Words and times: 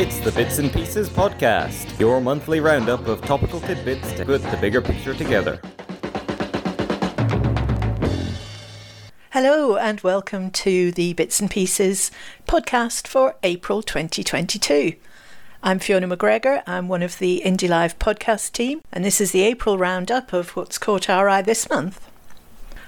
It's 0.00 0.18
the 0.20 0.32
Bits 0.32 0.56
and 0.56 0.72
Pieces 0.72 1.10
Podcast, 1.10 2.00
your 2.00 2.22
monthly 2.22 2.58
roundup 2.58 3.06
of 3.06 3.20
topical 3.20 3.60
tidbits 3.60 4.14
to 4.14 4.24
put 4.24 4.42
the 4.44 4.56
bigger 4.56 4.80
picture 4.80 5.12
together. 5.12 5.60
Hello, 9.32 9.76
and 9.76 10.00
welcome 10.00 10.50
to 10.52 10.90
the 10.90 11.12
Bits 11.12 11.38
and 11.38 11.50
Pieces 11.50 12.10
podcast 12.48 13.06
for 13.06 13.36
April 13.42 13.82
2022. 13.82 14.94
I'm 15.62 15.78
Fiona 15.78 16.08
McGregor. 16.08 16.62
I'm 16.66 16.88
one 16.88 17.02
of 17.02 17.18
the 17.18 17.42
Indie 17.44 17.68
Live 17.68 17.98
podcast 17.98 18.52
team, 18.52 18.80
and 18.90 19.04
this 19.04 19.20
is 19.20 19.32
the 19.32 19.42
April 19.42 19.76
roundup 19.76 20.32
of 20.32 20.56
what's 20.56 20.78
caught 20.78 21.10
our 21.10 21.28
eye 21.28 21.42
this 21.42 21.68
month. 21.68 22.09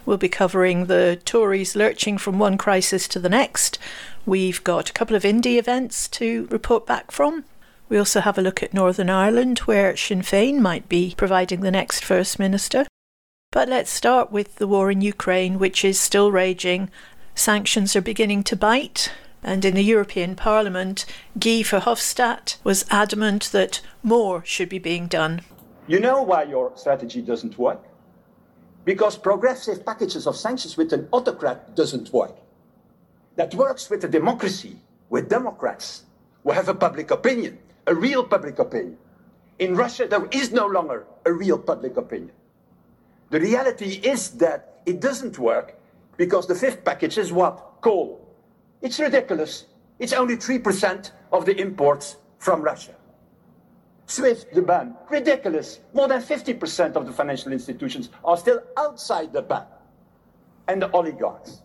We'll 0.05 0.17
be 0.17 0.29
covering 0.29 0.87
the 0.87 1.21
Tories 1.25 1.77
lurching 1.77 2.19
from 2.19 2.39
one 2.39 2.59
crisis 2.59 3.07
to 3.09 3.19
the 3.21 3.29
next. 3.29 3.79
We've 4.27 4.63
got 4.65 4.91
a 4.91 4.93
couple 4.93 5.15
of 5.15 5.23
indie 5.23 5.59
events 5.59 6.09
to 6.09 6.47
report 6.51 6.87
back 6.87 7.11
from. 7.11 7.45
We 7.89 7.99
also 7.99 8.21
have 8.21 8.39
a 8.39 8.43
look 8.43 8.63
at 8.63 8.75
Northern 8.75 9.11
Ireland, 9.11 9.61
where 9.61 9.97
Sinn 9.97 10.23
Féin 10.23 10.59
might 10.59 10.89
be 10.89 11.15
providing 11.17 11.61
the 11.61 11.71
next 11.71 12.05
First 12.05 12.39
Minister. 12.39 12.87
But 13.51 13.69
let's 13.69 13.91
start 13.91 14.33
with 14.33 14.57
the 14.57 14.67
war 14.67 14.91
in 14.91 15.03
Ukraine, 15.03 15.59
which 15.59 15.85
is 15.85 16.01
still 16.01 16.33
raging. 16.33 16.91
Sanctions 17.35 17.95
are 17.95 18.01
beginning 18.01 18.45
to 18.45 18.57
bite. 18.57 19.13
And 19.43 19.65
in 19.65 19.75
the 19.75 19.85
European 19.85 20.37
Parliament, 20.37 21.05
Guy 21.39 21.63
Verhofstadt 21.63 22.57
was 22.65 22.87
adamant 22.91 23.51
that 23.53 23.81
more 24.03 24.45
should 24.45 24.69
be 24.69 24.79
being 24.79 25.07
done. 25.07 25.43
You 25.87 26.01
know 26.01 26.23
why 26.23 26.45
your 26.45 26.73
strategy 26.77 27.21
doesn't 27.21 27.59
work? 27.59 27.83
Because 28.85 29.17
progressive 29.17 29.87
packages 29.87 30.27
of 30.27 30.37
sanctions 30.37 30.77
with 30.77 30.93
an 30.93 31.09
autocrat 31.13 31.77
doesn't 31.77 32.13
work. 32.13 32.37
That 33.37 33.55
works 33.55 33.89
with 33.89 34.05
a 34.05 34.09
democracy, 34.09 34.77
with 35.09 35.29
Democrats 35.29 36.05
who 36.43 36.51
have 36.51 36.69
a 36.69 36.75
public 36.75 37.11
opinion, 37.11 37.59
a 37.87 37.95
real 37.95 38.25
public 38.25 38.59
opinion. 38.59 38.99
In 39.59 39.77
Russia, 39.77 40.07
there 40.09 40.27
is 40.33 40.53
no 40.53 40.67
longer 40.67 41.07
a 41.25 41.33
real 41.33 41.59
public 41.59 41.97
opinion. 41.97 42.33
The 43.31 43.41
reality 43.41 44.01
is 44.03 44.31
that 44.33 44.81
it 44.85 45.01
doesn't 45.01 45.39
work 45.39 45.79
because 46.17 46.47
the 46.47 46.55
fifth 46.55 46.85
package 46.85 47.17
is 47.19 47.33
what? 47.33 47.81
Coal. 47.81 48.21
It's 48.83 48.99
ridiculous. 48.99 49.67
It's 49.99 50.13
only 50.13 50.37
3% 50.37 51.11
of 51.33 51.47
the 51.47 51.57
imports 51.59 52.17
from 52.39 52.61
Russia. 52.63 52.95
SWIFT, 54.13 54.53
the 54.53 54.61
ban, 54.61 54.95
ridiculous. 55.09 55.81
More 55.95 56.07
than 56.07 56.21
50% 56.21 56.97
of 56.97 57.07
the 57.07 57.13
financial 57.13 57.51
institutions 57.51 58.11
are 58.23 58.37
still 58.37 58.61
outside 58.77 59.33
the 59.33 59.41
ban. 59.41 59.65
And 60.69 60.83
the 60.83 60.91
oligarchs. 60.91 61.63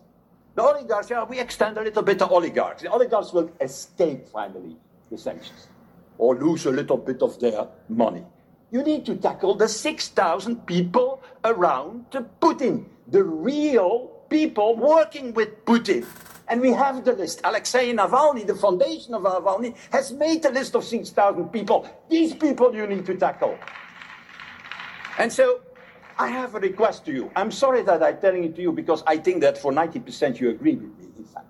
The 0.54 0.62
oligarchs, 0.62 1.10
yeah, 1.10 1.24
we 1.24 1.38
extend 1.40 1.76
a 1.76 1.82
little 1.82 2.02
bit 2.02 2.18
to 2.20 2.26
oligarchs. 2.26 2.82
The 2.82 2.90
oligarchs 2.90 3.34
will 3.34 3.50
escape 3.60 4.26
finally 4.28 4.76
the 5.10 5.18
sanctions 5.18 5.68
or 6.16 6.36
lose 6.36 6.64
a 6.64 6.70
little 6.70 6.96
bit 6.96 7.20
of 7.20 7.38
their 7.38 7.68
money. 7.90 8.24
You 8.70 8.82
need 8.82 9.04
to 9.06 9.16
tackle 9.16 9.54
the 9.54 9.68
6,000 9.68 10.64
people 10.64 11.22
around 11.44 12.06
Putin, 12.40 12.86
the 13.08 13.24
real 13.24 14.10
people 14.30 14.74
working 14.74 15.34
with 15.34 15.66
Putin. 15.66 16.06
And 16.48 16.60
we 16.60 16.72
have 16.72 17.04
the 17.04 17.12
list. 17.12 17.40
Alexei 17.44 17.92
Navalny, 17.92 18.46
the 18.46 18.54
foundation 18.54 19.14
of 19.14 19.22
Navalny, 19.22 19.76
has 19.90 20.12
made 20.12 20.44
a 20.44 20.50
list 20.50 20.74
of 20.74 20.84
6,000 20.84 21.48
people. 21.50 21.88
These 22.08 22.34
people 22.34 22.74
you 22.74 22.86
need 22.86 23.04
to 23.06 23.14
tackle. 23.14 23.58
And 25.18 25.32
so 25.32 25.60
I 26.18 26.28
have 26.28 26.54
a 26.54 26.60
request 26.60 27.04
to 27.06 27.12
you. 27.12 27.30
I'm 27.36 27.50
sorry 27.50 27.82
that 27.82 28.02
I'm 28.02 28.18
telling 28.18 28.44
it 28.44 28.56
to 28.56 28.62
you 28.62 28.72
because 28.72 29.02
I 29.06 29.18
think 29.18 29.40
that 29.42 29.58
for 29.58 29.72
90% 29.72 30.40
you 30.40 30.50
agree 30.50 30.74
with 30.74 30.98
me, 30.98 31.08
in 31.18 31.24
fact. 31.24 31.46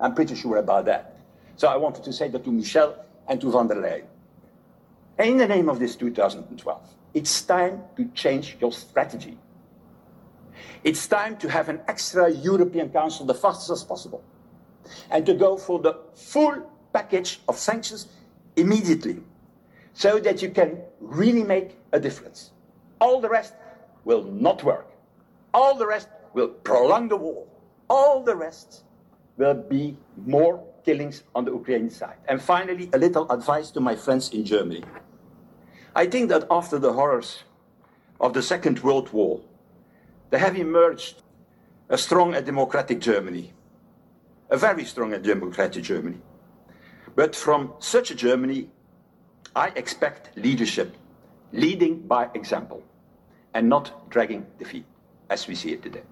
I'm 0.00 0.14
pretty 0.14 0.34
sure 0.34 0.56
about 0.56 0.86
that. 0.86 1.16
So 1.56 1.68
I 1.68 1.76
wanted 1.76 2.04
to 2.04 2.12
say 2.12 2.28
that 2.28 2.42
to 2.44 2.50
Michel 2.50 2.96
and 3.28 3.40
to 3.40 3.50
van 3.52 3.66
der 3.66 3.76
Leyen. 3.76 4.04
In 5.18 5.36
the 5.36 5.46
name 5.46 5.68
of 5.68 5.78
this 5.78 5.96
2012, 5.96 6.80
it's 7.12 7.42
time 7.42 7.82
to 7.96 8.06
change 8.14 8.56
your 8.60 8.72
strategy. 8.72 9.36
It's 10.84 11.06
time 11.06 11.36
to 11.38 11.48
have 11.48 11.68
an 11.68 11.80
extra 11.88 12.30
European 12.30 12.90
Council 12.90 13.26
the 13.26 13.34
fastest 13.34 13.70
as 13.70 13.84
possible 13.84 14.22
and 15.10 15.26
to 15.26 15.34
go 15.34 15.56
for 15.56 15.78
the 15.78 15.98
full 16.14 16.70
package 16.92 17.40
of 17.48 17.56
sanctions 17.56 18.08
immediately 18.56 19.22
so 19.94 20.18
that 20.18 20.42
you 20.42 20.50
can 20.50 20.80
really 21.00 21.44
make 21.44 21.76
a 21.92 22.00
difference. 22.00 22.50
All 23.00 23.20
the 23.20 23.28
rest 23.28 23.54
will 24.04 24.24
not 24.24 24.64
work. 24.64 24.86
All 25.52 25.76
the 25.76 25.86
rest 25.86 26.08
will 26.32 26.48
prolong 26.48 27.08
the 27.08 27.16
war. 27.16 27.46
All 27.88 28.22
the 28.22 28.36
rest 28.36 28.84
will 29.36 29.54
be 29.54 29.96
more 30.24 30.62
killings 30.84 31.24
on 31.34 31.44
the 31.44 31.52
Ukrainian 31.52 31.90
side. 31.90 32.16
And 32.28 32.40
finally, 32.40 32.88
a 32.92 32.98
little 32.98 33.30
advice 33.30 33.70
to 33.72 33.80
my 33.80 33.96
friends 33.96 34.30
in 34.30 34.44
Germany. 34.44 34.84
I 35.94 36.06
think 36.06 36.28
that 36.28 36.44
after 36.50 36.78
the 36.78 36.92
horrors 36.92 37.44
of 38.20 38.32
the 38.32 38.42
Second 38.42 38.80
World 38.80 39.12
War, 39.12 39.40
there 40.30 40.40
have 40.40 40.56
emerged 40.56 41.22
a 41.88 41.98
strong 41.98 42.34
and 42.34 42.46
democratic 42.46 43.00
Germany, 43.00 43.52
a 44.48 44.56
very 44.56 44.84
strong 44.84 45.12
and 45.12 45.24
democratic 45.24 45.82
Germany. 45.82 46.18
But 47.16 47.34
from 47.34 47.74
such 47.80 48.10
a 48.10 48.14
Germany, 48.14 48.70
I 49.54 49.68
expect 49.74 50.36
leadership, 50.36 50.96
leading 51.52 52.00
by 52.06 52.28
example, 52.34 52.82
and 53.52 53.68
not 53.68 54.08
dragging 54.08 54.46
the 54.58 54.64
feet, 54.64 54.86
as 55.28 55.48
we 55.48 55.56
see 55.56 55.72
it 55.72 55.82
today. 55.82 56.02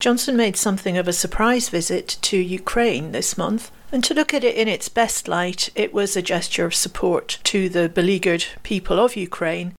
Johnson 0.00 0.36
made 0.36 0.56
something 0.56 0.96
of 0.96 1.08
a 1.08 1.12
surprise 1.12 1.68
visit 1.68 2.18
to 2.22 2.38
Ukraine 2.38 3.12
this 3.12 3.36
month, 3.36 3.70
and 3.92 4.04
to 4.04 4.14
look 4.14 4.32
at 4.32 4.44
it 4.44 4.54
in 4.54 4.68
its 4.68 4.88
best 4.88 5.28
light, 5.28 5.70
it 5.74 5.92
was 5.92 6.16
a 6.16 6.22
gesture 6.22 6.64
of 6.64 6.74
support 6.74 7.38
to 7.44 7.68
the 7.68 7.88
beleaguered 7.88 8.44
people 8.62 8.98
of 8.98 9.16
Ukraine. 9.16 9.74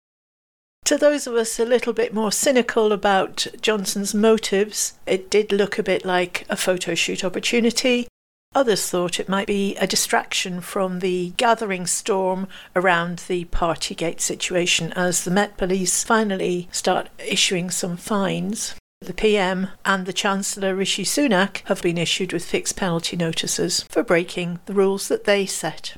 To 0.90 0.96
those 0.96 1.28
of 1.28 1.36
us 1.36 1.60
a 1.60 1.64
little 1.64 1.92
bit 1.92 2.12
more 2.12 2.32
cynical 2.32 2.90
about 2.90 3.46
Johnson's 3.60 4.12
motives, 4.12 4.98
it 5.06 5.30
did 5.30 5.52
look 5.52 5.78
a 5.78 5.84
bit 5.84 6.04
like 6.04 6.44
a 6.50 6.56
photo 6.56 6.96
shoot 6.96 7.22
opportunity. 7.22 8.08
Others 8.56 8.90
thought 8.90 9.20
it 9.20 9.28
might 9.28 9.46
be 9.46 9.76
a 9.76 9.86
distraction 9.86 10.60
from 10.60 10.98
the 10.98 11.30
gathering 11.36 11.86
storm 11.86 12.48
around 12.74 13.22
the 13.28 13.44
Partygate 13.44 14.20
situation 14.20 14.92
as 14.94 15.22
the 15.22 15.30
Met 15.30 15.56
Police 15.56 16.02
finally 16.02 16.68
start 16.72 17.08
issuing 17.20 17.70
some 17.70 17.96
fines. 17.96 18.74
The 19.00 19.14
PM 19.14 19.68
and 19.84 20.06
the 20.06 20.12
Chancellor 20.12 20.74
Rishi 20.74 21.04
Sunak 21.04 21.64
have 21.66 21.82
been 21.82 21.98
issued 21.98 22.32
with 22.32 22.44
fixed 22.44 22.74
penalty 22.74 23.16
notices 23.16 23.84
for 23.88 24.02
breaking 24.02 24.58
the 24.66 24.74
rules 24.74 25.06
that 25.06 25.22
they 25.22 25.46
set. 25.46 25.94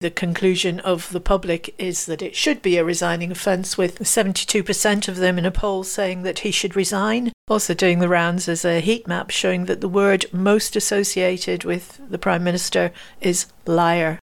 The 0.00 0.10
conclusion 0.12 0.78
of 0.80 1.10
the 1.10 1.20
public 1.20 1.74
is 1.76 2.06
that 2.06 2.22
it 2.22 2.36
should 2.36 2.62
be 2.62 2.76
a 2.76 2.84
resigning 2.84 3.32
offence, 3.32 3.76
with 3.76 3.98
72% 3.98 5.08
of 5.08 5.16
them 5.16 5.38
in 5.38 5.44
a 5.44 5.50
poll 5.50 5.82
saying 5.82 6.22
that 6.22 6.40
he 6.40 6.52
should 6.52 6.76
resign. 6.76 7.32
Also, 7.48 7.74
doing 7.74 7.98
the 7.98 8.08
rounds 8.08 8.48
as 8.48 8.64
a 8.64 8.80
heat 8.80 9.08
map 9.08 9.30
showing 9.30 9.64
that 9.64 9.80
the 9.80 9.88
word 9.88 10.26
most 10.32 10.76
associated 10.76 11.64
with 11.64 12.00
the 12.08 12.18
Prime 12.18 12.44
Minister 12.44 12.92
is 13.20 13.46
liar. 13.66 14.20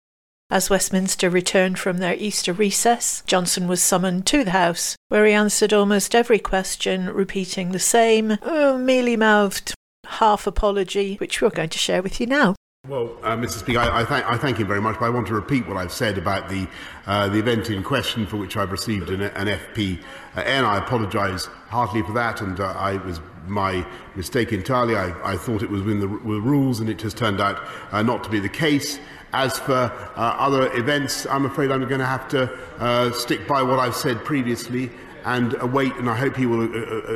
As 0.48 0.70
Westminster 0.70 1.28
returned 1.28 1.78
from 1.78 1.98
their 1.98 2.14
Easter 2.14 2.54
recess, 2.54 3.22
Johnson 3.26 3.68
was 3.68 3.82
summoned 3.82 4.24
to 4.28 4.44
the 4.44 4.52
House, 4.52 4.96
where 5.08 5.26
he 5.26 5.34
answered 5.34 5.74
almost 5.74 6.14
every 6.14 6.38
question, 6.38 7.10
repeating 7.10 7.72
the 7.72 7.78
same 7.78 8.38
oh, 8.40 8.78
mealy 8.78 9.16
mouthed 9.16 9.74
half 10.06 10.46
apology, 10.46 11.16
which 11.16 11.42
we're 11.42 11.50
going 11.50 11.68
to 11.68 11.78
share 11.78 12.00
with 12.00 12.18
you 12.18 12.26
now. 12.26 12.54
Well, 12.88 13.18
uh, 13.22 13.36
Mr. 13.36 13.58
Speaker, 13.58 13.80
I, 13.80 14.00
I, 14.00 14.04
thank, 14.06 14.24
I, 14.24 14.38
thank, 14.38 14.58
you 14.58 14.64
very 14.64 14.80
much, 14.80 14.98
but 14.98 15.04
I 15.04 15.10
want 15.10 15.26
to 15.26 15.34
repeat 15.34 15.68
what 15.68 15.76
I've 15.76 15.92
said 15.92 16.16
about 16.16 16.48
the, 16.48 16.66
uh, 17.06 17.28
the 17.28 17.38
event 17.38 17.68
in 17.68 17.82
question 17.82 18.26
for 18.26 18.38
which 18.38 18.56
I've 18.56 18.72
received 18.72 19.10
an, 19.10 19.20
an 19.20 19.46
FP. 19.46 20.02
Uh, 20.34 20.40
and 20.40 20.64
I 20.64 20.78
apologise 20.78 21.44
heartily 21.68 22.02
for 22.02 22.12
that, 22.12 22.40
and 22.40 22.58
uh, 22.58 22.68
I 22.68 22.96
was 22.96 23.20
my 23.46 23.86
mistake 24.16 24.54
entirely. 24.54 24.96
I, 24.96 25.32
I 25.32 25.36
thought 25.36 25.62
it 25.62 25.68
was 25.68 25.82
within 25.82 26.00
the, 26.00 26.06
the, 26.06 26.40
rules, 26.40 26.80
and 26.80 26.88
it 26.88 27.02
has 27.02 27.12
turned 27.12 27.42
out 27.42 27.62
uh, 27.92 28.02
not 28.02 28.24
to 28.24 28.30
be 28.30 28.40
the 28.40 28.48
case. 28.48 28.98
As 29.34 29.58
for 29.58 29.92
other 30.16 30.74
events, 30.74 31.26
I'm 31.26 31.44
afraid 31.44 31.70
I'm 31.70 31.86
going 31.86 32.00
to 32.00 32.06
have 32.06 32.26
to 32.28 33.12
stick 33.14 33.46
by 33.46 33.62
what 33.62 33.78
I've 33.78 33.94
said 33.94 34.24
previously 34.24 34.90
and 35.26 35.54
await, 35.60 35.94
and 35.96 36.08
I 36.08 36.16
hope 36.16 36.34
he 36.36 36.46
will 36.46 36.64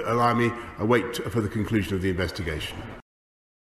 allow 0.07 0.35
me, 0.35 0.53
await 0.79 1.17
for 1.33 1.41
the 1.41 1.49
conclusion 1.49 1.95
of 1.95 2.03
the 2.03 2.11
investigation. 2.11 2.77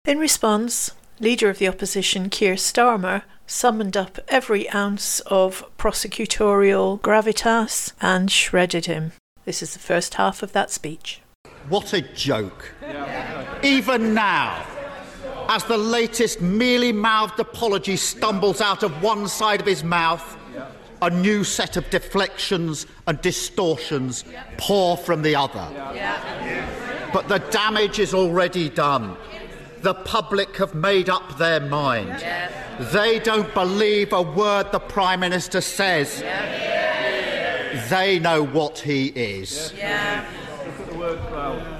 In 0.05 0.19
response, 0.19 0.91
Leader 1.21 1.51
of 1.51 1.59
the 1.59 1.69
opposition 1.69 2.31
Keir 2.31 2.55
Starmer 2.55 3.23
summoned 3.47 3.97
up 3.97 4.19
every 4.29 4.69
ounce 4.71 5.21
of 5.21 5.65
prosecutorial 5.77 7.01
gravitas 7.01 7.93
and 8.01 8.31
shredded 8.31 8.87
him. 8.87 9.13
This 9.45 9.63
is 9.63 9.73
the 9.73 9.79
first 9.79 10.15
half 10.15 10.43
of 10.43 10.53
that 10.53 10.71
speech. 10.71 11.21
What 11.69 11.93
a 11.93 12.01
joke. 12.01 12.73
Even 13.63 14.15
now, 14.15 14.67
as 15.49 15.65
the 15.65 15.77
latest 15.77 16.41
mealy 16.41 16.93
mouthed 16.93 17.39
apology 17.39 17.97
stumbles 17.97 18.61
out 18.61 18.83
of 18.83 19.03
one 19.03 19.29
side 19.29 19.61
of 19.61 19.67
his 19.67 19.85
mouth, 19.85 20.37
a 21.03 21.11
new 21.11 21.45
set 21.45 21.77
of 21.77 21.89
deflections 21.91 22.87
and 23.07 23.21
distortions 23.21 24.25
pour 24.57 24.97
from 24.97 25.23
the 25.23 25.37
other. 25.37 25.69
But 27.13 27.29
the 27.29 27.39
damage 27.51 27.99
is 27.99 28.15
already 28.15 28.71
done. 28.71 29.17
The 29.83 29.95
public 29.95 30.57
have 30.57 30.75
made 30.75 31.09
up 31.11 31.39
their 31.39 31.61
mind. 31.61 32.09
Yeah. 32.09 32.51
They 32.93 33.19
don't 33.19 33.53
believe 33.53 34.13
a 34.13 34.23
word 34.23 34.73
the 34.73 34.79
Prime 34.79 35.21
Minister 35.21 35.61
says. 35.61 36.21
Yeah. 36.23 37.89
They 37.89 38.19
know 38.19 38.45
what 38.45 38.79
he 38.79 39.09
is. 39.09 39.73
Yeah. 39.77 40.25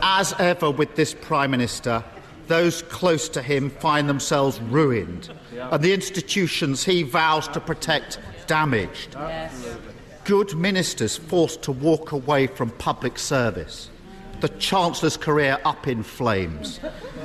As 0.03 0.35
ever 0.39 0.71
with 0.71 0.97
this 0.97 1.15
Prime 1.15 1.51
Minister, 1.53 2.05
those 2.49 2.83
close 2.83 3.29
to 3.31 3.41
him 3.41 3.71
find 3.71 4.09
themselves 4.09 4.61
ruined, 4.61 5.31
and 5.53 5.83
the 5.83 5.95
institutions 5.95 6.85
he 6.85 7.03
vows 7.03 7.47
to 7.49 7.61
protect 7.61 8.19
damaged. 8.47 9.15
Yes. 9.15 9.77
Good 10.25 10.55
ministers 10.57 11.17
forced 11.17 11.63
to 11.63 11.73
walk 11.73 12.13
away 12.13 12.47
from 12.47 12.71
public 12.71 13.19
service. 13.19 13.91
The 14.43 14.49
Chancellor's 14.59 15.17
career 15.17 15.57
up 15.65 15.87
in 15.87 16.03
flames, 16.03 16.81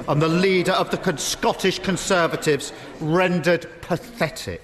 and 0.08 0.22
the 0.22 0.28
leader 0.28 0.74
of 0.74 0.92
the 0.92 1.18
Scottish 1.18 1.80
Conservatives 1.80 2.72
rendered 3.02 3.68
pathetic. 3.82 4.62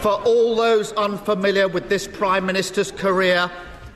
For 0.00 0.12
all 0.24 0.56
those 0.56 0.92
unfamiliar 0.92 1.68
with 1.68 1.90
this 1.90 2.08
Prime 2.08 2.46
Minister's 2.46 2.90
career, 2.90 3.50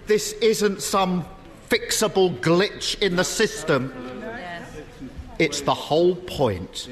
this 0.06 0.34
isn't 0.43 0.82
some 0.82 1.25
fixable 1.70 2.38
glitch 2.40 3.00
in 3.00 3.16
the 3.16 3.25
system. 3.25 4.22
It's 5.38 5.62
the 5.62 5.72
whole 5.72 6.16
point. 6.16 6.90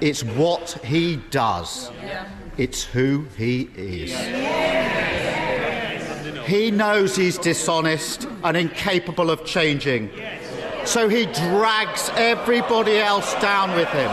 It's 0.00 0.24
what 0.24 0.72
he 0.84 1.18
does. 1.30 1.92
It's 2.58 2.82
who 2.82 3.26
he 3.36 3.70
is. 3.76 4.55
He 6.46 6.70
knows 6.70 7.16
he's 7.16 7.38
dishonest 7.38 8.28
and 8.44 8.56
incapable 8.56 9.30
of 9.30 9.44
changing. 9.44 10.10
So 10.84 11.08
he 11.08 11.26
drags 11.26 12.10
everybody 12.14 12.98
else 12.98 13.34
down 13.40 13.72
with 13.72 13.88
him. 13.88 14.10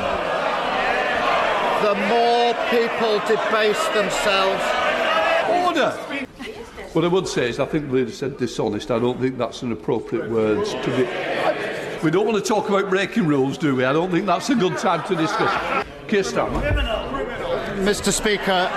The 1.84 1.94
more 2.08 2.56
people 2.72 3.20
debase 3.28 3.88
themselves. 3.90 4.64
Order! 5.68 5.92
What 6.94 7.06
I 7.06 7.08
would 7.08 7.28
say 7.28 7.50
is, 7.50 7.60
I 7.60 7.66
think 7.66 7.90
the 7.90 7.94
leader 7.94 8.12
said 8.12 8.38
dishonest. 8.38 8.90
I 8.90 8.98
don't 8.98 9.20
think 9.20 9.38
that's 9.38 9.62
an 9.62 9.72
appropriate 9.72 10.30
word 10.32 10.66
to 10.66 10.98
be. 10.98 12.04
We 12.04 12.10
don't 12.10 12.26
want 12.26 12.44
to 12.44 12.48
talk 12.48 12.68
about 12.68 12.90
breaking 12.90 13.28
rules, 13.28 13.60
do 13.60 13.76
we? 13.76 13.86
I 13.86 13.94
don't 13.94 14.10
think 14.10 14.26
that's 14.26 14.50
a 14.50 14.56
good 14.56 14.78
time 14.80 15.04
to 15.08 15.16
discuss. 15.16 15.86
Keir 16.08 16.24
Starmer. 16.24 16.62
Mr. 17.78 18.12
Speaker, 18.12 18.70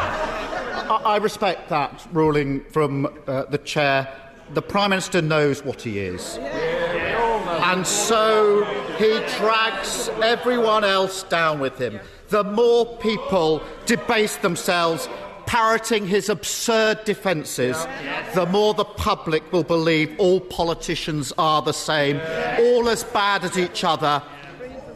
I 0.89 1.17
respect 1.17 1.69
that 1.69 2.07
ruling 2.13 2.65
from 2.71 3.07
uh, 3.27 3.45
the 3.45 3.59
chair. 3.59 4.09
The 4.55 4.63
Prime 4.63 4.91
Minister 4.91 5.21
knows 5.23 5.65
what 5.65 5.83
he 5.83 5.99
is. 5.99 6.39
And 6.39 7.87
so 7.87 8.65
he 8.97 9.19
drags 9.39 10.09
everyone 10.23 10.85
else 10.85 11.25
down 11.25 11.59
with 11.59 11.79
him. 11.79 11.99
The 12.29 12.45
more 12.45 12.97
people 12.99 13.63
debase 13.87 14.37
themselves 14.37 15.09
parroting 15.47 16.07
his 16.07 16.29
absurd 16.29 17.05
defences, 17.05 17.87
the 18.35 18.47
more 18.47 18.75
the 18.75 18.85
public 18.85 19.53
will 19.53 19.63
believe 19.65 20.15
all 20.19 20.41
politicians 20.41 21.33
are 21.39 21.63
the 21.63 21.73
same, 21.73 22.21
all 22.59 22.89
as 22.89 23.05
bad 23.05 23.45
as 23.45 23.59
each 23.59 23.85
other, 23.85 24.23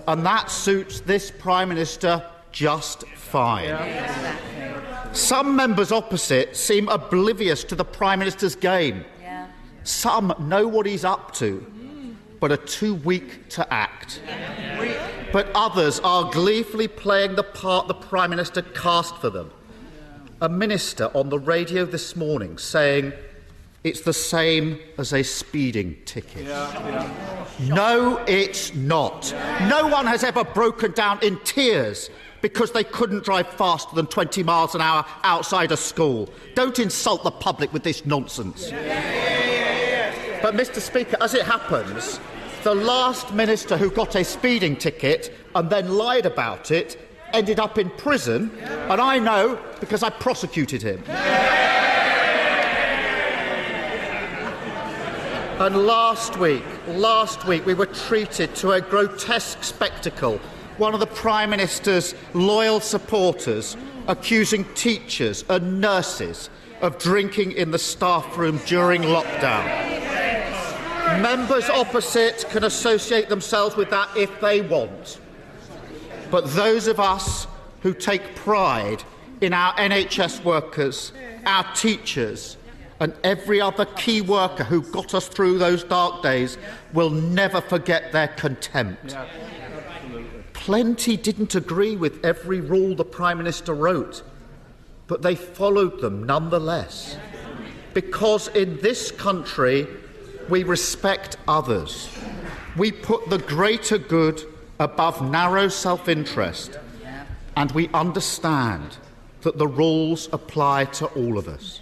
and 0.09 0.27
that 0.27 0.51
suits 0.51 1.01
this 1.01 1.31
Prime 1.31 1.69
Minister 1.69 2.25
just 2.53 3.05
fine. 3.09 4.60
Some 5.13 5.57
members 5.57 5.93
opposite 5.93 6.57
seem 6.57 6.89
oblivious 6.89 7.65
to 7.65 7.75
the 7.75 7.85
Prime 7.85 8.19
Minister's 8.19 8.55
game. 8.55 9.05
Some 9.83 10.35
know 10.39 10.69
what 10.69 10.87
he's 10.87 11.05
up 11.05 11.33
to, 11.35 11.67
but 12.39 12.53
are 12.53 12.57
too 12.57 12.95
weak 12.97 13.49
to 13.51 13.73
act. 13.73 14.21
But 15.33 15.51
others 15.55 16.01
are 16.01 16.31
gleefully 16.31 16.89
playing 16.89 17.37
the 17.37 17.43
part 17.43 17.89
the 17.89 17.95
Prime 17.95 18.31
Minister 18.31 18.63
cast 18.63 19.17
for 19.17 19.31
them 19.31 19.51
a 20.41 20.49
minister 20.49 21.11
on 21.15 21.29
the 21.29 21.39
radio 21.39 21.85
this 21.85 22.17
morning 22.17 22.57
saying 22.57 23.13
it's 23.85 24.01
the 24.01 24.13
same 24.13 24.79
as 24.99 25.13
a 25.13 25.23
speeding 25.23 25.97
ticket. 26.05 26.47
Yeah, 26.47 26.89
yeah. 27.59 27.75
No, 27.75 28.23
it's 28.27 28.75
not. 28.75 29.35
No 29.69 29.87
one 29.87 30.07
has 30.07 30.25
ever 30.25 30.45
broken 30.45 30.93
down 30.93 31.19
in 31.23 31.39
tears 31.41 32.09
because 32.43 32.73
they 32.73 32.85
couldn't 32.85 33.25
drive 33.25 33.49
faster 33.49 33.95
than 33.95 34.07
20 34.07 34.43
miles 34.43 34.75
an 34.75 34.81
hour 34.81 35.05
outside 35.23 35.73
a 35.73 35.77
school. 35.77 36.29
Don't 36.55 36.79
insult 36.79 37.23
the 37.23 37.31
public 37.31 37.73
with 37.73 37.83
this 37.83 38.07
nonsense. 38.07 38.71
But, 40.43 40.55
Mr. 40.55 40.81
Speaker, 40.81 41.17
as 41.21 41.35
it 41.35 41.43
happens, 41.43 42.19
the 42.63 42.75
last 42.75 43.33
minister 43.35 43.77
who 43.77 43.91
got 43.91 44.15
a 44.15 44.25
speeding 44.25 44.77
ticket 44.77 45.35
and 45.55 45.69
then 45.69 45.97
lied 45.97 46.27
about 46.27 46.71
it 46.71 46.99
ended 47.33 47.61
up 47.61 47.79
in 47.79 47.91
prison, 47.91 48.51
and 48.61 49.01
I 49.01 49.19
know 49.19 49.59
because 49.81 50.03
I 50.03 50.11
prosecuted 50.11 50.83
him. 50.83 51.03
And 55.61 55.87
last 55.87 56.39
week, 56.39 56.65
last 56.89 57.47
week, 57.47 57.67
we 57.67 57.75
were 57.75 57.85
treated 57.85 58.55
to 58.57 58.73
a 58.73 58.81
grotesque 58.81 59.63
spectacle. 59.63 60.41
One 60.79 60.95
of 60.95 61.01
the 61.01 61.07
Prime 61.07 61.51
Minister's 61.51 62.15
loyal 62.33 62.81
supporters 62.81 63.77
accusing 64.07 64.65
teachers 64.75 65.45
and 65.49 65.81
nurses 65.81 66.51
of 66.81 66.99
drinking 66.99 67.53
in 67.53 67.71
the 67.71 67.79
staff 67.79 68.37
room 68.37 68.61
during 68.67 69.03
lockdown. 69.03 69.65
Members 71.21 71.69
opposite 71.69 72.47
can 72.51 72.65
associate 72.65 73.29
themselves 73.29 73.77
with 73.77 73.91
that 73.91 74.09
if 74.17 74.41
they 74.41 74.63
want. 74.63 75.21
But 76.31 76.47
those 76.55 76.87
of 76.87 77.01
us 77.01 77.47
who 77.83 77.93
take 77.93 78.35
pride 78.37 79.03
in 79.41 79.53
our 79.53 79.75
NHS 79.75 80.45
workers, 80.45 81.13
our 81.45 81.65
teachers, 81.75 82.57
and 83.01 83.15
every 83.25 83.61
other 83.61 83.87
key 83.87 84.21
worker 84.21 84.63
who 84.63 84.83
got 84.83 85.15
us 85.15 85.27
through 85.27 85.59
those 85.59 85.83
dark 85.85 86.23
days 86.23 86.59
will 86.93 87.11
never 87.11 87.61
forget 87.61 88.13
their 88.13 88.29
contempt. 88.29 89.17
Plenty 90.61 91.17
didn't 91.17 91.55
agree 91.55 91.97
with 91.97 92.23
every 92.23 92.61
rule 92.61 92.95
the 92.95 93.05
Prime 93.05 93.39
Minister 93.39 93.75
wrote, 93.75 94.23
but 95.07 95.23
they 95.23 95.35
followed 95.35 96.03
them 96.03 96.25
nonetheless. 96.25 97.17
Because 97.95 98.49
in 98.49 98.77
this 98.83 99.11
country, 99.11 99.87
we 100.51 100.63
respect 100.65 101.39
others. 101.49 102.11
We 102.77 102.93
put 102.93 103.31
the 103.31 103.39
greater 103.39 103.97
good 103.97 104.45
above 104.79 105.23
narrow 105.23 105.69
self 105.69 106.11
interest, 106.11 106.79
and 107.57 107.73
we 107.73 107.89
understand 107.95 108.99
that 109.41 109.57
the 109.57 109.67
rules 109.67 110.29
apply 110.31 110.85
to 110.85 111.07
all 111.07 111.39
of 111.39 111.49
us. 111.49 111.81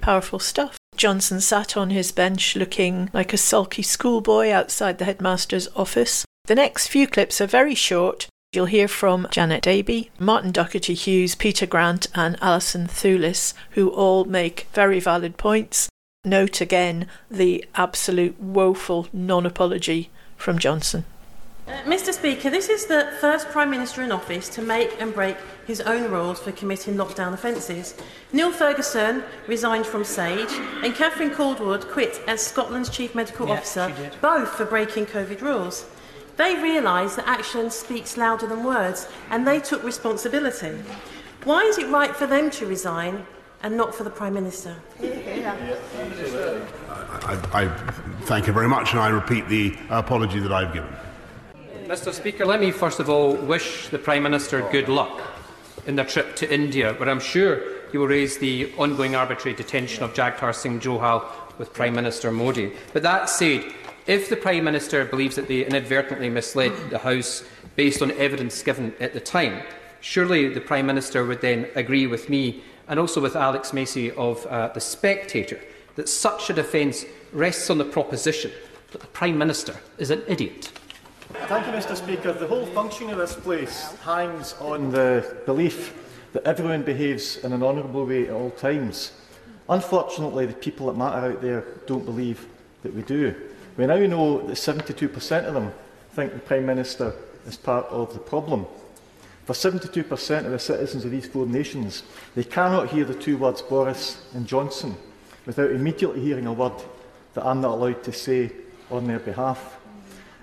Powerful 0.00 0.38
stuff. 0.38 0.78
Johnson 0.96 1.40
sat 1.40 1.76
on 1.76 1.90
his 1.90 2.12
bench 2.12 2.54
looking 2.54 3.10
like 3.12 3.32
a 3.32 3.36
sulky 3.36 3.82
schoolboy 3.82 4.50
outside 4.50 4.98
the 4.98 5.04
headmaster's 5.04 5.66
office. 5.74 6.24
The 6.46 6.56
next 6.56 6.88
few 6.88 7.06
clips 7.06 7.40
are 7.40 7.46
very 7.46 7.76
short. 7.76 8.26
You'll 8.52 8.66
hear 8.66 8.88
from 8.88 9.28
Janet 9.30 9.62
Daby, 9.62 10.10
Martin 10.18 10.52
Docherty 10.52 10.94
Hughes, 10.94 11.36
Peter 11.36 11.66
Grant, 11.66 12.08
and 12.16 12.36
Alison 12.42 12.88
Thewliss, 12.88 13.54
who 13.70 13.90
all 13.90 14.24
make 14.24 14.66
very 14.72 14.98
valid 14.98 15.36
points. 15.36 15.88
Note 16.24 16.60
again 16.60 17.06
the 17.30 17.64
absolute 17.76 18.40
woeful 18.40 19.06
non 19.12 19.46
apology 19.46 20.10
from 20.36 20.58
Johnson. 20.58 21.04
Uh, 21.68 21.80
Mr 21.84 22.12
Speaker, 22.12 22.50
this 22.50 22.68
is 22.68 22.86
the 22.86 23.12
first 23.20 23.48
Prime 23.50 23.70
Minister 23.70 24.02
in 24.02 24.10
office 24.10 24.48
to 24.48 24.62
make 24.62 25.00
and 25.00 25.14
break 25.14 25.36
his 25.64 25.80
own 25.80 26.10
rules 26.10 26.40
for 26.40 26.50
committing 26.50 26.96
lockdown 26.96 27.32
offences. 27.32 27.94
Neil 28.32 28.50
Ferguson 28.50 29.22
resigned 29.46 29.86
from 29.86 30.02
SAGE 30.02 30.52
and 30.82 30.92
Catherine 30.92 31.30
Calderwood 31.30 31.86
quit 31.86 32.20
as 32.26 32.44
Scotland's 32.44 32.90
Chief 32.90 33.14
Medical 33.14 33.46
yeah, 33.46 33.54
Officer, 33.54 34.10
both 34.20 34.48
for 34.48 34.64
breaking 34.64 35.06
COVID 35.06 35.40
rules. 35.40 35.86
They 36.36 36.56
realised 36.56 37.16
that 37.18 37.28
action 37.28 37.70
speaks 37.70 38.16
louder 38.16 38.46
than 38.46 38.64
words 38.64 39.08
and 39.30 39.46
they 39.46 39.60
took 39.60 39.82
responsibility. 39.84 40.78
Why 41.44 41.62
is 41.62 41.78
it 41.78 41.88
right 41.88 42.14
for 42.14 42.26
them 42.26 42.50
to 42.52 42.66
resign 42.66 43.26
and 43.62 43.76
not 43.76 43.94
for 43.94 44.04
the 44.04 44.10
Prime 44.10 44.34
Minister? 44.34 44.76
I, 45.00 45.06
I, 47.24 47.62
I 47.62 47.68
thank 48.22 48.46
you 48.46 48.52
very 48.52 48.68
much 48.68 48.92
and 48.92 49.00
I 49.00 49.08
repeat 49.08 49.48
the 49.48 49.76
apology 49.90 50.40
that 50.40 50.52
I've 50.52 50.72
given. 50.72 50.94
Mr 51.86 52.12
Speaker, 52.12 52.46
let 52.46 52.60
me 52.60 52.70
first 52.70 53.00
of 53.00 53.10
all 53.10 53.34
wish 53.34 53.88
the 53.88 53.98
Prime 53.98 54.22
Minister 54.22 54.66
good 54.70 54.88
luck 54.88 55.20
in 55.86 55.96
their 55.96 56.06
trip 56.06 56.36
to 56.36 56.52
India, 56.52 56.94
where 56.94 57.08
I'm 57.08 57.20
sure 57.20 57.60
he 57.90 57.98
will 57.98 58.06
raise 58.06 58.38
the 58.38 58.72
ongoing 58.78 59.14
arbitrary 59.14 59.54
detention 59.54 60.02
of 60.02 60.14
Jagtar 60.14 60.54
Singh 60.54 60.80
Johal 60.80 61.24
with 61.58 61.74
Prime 61.74 61.94
Minister 61.94 62.30
Modi. 62.32 62.72
But 62.92 63.02
that 63.02 63.28
said, 63.28 63.64
If 64.06 64.28
the 64.28 64.36
Prime 64.36 64.64
Minister 64.64 65.04
believes 65.04 65.36
that 65.36 65.46
they 65.46 65.64
inadvertently 65.64 66.28
misled 66.28 66.72
the 66.90 66.98
House 66.98 67.44
based 67.76 68.02
on 68.02 68.10
evidence 68.12 68.60
given 68.60 68.92
at 68.98 69.12
the 69.12 69.20
time, 69.20 69.62
surely 70.00 70.48
the 70.48 70.60
Prime 70.60 70.86
Minister 70.86 71.24
would 71.24 71.40
then 71.40 71.68
agree 71.76 72.08
with 72.08 72.28
me 72.28 72.64
and 72.88 72.98
also 72.98 73.20
with 73.20 73.36
Alex 73.36 73.72
Macy 73.72 74.10
of 74.12 74.44
uh, 74.46 74.68
The 74.68 74.80
Spectator 74.80 75.60
that 75.94 76.08
such 76.08 76.50
a 76.50 76.52
defence 76.52 77.04
rests 77.32 77.70
on 77.70 77.78
the 77.78 77.84
proposition 77.84 78.50
that 78.90 79.00
the 79.00 79.06
Prime 79.08 79.38
Minister 79.38 79.76
is 79.98 80.10
an 80.10 80.22
idiot. 80.26 80.72
Thank 81.46 81.66
you, 81.68 81.72
Mr 81.72 81.96
Speaker. 81.96 82.32
The 82.32 82.48
whole 82.48 82.66
function 82.66 83.08
of 83.08 83.18
this 83.18 83.36
place 83.36 83.94
hangs 84.04 84.54
on 84.54 84.90
the 84.90 85.42
belief 85.46 85.94
that 86.32 86.42
everyone 86.42 86.82
behaves 86.82 87.36
in 87.36 87.52
an 87.52 87.62
honourable 87.62 88.04
way 88.04 88.26
at 88.26 88.34
all 88.34 88.50
times. 88.50 89.12
Unfortunately, 89.68 90.44
the 90.44 90.54
people 90.54 90.86
that 90.86 90.96
matter 90.96 91.32
out 91.32 91.40
there 91.40 91.64
don't 91.86 92.04
believe 92.04 92.48
that 92.82 92.92
we 92.92 93.02
do. 93.02 93.34
We 93.76 93.86
now 93.86 93.96
know 93.96 94.46
that 94.46 94.52
72% 94.52 95.44
of 95.44 95.54
them 95.54 95.72
think 96.12 96.32
the 96.32 96.38
Prime 96.40 96.66
Minister 96.66 97.14
is 97.46 97.56
part 97.56 97.86
of 97.86 98.12
the 98.12 98.18
problem. 98.18 98.66
For 99.46 99.54
72% 99.54 100.44
of 100.44 100.50
the 100.52 100.58
citizens 100.58 101.04
of 101.04 101.10
these 101.10 101.26
four 101.26 101.46
nations, 101.46 102.02
they 102.34 102.44
cannot 102.44 102.90
hear 102.90 103.04
the 103.04 103.14
two 103.14 103.38
words 103.38 103.62
Boris 103.62 104.22
and 104.34 104.46
Johnson 104.46 104.94
without 105.46 105.70
immediately 105.70 106.20
hearing 106.20 106.46
a 106.46 106.52
word 106.52 106.72
that 107.34 107.46
I'm 107.46 107.60
not 107.60 107.72
allowed 107.78 108.04
to 108.04 108.12
say 108.12 108.52
on 108.90 109.06
their 109.06 109.18
behalf. 109.18 109.78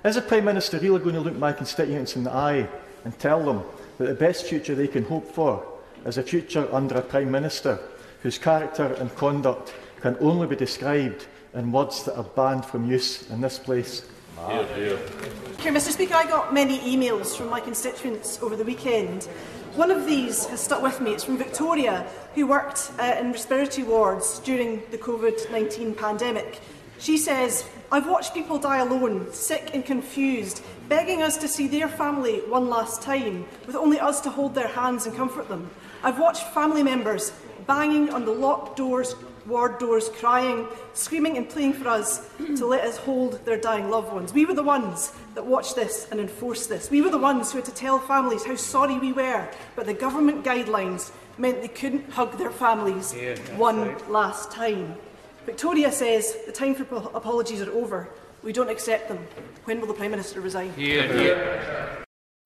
Is 0.04 0.16
the 0.16 0.22
Prime 0.22 0.46
Minister 0.46 0.80
really 0.80 1.00
going 1.00 1.16
to 1.16 1.22
look 1.22 1.36
my 1.36 1.54
constituents 1.54 2.16
in 2.16 2.24
the 2.24 2.34
eye 2.34 2.68
and 3.06 3.18
tell 3.20 3.44
them 3.44 3.64
that 3.98 4.06
the 4.06 4.14
best 4.14 4.46
future 4.46 4.76
they 4.76 4.88
can 4.88 5.06
hope 5.06 5.34
for 5.34 5.66
is 6.06 6.18
a 6.18 6.24
future 6.24 6.68
under 6.74 6.96
a 6.96 7.02
Prime 7.02 7.30
Minister 7.30 7.80
whose 8.22 8.38
character 8.38 8.94
and 8.94 9.16
conduct 9.16 9.74
can 10.02 10.18
only 10.20 10.48
be 10.48 10.56
described 10.56 11.28
in 11.54 11.72
words 11.72 12.04
that 12.04 12.16
are 12.18 12.24
banned 12.24 12.66
from 12.66 12.90
use 12.90 13.30
in 13.30 13.42
this 13.42 13.60
place? 13.60 14.06
Here, 14.48 15.74
Mr 15.74 15.92
Speaker, 15.92 16.16
I 16.16 16.26
got 16.26 16.54
many 16.54 16.80
emails 16.80 17.36
from 17.36 17.50
my 17.50 17.60
constituents 17.60 18.40
over 18.42 18.56
the 18.56 18.64
weekend. 18.64 19.26
One 19.76 19.92
of 19.92 20.06
these 20.06 20.46
has 20.48 20.62
stuck 20.62 20.82
with 20.82 21.02
me. 21.02 21.12
It's 21.12 21.24
from 21.24 21.38
Victoria, 21.38 22.08
who 22.36 22.48
worked 22.48 22.92
uh, 23.00 23.18
in 23.20 23.32
respiratory 23.32 23.86
wards 23.86 24.40
during 24.40 24.82
the 24.92 24.98
COVID-19 24.98 25.98
pandemic. 25.98 26.62
She 27.00 27.18
says, 27.18 27.66
I've 27.92 28.08
watched 28.08 28.34
people 28.34 28.58
die 28.58 28.80
alone, 28.80 29.32
sick 29.34 29.72
and 29.74 29.86
confused, 29.86 30.64
begging 30.88 31.22
us 31.22 31.38
to 31.38 31.48
see 31.48 31.68
their 31.68 31.88
family 31.88 32.40
one 32.48 32.70
last 32.70 33.02
time, 33.02 33.46
with 33.68 33.76
only 33.76 34.00
us 34.00 34.22
to 34.22 34.30
hold 34.30 34.56
their 34.56 34.68
hands 34.68 35.06
and 35.06 35.16
comfort 35.16 35.50
them. 35.50 35.70
I've 36.04 36.20
watched 36.20 36.44
family 36.54 36.84
members 36.84 37.32
banging 37.68 38.10
on 38.10 38.26
the 38.26 38.32
locked 38.32 38.78
doors 38.78 39.16
ward 39.50 39.80
doors, 39.80 40.10
crying, 40.10 40.68
screaming 40.94 41.36
and 41.38 41.50
pleading 41.50 41.74
for 41.74 41.90
us 41.90 42.30
to 42.38 42.66
let 42.66 42.84
us 42.86 42.98
hold 42.98 43.44
their 43.46 43.58
dying 43.58 43.90
loved 43.90 44.14
ones. 44.14 44.34
We 44.34 44.46
were 44.46 44.54
the 44.54 44.64
ones 44.64 45.12
that 45.36 45.46
watched 45.46 45.76
this 45.76 46.08
and 46.12 46.20
enforced 46.20 46.70
this. 46.70 46.90
We 46.90 47.02
were 47.02 47.10
the 47.10 47.18
ones 47.18 47.52
who 47.52 47.58
had 47.58 47.66
to 47.66 47.74
tell 47.74 48.00
families 48.00 48.46
how 48.46 48.56
sorry 48.56 49.00
we 49.00 49.12
were, 49.12 49.50
but 49.76 49.86
the 49.86 49.94
government 49.94 50.46
guidelines 50.46 51.12
meant 51.38 51.62
they 51.62 51.68
couldn't 51.68 52.10
hug 52.12 52.38
their 52.38 52.52
families 52.52 53.14
yeah, 53.14 53.36
one 53.58 53.82
right. 53.82 54.12
last 54.12 54.52
time. 54.52 54.96
Victoria 55.46 55.92
says 55.92 56.38
the 56.46 56.52
time 56.52 56.76
for 56.76 56.84
apologies 57.16 57.62
are 57.62 57.72
over. 57.72 58.10
We 58.44 58.54
don't 58.54 58.70
accept 58.70 59.10
them. 59.10 59.18
When 59.66 59.82
will 59.82 59.88
the 59.88 59.94
Prime 59.94 60.12
Minister 60.12 60.42
resign? 60.42 60.74
Yeah, 60.78 61.12
yeah. 61.14 61.79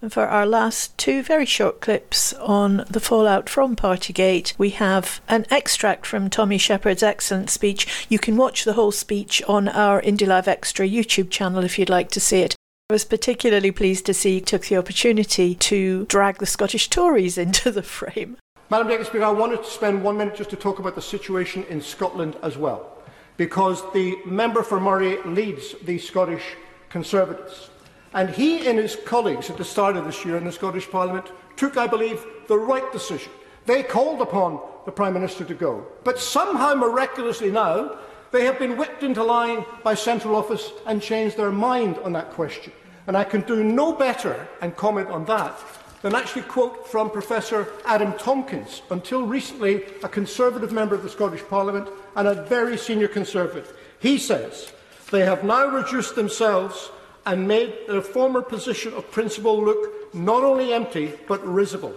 For 0.09 0.27
our 0.27 0.45
last 0.45 0.97
two 0.97 1.23
very 1.23 1.45
short 1.45 1.79
clips 1.79 2.33
on 2.33 2.83
the 2.89 2.99
fallout 2.99 3.47
from 3.47 3.77
Partygate, 3.77 4.53
we 4.57 4.71
have 4.71 5.21
an 5.29 5.45
extract 5.49 6.05
from 6.05 6.29
Tommy 6.29 6.57
Sheppard's 6.57 7.01
excellent 7.01 7.49
speech. 7.49 8.05
You 8.09 8.19
can 8.19 8.35
watch 8.35 8.65
the 8.65 8.73
whole 8.73 8.91
speech 8.91 9.41
on 9.47 9.69
our 9.69 10.01
Indie 10.01 10.27
Live 10.27 10.49
Extra 10.49 10.85
YouTube 10.85 11.29
channel 11.29 11.63
if 11.63 11.79
you'd 11.79 11.89
like 11.89 12.09
to 12.11 12.19
see 12.19 12.41
it. 12.41 12.53
I 12.89 12.93
was 12.93 13.05
particularly 13.05 13.71
pleased 13.71 14.05
to 14.07 14.13
see 14.13 14.33
he 14.33 14.41
took 14.41 14.65
the 14.65 14.75
opportunity 14.75 15.55
to 15.55 16.05
drag 16.07 16.39
the 16.39 16.45
Scottish 16.45 16.89
Tories 16.89 17.37
into 17.37 17.71
the 17.71 17.83
frame. 17.83 18.35
Madam 18.69 18.87
Deputy 18.89 19.09
Speaker, 19.09 19.23
I 19.23 19.31
wanted 19.31 19.63
to 19.63 19.69
spend 19.69 20.03
one 20.03 20.17
minute 20.17 20.35
just 20.35 20.49
to 20.49 20.57
talk 20.57 20.79
about 20.79 20.95
the 20.95 21.01
situation 21.01 21.63
in 21.69 21.79
Scotland 21.79 22.35
as 22.43 22.57
well, 22.57 22.97
because 23.37 23.81
the 23.93 24.17
member 24.25 24.63
for 24.63 24.81
Moray 24.81 25.21
leads 25.23 25.75
the 25.83 25.97
Scottish 25.97 26.43
Conservatives. 26.89 27.69
And 28.13 28.29
he 28.29 28.67
and 28.67 28.77
his 28.77 28.95
colleagues 28.95 29.49
at 29.49 29.57
the 29.57 29.65
start 29.65 29.97
of 29.97 30.05
this 30.05 30.23
year 30.23 30.37
in 30.37 30.45
the 30.45 30.51
Scottish 30.51 30.89
Parliament 30.89 31.31
took, 31.55 31.77
I 31.77 31.87
believe, 31.87 32.23
the 32.47 32.57
right 32.57 32.91
decision. 32.91 33.31
They 33.65 33.81
called 33.81 34.21
upon 34.21 34.59
the 34.85 34.91
Prime 34.91 35.13
Minister 35.13 35.45
to 35.45 35.53
go. 35.53 35.85
But 36.03 36.19
somehow, 36.19 36.75
miraculously 36.75 37.49
now, 37.49 37.97
they 38.31 38.45
have 38.45 38.59
been 38.59 38.77
whipped 38.77 39.03
into 39.03 39.23
line 39.23 39.65
by 39.83 39.93
Central 39.93 40.35
Office 40.35 40.71
and 40.85 41.01
changed 41.01 41.37
their 41.37 41.51
mind 41.51 41.97
on 41.99 42.13
that 42.13 42.31
question. 42.31 42.73
And 43.07 43.15
I 43.15 43.23
can 43.23 43.41
do 43.41 43.63
no 43.63 43.93
better 43.93 44.47
and 44.61 44.75
comment 44.75 45.09
on 45.09 45.25
that 45.25 45.57
than 46.01 46.15
actually 46.15 46.41
quote 46.41 46.87
from 46.87 47.09
Professor 47.09 47.67
Adam 47.85 48.13
Tompkins, 48.17 48.81
until 48.91 49.25
recently 49.25 49.83
a 50.03 50.09
Conservative 50.09 50.71
member 50.71 50.95
of 50.95 51.03
the 51.03 51.09
Scottish 51.09 51.43
Parliament 51.47 51.87
and 52.15 52.27
a 52.27 52.43
very 52.43 52.77
senior 52.77 53.07
Conservative. 53.07 53.73
He 53.99 54.17
says, 54.17 54.73
they 55.11 55.21
have 55.21 55.43
now 55.43 55.67
reduced 55.67 56.15
themselves 56.15 56.91
and 57.25 57.47
made 57.47 57.73
their 57.87 58.01
former 58.01 58.41
position 58.41 58.93
of 58.93 59.09
principle 59.11 59.63
look 59.63 60.13
not 60.13 60.43
only 60.43 60.73
empty 60.73 61.13
but 61.27 61.45
risible 61.45 61.93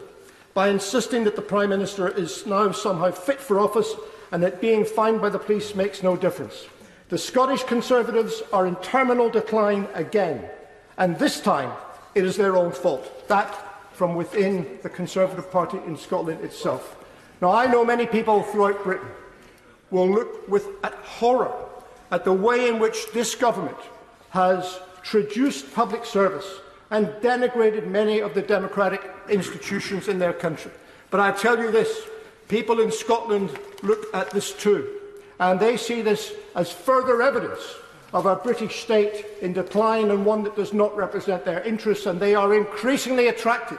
by 0.55 0.69
insisting 0.69 1.25
that 1.25 1.37
the 1.37 1.43
Prime 1.43 1.69
Minister 1.69 2.09
is 2.09 2.47
now 2.47 2.73
somehow 2.73 3.11
fit 3.11 3.41
for 3.41 3.61
office 3.61 3.95
and 4.33 4.43
that 4.43 4.61
being 4.61 4.85
fined 4.85 5.21
by 5.21 5.29
the 5.29 5.39
police 5.39 5.75
makes 5.75 6.03
no 6.03 6.17
difference. 6.17 6.67
The 7.09 7.19
Scottish 7.19 7.63
Conservatives 7.65 8.43
are 8.53 8.67
in 8.67 8.75
terminal 8.77 9.31
decline 9.31 9.87
again, 9.95 10.49
and 10.97 11.19
this 11.19 11.41
time 11.41 11.73
it 12.15 12.25
is 12.25 12.37
their 12.37 12.57
own 12.57 12.73
fault. 12.73 13.29
That 13.29 13.55
from 13.93 14.15
within 14.15 14.79
the 14.83 14.89
Conservative 14.89 15.51
Party 15.51 15.79
in 15.87 15.97
Scotland 15.97 16.45
itself. 16.45 16.97
Now, 17.41 17.51
I 17.51 17.67
know 17.67 17.85
many 17.85 18.07
people 18.07 18.43
throughout 18.43 18.83
Britain 18.83 19.09
will 19.91 20.11
look 20.11 20.49
with 20.49 20.69
at 20.83 20.95
horror 20.95 21.55
at 22.11 22.25
the 22.25 22.33
way 22.33 22.69
in 22.69 22.79
which 22.79 23.11
this 23.13 23.35
government 23.35 23.79
has 24.31 24.81
traduced 25.07 25.73
public 25.73 26.05
service 26.05 26.59
and 26.91 27.07
denigrated 27.23 27.87
many 27.87 28.19
of 28.19 28.35
the 28.35 28.43
democratic 28.43 29.01
institutions 29.29 30.09
in 30.09 30.19
their 30.19 30.33
country. 30.33 30.73
But 31.11 31.21
I 31.21 31.31
tell 31.31 31.59
you 31.59 31.71
this, 31.71 32.09
people 32.49 32.81
in 32.81 32.91
Scotland 32.91 33.57
look 33.85 34.13
at 34.13 34.31
this 34.31 34.53
too, 34.53 34.89
and 35.39 35.61
they 35.61 35.77
see 35.77 36.03
this 36.03 36.33
as 36.57 36.73
further 36.73 37.23
evidence 37.23 37.63
of 38.13 38.27
a 38.27 38.35
British 38.35 38.83
state 38.83 39.27
in 39.43 39.53
decline 39.53 40.11
and 40.11 40.27
one 40.27 40.43
that 40.43 40.57
does 40.57 40.73
not 40.73 40.97
represent 40.97 41.45
their 41.45 41.63
interests, 41.63 42.07
and 42.07 42.19
they 42.19 42.35
are 42.35 42.53
increasingly 42.55 43.29
attracted 43.29 43.79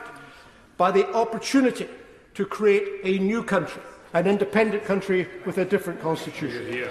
by 0.77 0.91
the 0.91 1.11
opportunity 1.13 1.89
to 2.35 2.45
create 2.45 3.01
a 3.03 3.19
new 3.19 3.43
country, 3.43 3.81
an 4.13 4.27
independent 4.27 4.85
country 4.85 5.27
with 5.45 5.57
a 5.57 5.65
different 5.65 5.99
constitution. 5.99 6.87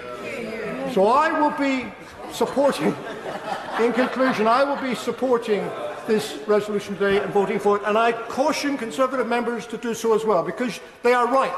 So 0.93 1.07
I 1.07 1.39
will 1.39 1.57
be 1.57 1.91
supporting 2.31 2.95
In 3.79 3.93
conclusion, 3.93 4.47
I 4.47 4.63
will 4.63 4.81
be 4.81 4.95
supporting 4.95 5.69
this 6.07 6.39
resolution 6.47 6.95
today 6.95 7.19
and 7.19 7.31
voting 7.31 7.59
for 7.59 7.77
it, 7.77 7.83
and 7.85 7.95
I 7.95 8.11
caution 8.11 8.75
Conservative 8.75 9.27
members 9.27 9.67
to 9.67 9.77
do 9.77 9.93
so 9.93 10.15
as 10.15 10.25
well, 10.25 10.41
because 10.41 10.79
they 11.03 11.13
are 11.13 11.27
right. 11.27 11.55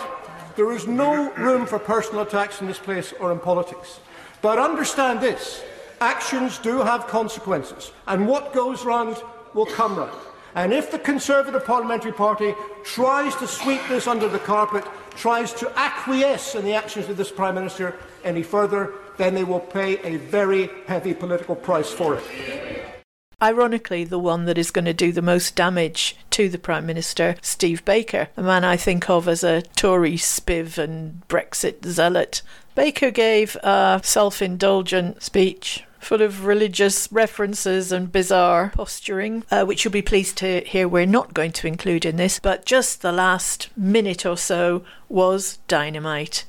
There 0.57 0.73
is 0.73 0.85
no 0.85 1.31
room 1.35 1.65
for 1.65 1.79
personal 1.79 2.23
attacks 2.23 2.59
in 2.59 2.67
this 2.67 2.77
place 2.77 3.13
or 3.21 3.31
in 3.31 3.39
politics. 3.39 4.01
But 4.41 4.59
understand 4.59 5.21
this, 5.21 5.63
actions 6.01 6.57
do 6.57 6.79
have 6.79 7.07
consequences, 7.07 7.93
and 8.05 8.27
what 8.27 8.53
goes 8.53 8.83
round 8.83 9.15
will 9.53 9.67
come 9.67 9.95
round. 9.95 10.11
And 10.55 10.73
if 10.73 10.91
the 10.91 10.99
Conservative 10.99 11.63
Parliamentary 11.63 12.11
Party 12.11 12.53
tries 12.83 13.33
to 13.38 13.47
sweep 13.47 13.81
this 13.88 14.07
under 14.07 14.27
the 14.27 14.39
carpet, 14.39 14.83
tries 15.15 15.53
to 15.53 15.71
acquiesce 15.79 16.55
in 16.55 16.65
the 16.65 16.73
actions 16.73 17.07
of 17.07 17.15
this 17.15 17.31
Prime 17.31 17.55
Minister 17.55 17.95
any 18.25 18.43
further, 18.43 18.93
then 19.19 19.35
they 19.35 19.43
will 19.43 19.59
pay 19.59 19.99
a 19.99 20.17
very 20.17 20.69
heavy 20.88 21.13
political 21.13 21.55
price 21.55 21.91
for 21.91 22.15
it. 22.15 22.23
Ironically, 23.41 24.03
the 24.03 24.19
one 24.19 24.45
that 24.45 24.57
is 24.57 24.71
going 24.71 24.85
to 24.85 24.93
do 24.93 25.11
the 25.11 25.21
most 25.21 25.55
damage 25.55 26.17
to 26.31 26.49
the 26.49 26.57
Prime 26.57 26.85
Minister, 26.85 27.35
Steve 27.41 27.85
Baker, 27.85 28.29
a 28.35 28.41
man 28.41 28.63
I 28.65 28.75
think 28.75 29.09
of 29.09 29.27
as 29.27 29.43
a 29.43 29.61
Tory 29.61 30.15
spiv 30.15 30.77
and 30.77 31.21
Brexit 31.27 31.85
zealot. 31.85 32.41
Baker 32.75 33.11
gave 33.11 33.55
a 33.57 34.01
self 34.03 34.41
indulgent 34.41 35.21
speech 35.21 35.83
full 35.99 36.21
of 36.21 36.45
religious 36.45 37.11
references 37.11 37.91
and 37.91 38.11
bizarre 38.11 38.71
posturing, 38.73 39.43
uh, 39.51 39.65
which 39.65 39.83
you'll 39.83 39.91
be 39.91 40.01
pleased 40.01 40.38
to 40.38 40.61
hear 40.61 40.88
we're 40.88 41.05
not 41.05 41.33
going 41.33 41.51
to 41.51 41.67
include 41.67 42.05
in 42.05 42.15
this, 42.15 42.39
but 42.39 42.65
just 42.65 43.01
the 43.01 43.11
last 43.11 43.69
minute 43.77 44.25
or 44.25 44.38
so 44.38 44.83
was 45.09 45.59
dynamite. 45.67 46.45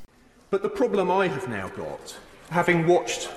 But 0.51 0.63
the 0.63 0.69
problem 0.69 1.11
I 1.11 1.29
have 1.29 1.49
now 1.49 1.69
got 1.69 2.17
having 2.51 2.87
watched 2.87 3.31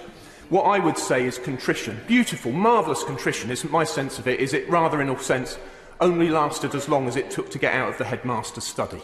what 0.49 0.63
I 0.63 0.77
would 0.77 0.97
say 0.97 1.25
is 1.25 1.37
contrition, 1.37 1.99
beautiful, 2.05 2.51
marvellous 2.51 3.03
contrition, 3.03 3.49
isn't 3.49 3.71
my 3.71 3.83
sense 3.83 4.19
of 4.19 4.27
it, 4.27 4.39
is 4.39 4.53
it 4.53 4.69
rather 4.69 5.01
in 5.01 5.09
all 5.09 5.17
sense 5.17 5.57
only 5.99 6.29
lasted 6.29 6.75
as 6.75 6.89
long 6.89 7.07
as 7.07 7.15
it 7.15 7.31
took 7.31 7.49
to 7.51 7.57
get 7.57 7.73
out 7.73 7.89
of 7.89 7.97
the 7.97 8.03
headmaster's 8.03 8.63
study. 8.63 9.01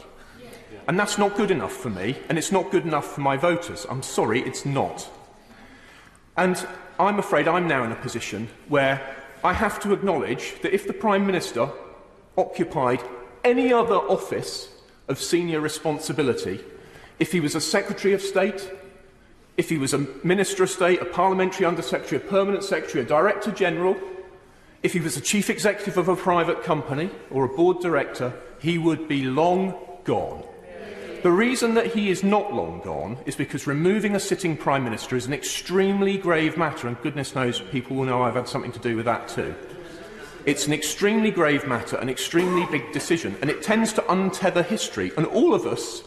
And 0.88 1.00
that's 1.00 1.18
not 1.18 1.38
good 1.38 1.52
enough 1.52 1.74
for 1.74 1.90
me, 1.90 2.18
and 2.28 2.38
it's 2.38 2.52
not 2.52 2.72
good 2.72 2.86
enough 2.86 3.14
for 3.14 3.22
my 3.22 3.38
voters. 3.38 3.86
I'm 3.90 4.04
sorry, 4.04 4.42
it's 4.42 4.66
not. 4.66 5.10
And 6.36 6.68
I'm 7.00 7.20
afraid 7.20 7.48
I'm 7.48 7.68
now 7.68 7.84
in 7.84 7.92
a 7.92 7.96
position 7.96 8.50
where 8.68 9.16
I 9.44 9.54
have 9.54 9.80
to 9.82 9.94
acknowledge 9.94 10.62
that 10.62 10.74
if 10.74 10.88
the 10.88 10.94
Prime 10.94 11.26
Minister 11.26 11.70
occupied 12.38 13.02
any 13.44 13.72
other 13.72 13.96
office 13.96 14.70
of 15.08 15.20
senior 15.20 15.62
responsibility, 15.62 16.60
if 17.20 17.32
he 17.32 17.40
was 17.40 17.56
a 17.56 17.62
Secretary 17.62 18.14
of 18.14 18.22
State, 18.22 18.70
if 19.60 19.68
he 19.68 19.78
was 19.78 19.94
a 19.94 20.08
Minister 20.24 20.64
of 20.64 20.70
State, 20.70 21.02
a 21.02 21.06
Parliamentary 21.06 21.66
Undersecretary, 21.66 22.22
a 22.22 22.26
Permanent 22.26 22.64
Secretary, 22.64 23.04
a 23.04 23.06
Director 23.06 23.52
General, 23.52 23.98
if 24.84 24.94
he 24.94 25.02
was 25.02 25.18
a 25.18 25.22
Chief 25.22 25.50
Executive 25.50 25.98
of 25.98 26.08
a 26.08 26.16
private 26.16 26.64
company 26.64 27.10
or 27.30 27.44
a 27.44 27.50
Board 27.50 27.82
Director, 27.82 28.32
he 28.62 28.78
would 28.78 29.10
be 29.10 29.24
long 29.24 29.78
gone. 30.06 30.46
The 31.24 31.32
reason 31.32 31.74
that 31.74 31.88
he 31.88 32.10
is 32.10 32.24
not 32.24 32.54
long 32.54 32.80
gone 32.86 33.18
is 33.26 33.36
because 33.36 33.68
removing 33.68 34.16
a 34.16 34.20
sitting 34.22 34.56
Prime 34.56 34.86
Minister 34.86 35.18
is 35.18 35.26
an 35.26 35.34
extremely 35.34 36.18
grave 36.18 36.56
matter, 36.56 36.88
and 36.88 37.02
goodness 37.02 37.36
knows 37.36 37.60
people 37.60 37.98
will 37.98 38.06
know 38.06 38.22
I've 38.22 38.36
had 38.36 38.48
something 38.48 38.72
to 38.72 38.80
do 38.80 38.96
with 38.96 39.08
that 39.08 39.28
too. 39.28 39.54
It's 40.46 40.68
an 40.68 40.72
extremely 40.72 41.32
grave 41.32 41.68
matter, 41.68 41.98
an 41.98 42.08
extremely 42.08 42.66
big 42.72 42.94
decision, 42.94 43.36
and 43.42 43.50
it 43.50 43.62
tends 43.62 43.92
to 43.94 44.02
untether 44.04 44.64
history. 44.64 45.12
And 45.18 45.26
all 45.26 45.54
of 45.54 45.66
us, 45.66 46.02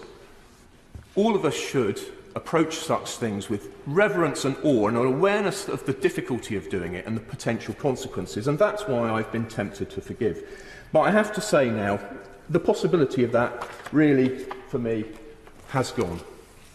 all 1.17 1.37
of 1.37 1.45
us 1.45 1.55
should 1.55 2.01
approach 2.35 2.77
such 2.77 3.17
things 3.17 3.49
with 3.49 3.73
reverence 3.87 4.45
and 4.45 4.57
awe 4.63 4.89
and 4.89 4.97
an 4.97 5.07
awareness 5.07 5.69
of 5.69 5.85
the 5.87 5.93
difficulty 5.93 6.57
of 6.57 6.69
doing 6.71 6.95
it 6.95 7.07
and 7.07 7.17
the 7.17 7.21
potential 7.21 7.75
consequences. 7.75 8.49
And 8.49 8.59
that's 8.59 8.87
why 8.87 9.11
I've 9.11 9.31
been 9.33 9.47
tempted 9.47 9.91
to 9.91 10.01
forgive. 10.01 10.43
But 10.93 11.01
I 11.01 11.11
have 11.11 11.33
to 11.35 11.41
say 11.41 11.71
now, 11.71 12.01
the 12.49 12.61
possibility 12.61 13.25
of 13.25 13.33
that 13.33 13.69
really, 13.93 14.45
for 14.69 14.79
me, 14.79 15.05
has 15.69 15.91
gone. 15.91 16.21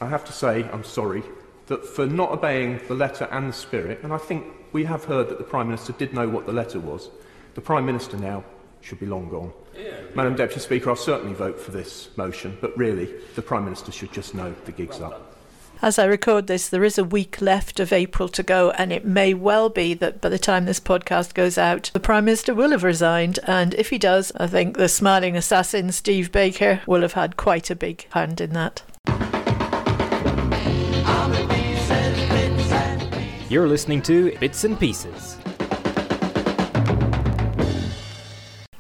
I 0.02 0.08
have 0.08 0.26
to 0.26 0.32
say, 0.32 0.64
I'm 0.72 0.84
sorry, 0.84 1.24
that 1.68 1.86
for 1.86 2.06
not 2.06 2.32
obeying 2.32 2.80
the 2.88 2.96
letter 2.96 3.28
and 3.32 3.50
the 3.50 3.54
spirit, 3.54 4.00
and 4.04 4.14
I 4.14 4.18
think 4.18 4.46
we 4.72 4.86
have 4.86 5.06
heard 5.06 5.30
that 5.30 5.38
the 5.38 5.44
Prime 5.44 5.68
Minister 5.68 5.94
did 5.94 6.14
know 6.14 6.28
what 6.28 6.46
the 6.46 6.54
letter 6.54 6.80
was, 6.80 7.10
the 7.56 7.62
Prime 7.62 7.86
Minister 7.86 8.18
now 8.18 8.44
should 8.82 9.00
be 9.00 9.06
long 9.06 9.30
gone. 9.30 9.52
Yeah, 9.76 10.00
Madam 10.16 10.36
Deputy 10.36 10.62
Speaker, 10.62 10.90
I'll 10.90 10.96
certainly 10.96 11.34
vote 11.34 11.60
for 11.60 11.72
this 11.72 12.10
motion, 12.16 12.58
but 12.62 12.76
really, 12.78 13.14
the 13.36 13.42
Prime 13.42 13.66
Minister 13.66 13.92
should 13.92 14.12
just 14.12 14.34
know 14.34 14.54
the 14.66 14.72
gig's 14.72 15.00
well 15.00 15.14
up. 15.14 15.37
As 15.80 16.00
I 16.00 16.06
record 16.06 16.48
this, 16.48 16.68
there 16.68 16.84
is 16.84 16.98
a 16.98 17.04
week 17.04 17.40
left 17.40 17.80
of 17.80 17.94
April 17.94 18.28
to 18.30 18.42
go, 18.42 18.72
and 18.72 18.92
it 18.92 19.06
may 19.06 19.36
well 19.36 19.70
be 19.70 19.94
that 19.94 20.20
by 20.20 20.30
the 20.30 20.40
time 20.40 20.66
this 20.66 20.80
podcast 20.80 21.36
goes 21.36 21.56
out, 21.56 21.92
the 21.94 22.00
Prime 22.00 22.26
Minister 22.26 22.56
will 22.56 22.72
have 22.72 22.84
resigned. 22.84 23.38
And 23.44 23.76
if 23.76 23.92
he 23.92 24.00
does, 24.00 24.32
I 24.38 24.48
think 24.48 24.76
the 24.76 24.90
smiling 24.90 25.38
assassin, 25.38 25.92
Steve 25.92 26.32
Baker, 26.32 26.82
will 26.88 27.02
have 27.04 27.14
had 27.14 27.38
quite 27.38 27.70
a 27.70 27.76
big 27.76 28.08
hand 28.14 28.42
in 28.42 28.54
that. 28.54 28.82
You're 33.50 33.68
listening 33.68 34.02
to 34.02 34.36
Bits 34.40 34.64
and 34.64 34.80
Pieces. 34.80 35.38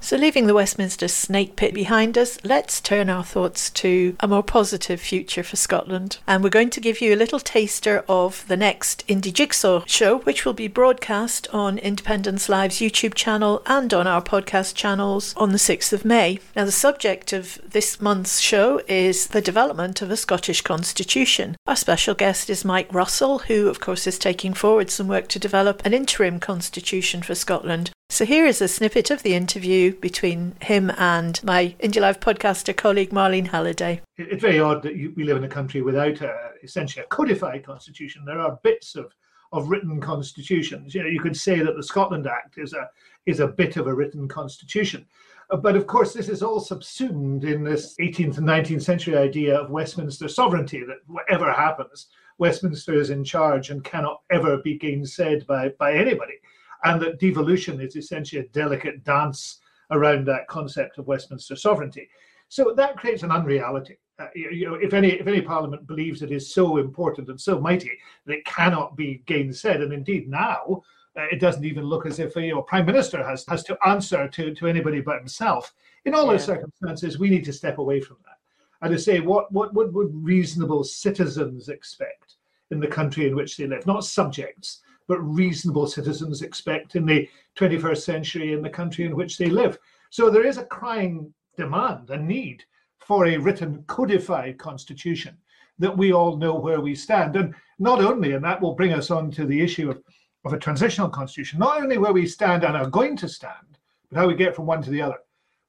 So, 0.07 0.15
leaving 0.15 0.47
the 0.47 0.53
Westminster 0.53 1.09
snake 1.09 1.57
pit 1.57 1.73
behind 1.73 2.17
us, 2.17 2.39
let's 2.41 2.79
turn 2.79 3.09
our 3.09 3.25
thoughts 3.25 3.69
to 3.71 4.15
a 4.21 4.27
more 4.29 4.41
positive 4.41 5.01
future 5.01 5.43
for 5.43 5.57
Scotland. 5.57 6.19
And 6.25 6.41
we're 6.41 6.49
going 6.49 6.69
to 6.69 6.79
give 6.79 7.01
you 7.01 7.13
a 7.13 7.17
little 7.17 7.41
taster 7.41 8.05
of 8.07 8.47
the 8.47 8.55
next 8.55 9.05
Indie 9.09 9.33
Jigsaw 9.33 9.83
show, 9.85 10.19
which 10.19 10.45
will 10.45 10.53
be 10.53 10.69
broadcast 10.69 11.49
on 11.53 11.77
Independence 11.77 12.47
Live's 12.47 12.77
YouTube 12.77 13.15
channel 13.15 13.61
and 13.65 13.93
on 13.93 14.07
our 14.07 14.21
podcast 14.21 14.75
channels 14.75 15.33
on 15.35 15.51
the 15.51 15.57
6th 15.57 15.91
of 15.91 16.05
May. 16.05 16.39
Now, 16.55 16.63
the 16.63 16.71
subject 16.71 17.33
of 17.33 17.59
this 17.69 17.99
month's 17.99 18.39
show 18.39 18.79
is 18.87 19.27
the 19.27 19.41
development 19.41 20.01
of 20.01 20.09
a 20.09 20.15
Scottish 20.15 20.61
constitution. 20.61 21.57
Our 21.67 21.75
special 21.75 22.15
guest 22.15 22.49
is 22.49 22.63
Mike 22.63 22.93
Russell, 22.93 23.39
who, 23.39 23.67
of 23.67 23.81
course, 23.81 24.07
is 24.07 24.17
taking 24.17 24.53
forward 24.53 24.89
some 24.89 25.09
work 25.09 25.27
to 25.27 25.37
develop 25.37 25.85
an 25.85 25.93
interim 25.93 26.39
constitution 26.39 27.21
for 27.21 27.35
Scotland. 27.35 27.91
So 28.09 28.25
here 28.25 28.45
is 28.45 28.61
a 28.61 28.69
snippet 28.69 29.11
of 29.11 29.21
the 29.21 29.35
interview 29.35 29.93
between 29.93 30.55
him 30.61 30.91
and 30.97 31.43
my 31.43 31.75
Indie 31.81 31.99
Live 31.99 32.21
podcaster 32.21 32.75
colleague 32.75 33.11
Marlene 33.11 33.47
Halliday. 33.47 34.01
It's 34.17 34.41
very 34.41 34.59
odd 34.59 34.81
that 34.83 34.95
you, 34.95 35.13
we 35.17 35.25
live 35.25 35.37
in 35.37 35.43
a 35.43 35.49
country 35.49 35.81
without 35.81 36.21
a, 36.21 36.51
essentially 36.63 37.03
a 37.03 37.07
codified 37.09 37.65
constitution. 37.65 38.23
There 38.25 38.39
are 38.39 38.59
bits 38.63 38.95
of, 38.95 39.13
of 39.51 39.69
written 39.69 39.99
constitutions. 39.99 40.95
You 40.95 41.03
know, 41.03 41.09
you 41.09 41.19
could 41.19 41.35
say 41.35 41.59
that 41.59 41.75
the 41.75 41.83
Scotland 41.83 42.27
Act 42.27 42.57
is 42.57 42.73
a 42.73 42.89
is 43.25 43.41
a 43.41 43.47
bit 43.47 43.75
of 43.75 43.87
a 43.87 43.93
written 43.93 44.27
constitution. 44.29 45.05
Uh, 45.51 45.57
but 45.57 45.75
of 45.75 45.85
course, 45.85 46.13
this 46.13 46.29
is 46.29 46.41
all 46.41 46.61
subsumed 46.61 47.43
in 47.43 47.61
this 47.61 47.93
18th 47.99 48.37
and 48.37 48.47
19th 48.47 48.83
century 48.83 49.17
idea 49.17 49.59
of 49.59 49.69
Westminster 49.69 50.29
sovereignty 50.29 50.81
that 50.85 50.99
whatever 51.07 51.51
happens, 51.51 52.07
Westminster 52.37 52.93
is 52.93 53.09
in 53.09 53.25
charge 53.25 53.69
and 53.69 53.83
cannot 53.83 54.21
ever 54.31 54.57
be 54.57 54.79
gainsaid 54.79 55.45
by, 55.45 55.69
by 55.77 55.93
anybody 55.93 56.35
and 56.83 57.01
that 57.01 57.19
devolution 57.19 57.81
is 57.81 57.95
essentially 57.95 58.41
a 58.41 58.47
delicate 58.49 59.03
dance 59.03 59.59
around 59.91 60.25
that 60.25 60.47
concept 60.47 60.97
of 60.97 61.07
Westminster 61.07 61.55
sovereignty. 61.55 62.07
So 62.49 62.73
that 62.75 62.97
creates 62.97 63.23
an 63.23 63.31
unreality. 63.31 63.97
Uh, 64.19 64.27
you 64.33 64.67
know, 64.67 64.75
if 64.75 64.93
any 64.93 65.09
if 65.09 65.27
any 65.27 65.41
parliament 65.41 65.85
believes 65.85 66.21
it 66.21 66.31
is 66.31 66.53
so 66.53 66.77
important 66.77 67.29
and 67.29 67.39
so 67.39 67.59
mighty 67.59 67.91
that 68.25 68.33
it 68.33 68.45
cannot 68.45 68.95
be 68.95 69.21
gainsaid, 69.27 69.83
and 69.83 69.93
indeed 69.93 70.27
now 70.27 70.81
uh, 71.15 71.25
it 71.31 71.39
doesn't 71.39 71.65
even 71.65 71.83
look 71.83 72.05
as 72.05 72.19
if 72.19 72.35
you 72.35 72.51
know, 72.51 72.59
a 72.59 72.63
prime 72.63 72.85
minister 72.85 73.23
has 73.23 73.45
has 73.47 73.63
to 73.63 73.77
answer 73.85 74.27
to 74.27 74.55
to 74.55 74.67
anybody 74.67 75.01
but 75.01 75.19
himself. 75.19 75.73
In 76.05 76.15
all 76.15 76.25
yeah. 76.25 76.31
those 76.31 76.45
circumstances, 76.45 77.19
we 77.19 77.29
need 77.29 77.45
to 77.45 77.53
step 77.53 77.77
away 77.77 78.01
from 78.01 78.17
that 78.25 78.37
and 78.81 78.91
to 78.91 78.99
say 78.99 79.19
what 79.19 79.51
what 79.51 79.73
what 79.73 79.93
would 79.93 80.09
reasonable 80.13 80.83
citizens 80.83 81.69
expect 81.69 82.35
in 82.71 82.79
the 82.79 82.87
country 82.87 83.27
in 83.27 83.35
which 83.35 83.55
they 83.55 83.67
live, 83.67 83.85
not 83.85 84.03
subjects 84.03 84.81
but 85.07 85.19
reasonable 85.19 85.87
citizens 85.87 86.41
expect 86.41 86.95
in 86.95 87.05
the 87.05 87.27
21st 87.57 88.01
century 88.01 88.53
in 88.53 88.61
the 88.61 88.69
country 88.69 89.05
in 89.05 89.15
which 89.15 89.37
they 89.37 89.47
live. 89.47 89.77
So 90.09 90.29
there 90.29 90.45
is 90.45 90.57
a 90.57 90.65
crying 90.65 91.33
demand, 91.55 92.09
a 92.09 92.17
need 92.17 92.63
for 92.99 93.25
a 93.25 93.37
written 93.37 93.83
codified 93.87 94.57
constitution 94.57 95.37
that 95.79 95.97
we 95.97 96.11
all 96.11 96.37
know 96.37 96.55
where 96.55 96.81
we 96.81 96.95
stand. 96.95 97.35
And 97.35 97.53
not 97.79 98.01
only, 98.01 98.33
and 98.33 98.43
that 98.43 98.61
will 98.61 98.73
bring 98.73 98.93
us 98.93 99.11
on 99.11 99.31
to 99.31 99.45
the 99.45 99.61
issue 99.61 99.89
of, 99.89 100.01
of 100.45 100.53
a 100.53 100.59
transitional 100.59 101.09
constitution, 101.09 101.59
not 101.59 101.81
only 101.81 101.97
where 101.97 102.13
we 102.13 102.25
stand 102.25 102.63
and 102.63 102.75
are 102.75 102.89
going 102.89 103.15
to 103.17 103.29
stand, 103.29 103.77
but 104.09 104.19
how 104.19 104.27
we 104.27 104.35
get 104.35 104.55
from 104.55 104.65
one 104.65 104.81
to 104.81 104.89
the 104.89 105.01
other. 105.01 105.17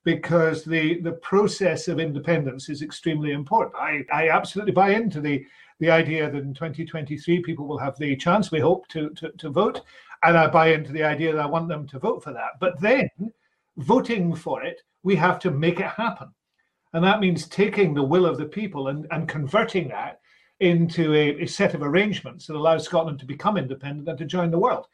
Because 0.05 0.65
the, 0.65 1.01
the 1.01 1.13
process 1.13 1.89
of 1.89 2.01
independence 2.01 2.69
is 2.69 2.83
extremely 2.83 3.33
important. 3.33 3.75
I, 3.77 4.05
I 4.13 4.31
absolutely 4.31 4.73
buy 4.73 4.91
into 4.91 5.21
the 5.21 5.45
the 5.79 5.91
idea 5.91 6.31
that 6.31 6.43
in 6.43 6.55
2023 6.55 7.43
people 7.43 7.67
will 7.67 7.79
have 7.79 7.97
the 7.99 8.17
chance, 8.17 8.51
we 8.51 8.61
hope, 8.61 8.89
to, 8.89 9.11
to, 9.11 9.31
to 9.33 9.51
vote. 9.51 9.83
And 10.23 10.37
I 10.37 10.49
buy 10.49 10.69
into 10.69 10.93
the 10.93 11.05
idea 11.05 11.33
that 11.33 11.43
I 11.43 11.47
want 11.47 11.69
them 11.69 11.87
to 11.89 11.99
vote 11.99 12.23
for 12.23 12.33
that. 12.33 12.59
But 12.61 12.81
then, 12.81 13.09
voting 13.77 14.35
for 14.35 14.63
it, 14.63 14.83
we 15.03 15.15
have 15.17 15.39
to 15.41 15.51
make 15.51 15.81
it 15.81 15.87
happen. 15.87 16.29
And 16.93 17.05
that 17.05 17.21
means 17.21 17.47
taking 17.47 17.95
the 17.95 18.03
will 18.03 18.27
of 18.27 18.39
the 18.39 18.47
people 18.47 18.89
and, 18.89 19.07
and 19.11 19.29
converting 19.29 19.89
that 19.89 20.21
into 20.61 21.15
a, 21.15 21.43
a 21.43 21.47
set 21.47 21.75
of 21.75 21.83
arrangements 21.83 22.47
that 22.47 22.57
allows 22.57 22.85
Scotland 22.85 23.21
to 23.21 23.27
become 23.27 23.57
independent 23.57 24.09
and 24.09 24.19
to 24.19 24.25
join 24.25 24.51
the 24.51 24.59
world. 24.59 24.87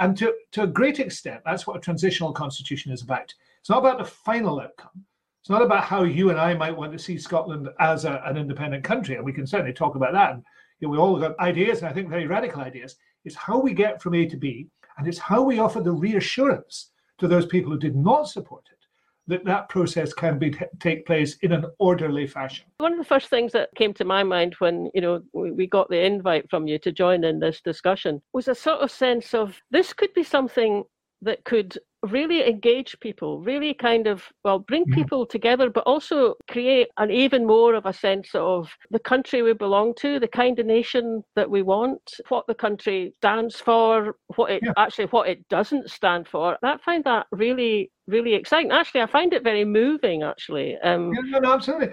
And 0.00 0.16
to, 0.18 0.34
to 0.52 0.62
a 0.62 0.66
great 0.66 0.98
extent, 0.98 1.42
that's 1.44 1.66
what 1.66 1.76
a 1.76 1.80
transitional 1.80 2.32
constitution 2.32 2.90
is 2.90 3.02
about. 3.02 3.32
It's 3.60 3.70
not 3.70 3.78
about 3.78 3.98
the 3.98 4.04
final 4.04 4.60
outcome. 4.60 5.04
It's 5.44 5.50
not 5.50 5.60
about 5.60 5.84
how 5.84 6.04
you 6.04 6.30
and 6.30 6.40
I 6.40 6.54
might 6.54 6.74
want 6.74 6.92
to 6.92 6.98
see 6.98 7.18
Scotland 7.18 7.68
as 7.78 8.06
a, 8.06 8.22
an 8.24 8.38
independent 8.38 8.82
country, 8.82 9.16
and 9.16 9.24
we 9.26 9.32
can 9.34 9.46
certainly 9.46 9.74
talk 9.74 9.94
about 9.94 10.14
that. 10.14 10.32
And 10.32 10.42
you 10.80 10.88
know, 10.88 10.92
we 10.92 10.96
all 10.96 11.20
got 11.20 11.38
ideas, 11.38 11.80
and 11.80 11.88
I 11.88 11.92
think 11.92 12.08
very 12.08 12.26
radical 12.26 12.62
ideas. 12.62 12.96
It's 13.26 13.36
how 13.36 13.58
we 13.60 13.74
get 13.74 14.00
from 14.00 14.14
A 14.14 14.24
to 14.24 14.38
B, 14.38 14.68
and 14.96 15.06
it's 15.06 15.18
how 15.18 15.42
we 15.42 15.58
offer 15.58 15.82
the 15.82 15.92
reassurance 15.92 16.92
to 17.18 17.28
those 17.28 17.44
people 17.44 17.70
who 17.70 17.78
did 17.78 17.94
not 17.94 18.26
support 18.26 18.64
it 18.72 18.78
that 19.26 19.44
that 19.44 19.68
process 19.68 20.14
can 20.14 20.38
be 20.38 20.50
t- 20.50 20.64
take 20.80 21.04
place 21.04 21.36
in 21.42 21.52
an 21.52 21.66
orderly 21.78 22.26
fashion. 22.26 22.64
One 22.78 22.92
of 22.92 22.98
the 22.98 23.04
first 23.04 23.28
things 23.28 23.52
that 23.52 23.68
came 23.74 23.92
to 23.94 24.04
my 24.04 24.22
mind 24.22 24.54
when 24.60 24.90
you 24.94 25.02
know 25.02 25.22
we, 25.34 25.50
we 25.50 25.66
got 25.66 25.90
the 25.90 26.02
invite 26.02 26.48
from 26.48 26.66
you 26.66 26.78
to 26.78 26.90
join 26.90 27.22
in 27.22 27.38
this 27.38 27.60
discussion 27.60 28.22
was 28.32 28.48
a 28.48 28.54
sort 28.54 28.80
of 28.80 28.90
sense 28.90 29.34
of 29.34 29.60
this 29.70 29.92
could 29.92 30.14
be 30.14 30.24
something 30.24 30.84
that 31.20 31.44
could 31.44 31.78
really 32.06 32.46
engage 32.46 32.98
people, 33.00 33.40
really 33.40 33.74
kind 33.74 34.06
of, 34.06 34.24
well, 34.44 34.58
bring 34.58 34.84
mm-hmm. 34.84 34.94
people 34.94 35.26
together, 35.26 35.70
but 35.70 35.84
also 35.84 36.34
create 36.48 36.88
an 36.98 37.10
even 37.10 37.46
more 37.46 37.74
of 37.74 37.86
a 37.86 37.92
sense 37.92 38.30
of 38.34 38.70
the 38.90 38.98
country 38.98 39.42
we 39.42 39.52
belong 39.52 39.94
to, 39.96 40.18
the 40.18 40.28
kind 40.28 40.58
of 40.58 40.66
nation 40.66 41.22
that 41.36 41.48
we 41.48 41.62
want, 41.62 42.00
what 42.28 42.46
the 42.46 42.54
country 42.54 43.12
stands 43.16 43.60
for, 43.60 44.16
what 44.36 44.50
it 44.50 44.62
yeah. 44.62 44.72
actually 44.76 45.06
what 45.06 45.28
it 45.28 45.46
doesn't 45.48 45.90
stand 45.90 46.28
for. 46.28 46.56
I 46.62 46.76
find 46.78 47.04
that 47.04 47.26
really, 47.32 47.90
really 48.06 48.34
exciting. 48.34 48.70
Actually, 48.70 49.02
I 49.02 49.06
find 49.06 49.32
it 49.32 49.44
very 49.44 49.64
moving. 49.64 50.22
Actually, 50.22 50.76
um, 50.78 51.12
yeah, 51.12 51.20
no, 51.24 51.38
no, 51.40 51.52
absolutely. 51.52 51.90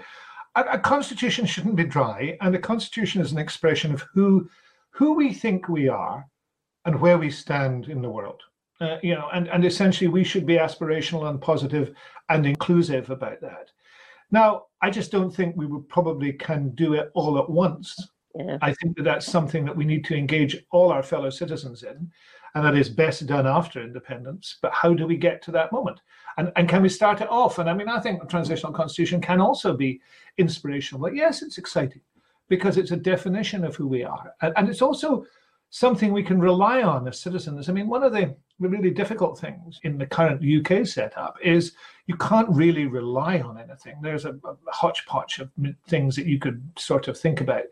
A, 0.54 0.62
a 0.72 0.78
constitution 0.78 1.46
shouldn't 1.46 1.76
be 1.76 1.84
dry, 1.84 2.36
and 2.40 2.54
a 2.54 2.58
constitution 2.58 3.20
is 3.20 3.32
an 3.32 3.38
expression 3.38 3.92
of 3.92 4.04
who 4.14 4.48
who 4.90 5.14
we 5.14 5.32
think 5.32 5.68
we 5.68 5.88
are 5.88 6.26
and 6.84 7.00
where 7.00 7.18
we 7.18 7.30
stand 7.30 7.88
in 7.88 8.02
the 8.02 8.10
world. 8.10 8.42
Uh, 8.82 8.98
you 9.00 9.14
know, 9.14 9.28
and, 9.32 9.46
and 9.48 9.64
essentially 9.64 10.08
we 10.08 10.24
should 10.24 10.44
be 10.44 10.56
aspirational 10.56 11.30
and 11.30 11.40
positive 11.40 11.94
and 12.30 12.44
inclusive 12.44 13.10
about 13.10 13.40
that. 13.40 13.70
Now, 14.32 14.64
I 14.80 14.90
just 14.90 15.12
don't 15.12 15.30
think 15.30 15.54
we 15.54 15.66
would 15.66 15.88
probably 15.88 16.32
can 16.32 16.70
do 16.74 16.94
it 16.94 17.12
all 17.14 17.38
at 17.38 17.48
once. 17.48 18.08
Yeah. 18.34 18.58
I 18.60 18.72
think 18.74 18.96
that 18.96 19.04
that's 19.04 19.26
something 19.26 19.64
that 19.66 19.76
we 19.76 19.84
need 19.84 20.04
to 20.06 20.16
engage 20.16 20.56
all 20.72 20.90
our 20.90 21.02
fellow 21.02 21.30
citizens 21.30 21.84
in, 21.84 22.10
and 22.54 22.64
that 22.64 22.76
is 22.76 22.88
best 22.88 23.26
done 23.26 23.46
after 23.46 23.80
independence. 23.80 24.56
But 24.60 24.72
how 24.72 24.94
do 24.94 25.06
we 25.06 25.16
get 25.16 25.42
to 25.42 25.52
that 25.52 25.70
moment? 25.70 26.00
And, 26.38 26.50
and 26.56 26.68
can 26.68 26.82
we 26.82 26.88
start 26.88 27.20
it 27.20 27.30
off? 27.30 27.58
And 27.58 27.70
I 27.70 27.74
mean, 27.74 27.88
I 27.88 28.00
think 28.00 28.20
the 28.20 28.26
transitional 28.26 28.72
constitution 28.72 29.20
can 29.20 29.40
also 29.40 29.76
be 29.76 30.00
inspirational. 30.38 31.02
But 31.02 31.14
yes, 31.14 31.42
it's 31.42 31.58
exciting 31.58 32.02
because 32.48 32.78
it's 32.78 32.90
a 32.90 32.96
definition 32.96 33.64
of 33.64 33.76
who 33.76 33.86
we 33.86 34.02
are. 34.02 34.34
And, 34.40 34.52
and 34.56 34.68
it's 34.68 34.82
also 34.82 35.24
something 35.70 36.12
we 36.12 36.22
can 36.22 36.40
rely 36.40 36.82
on 36.82 37.06
as 37.06 37.20
citizens. 37.20 37.68
I 37.68 37.72
mean, 37.72 37.88
one 37.88 38.02
of 38.02 38.12
the 38.12 38.34
the 38.60 38.68
really 38.68 38.90
difficult 38.90 39.38
things 39.38 39.80
in 39.82 39.98
the 39.98 40.06
current 40.06 40.42
UK 40.42 40.86
setup 40.86 41.36
is 41.42 41.72
you 42.06 42.16
can't 42.16 42.48
really 42.48 42.86
rely 42.86 43.40
on 43.40 43.58
anything. 43.58 43.96
There's 44.00 44.24
a, 44.24 44.32
a 44.44 44.56
hodgepodge 44.72 45.40
of 45.40 45.50
things 45.88 46.16
that 46.16 46.26
you 46.26 46.38
could 46.38 46.62
sort 46.78 47.08
of 47.08 47.18
think 47.18 47.40
about, 47.40 47.64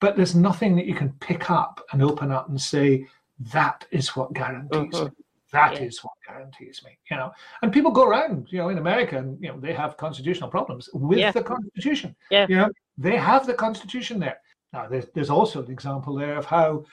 but 0.00 0.16
there's 0.16 0.34
nothing 0.34 0.76
that 0.76 0.86
you 0.86 0.94
can 0.94 1.12
pick 1.20 1.50
up 1.50 1.84
and 1.92 2.02
open 2.02 2.30
up 2.30 2.48
and 2.48 2.60
say 2.60 3.06
that 3.52 3.86
is 3.90 4.16
what 4.16 4.32
guarantees. 4.32 4.92
Mm-hmm. 4.92 5.06
That 5.52 5.74
yeah. 5.74 5.86
is 5.86 6.04
what 6.04 6.12
guarantees 6.26 6.82
me, 6.84 6.98
you 7.10 7.16
know. 7.16 7.32
And 7.62 7.72
people 7.72 7.90
go 7.90 8.06
around, 8.06 8.48
you 8.50 8.58
know, 8.58 8.68
in 8.68 8.76
America, 8.76 9.16
and 9.16 9.42
you 9.42 9.48
know 9.48 9.58
they 9.58 9.72
have 9.72 9.96
constitutional 9.96 10.50
problems 10.50 10.90
with 10.92 11.18
yeah. 11.18 11.32
the 11.32 11.42
Constitution. 11.42 12.14
Yeah. 12.30 12.46
You 12.50 12.56
know, 12.56 12.70
they 12.98 13.16
have 13.16 13.46
the 13.46 13.54
Constitution 13.54 14.18
there. 14.20 14.40
Now, 14.74 14.88
there's, 14.88 15.06
there's 15.14 15.30
also 15.30 15.64
an 15.64 15.70
example 15.70 16.14
there 16.14 16.36
of 16.36 16.44
how 16.44 16.84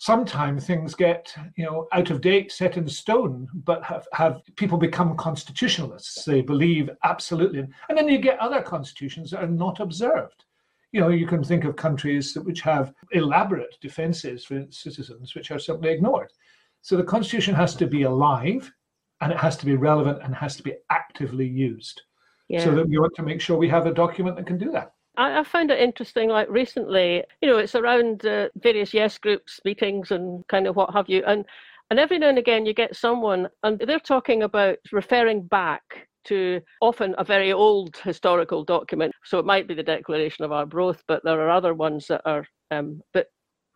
sometimes 0.00 0.66
things 0.66 0.94
get 0.94 1.32
you 1.56 1.64
know 1.64 1.86
out 1.92 2.10
of 2.10 2.22
date 2.22 2.50
set 2.50 2.78
in 2.78 2.88
stone 2.88 3.46
but 3.52 3.84
have, 3.84 4.08
have 4.14 4.40
people 4.56 4.78
become 4.78 5.14
constitutionalists. 5.16 6.24
They 6.24 6.40
believe 6.40 6.88
absolutely. 7.04 7.60
And 7.88 7.98
then 7.98 8.08
you 8.08 8.18
get 8.18 8.38
other 8.38 8.62
constitutions 8.62 9.30
that 9.30 9.44
are 9.44 9.46
not 9.46 9.78
observed. 9.78 10.46
You 10.92 11.00
know 11.02 11.10
you 11.10 11.26
can 11.26 11.44
think 11.44 11.64
of 11.64 11.76
countries 11.76 12.34
which 12.34 12.62
have 12.62 12.94
elaborate 13.12 13.76
defenses 13.82 14.44
for 14.44 14.66
citizens 14.70 15.34
which 15.34 15.50
are 15.50 15.58
simply 15.58 15.90
ignored. 15.90 16.32
So 16.80 16.96
the 16.96 17.04
constitution 17.04 17.54
has 17.54 17.76
to 17.76 17.86
be 17.86 18.02
alive 18.04 18.72
and 19.20 19.30
it 19.30 19.38
has 19.38 19.58
to 19.58 19.66
be 19.66 19.76
relevant 19.76 20.20
and 20.22 20.34
has 20.34 20.56
to 20.56 20.62
be 20.62 20.74
actively 20.88 21.46
used. 21.46 22.00
Yeah. 22.48 22.64
so 22.64 22.74
that 22.74 22.88
we 22.88 22.98
want 22.98 23.14
to 23.14 23.22
make 23.22 23.40
sure 23.40 23.56
we 23.56 23.68
have 23.68 23.86
a 23.86 23.94
document 23.94 24.34
that 24.36 24.44
can 24.44 24.58
do 24.58 24.72
that 24.72 24.94
I, 25.20 25.40
I 25.40 25.44
found 25.44 25.70
it 25.70 25.78
interesting, 25.78 26.30
like 26.30 26.48
recently, 26.48 27.22
you 27.42 27.48
know, 27.50 27.58
it's 27.58 27.74
around 27.74 28.24
uh, 28.24 28.48
various 28.56 28.94
yes 28.94 29.18
groups 29.18 29.60
meetings 29.64 30.10
and 30.10 30.46
kind 30.48 30.66
of 30.66 30.76
what 30.76 30.94
have 30.94 31.08
you. 31.08 31.22
And 31.26 31.44
and 31.90 31.98
every 31.98 32.18
now 32.18 32.28
and 32.28 32.38
again 32.38 32.66
you 32.66 32.72
get 32.72 32.96
someone 32.96 33.48
and 33.62 33.78
they're 33.78 34.00
talking 34.00 34.44
about 34.44 34.78
referring 34.92 35.42
back 35.42 35.82
to 36.24 36.60
often 36.80 37.14
a 37.18 37.24
very 37.24 37.52
old 37.52 37.96
historical 38.02 38.64
document. 38.64 39.12
So 39.24 39.38
it 39.38 39.44
might 39.44 39.66
be 39.68 39.74
the 39.74 39.82
Declaration 39.82 40.44
of 40.44 40.52
Arbroath, 40.52 41.02
but 41.08 41.22
there 41.24 41.40
are 41.40 41.50
other 41.50 41.74
ones 41.74 42.06
that 42.08 42.22
are 42.24 42.46
um, 42.70 43.00
a 43.14 43.18
bit 43.18 43.26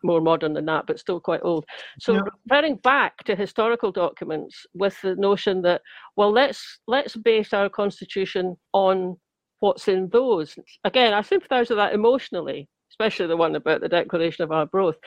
more 0.03 0.21
modern 0.21 0.53
than 0.53 0.65
that, 0.65 0.85
but 0.87 0.99
still 0.99 1.19
quite 1.19 1.41
old. 1.43 1.65
So 1.99 2.13
yeah. 2.13 2.21
referring 2.47 2.75
back 2.77 3.23
to 3.25 3.35
historical 3.35 3.91
documents 3.91 4.65
with 4.73 4.99
the 5.01 5.15
notion 5.15 5.61
that, 5.63 5.81
well, 6.15 6.31
let's 6.31 6.79
let's 6.87 7.15
base 7.15 7.53
our 7.53 7.69
constitution 7.69 8.55
on 8.73 9.17
what's 9.65 9.87
in 9.87 10.09
those. 10.09 10.57
Again, 10.83 11.13
I 11.13 11.21
sympathise 11.21 11.69
with 11.69 11.79
that 11.79 11.93
emotionally, 11.93 12.67
especially 12.91 13.27
the 13.27 13.37
one 13.37 13.55
about 13.55 13.81
the 13.81 13.89
Declaration 13.89 14.43
of 14.43 14.51
Arbroath. 14.51 14.97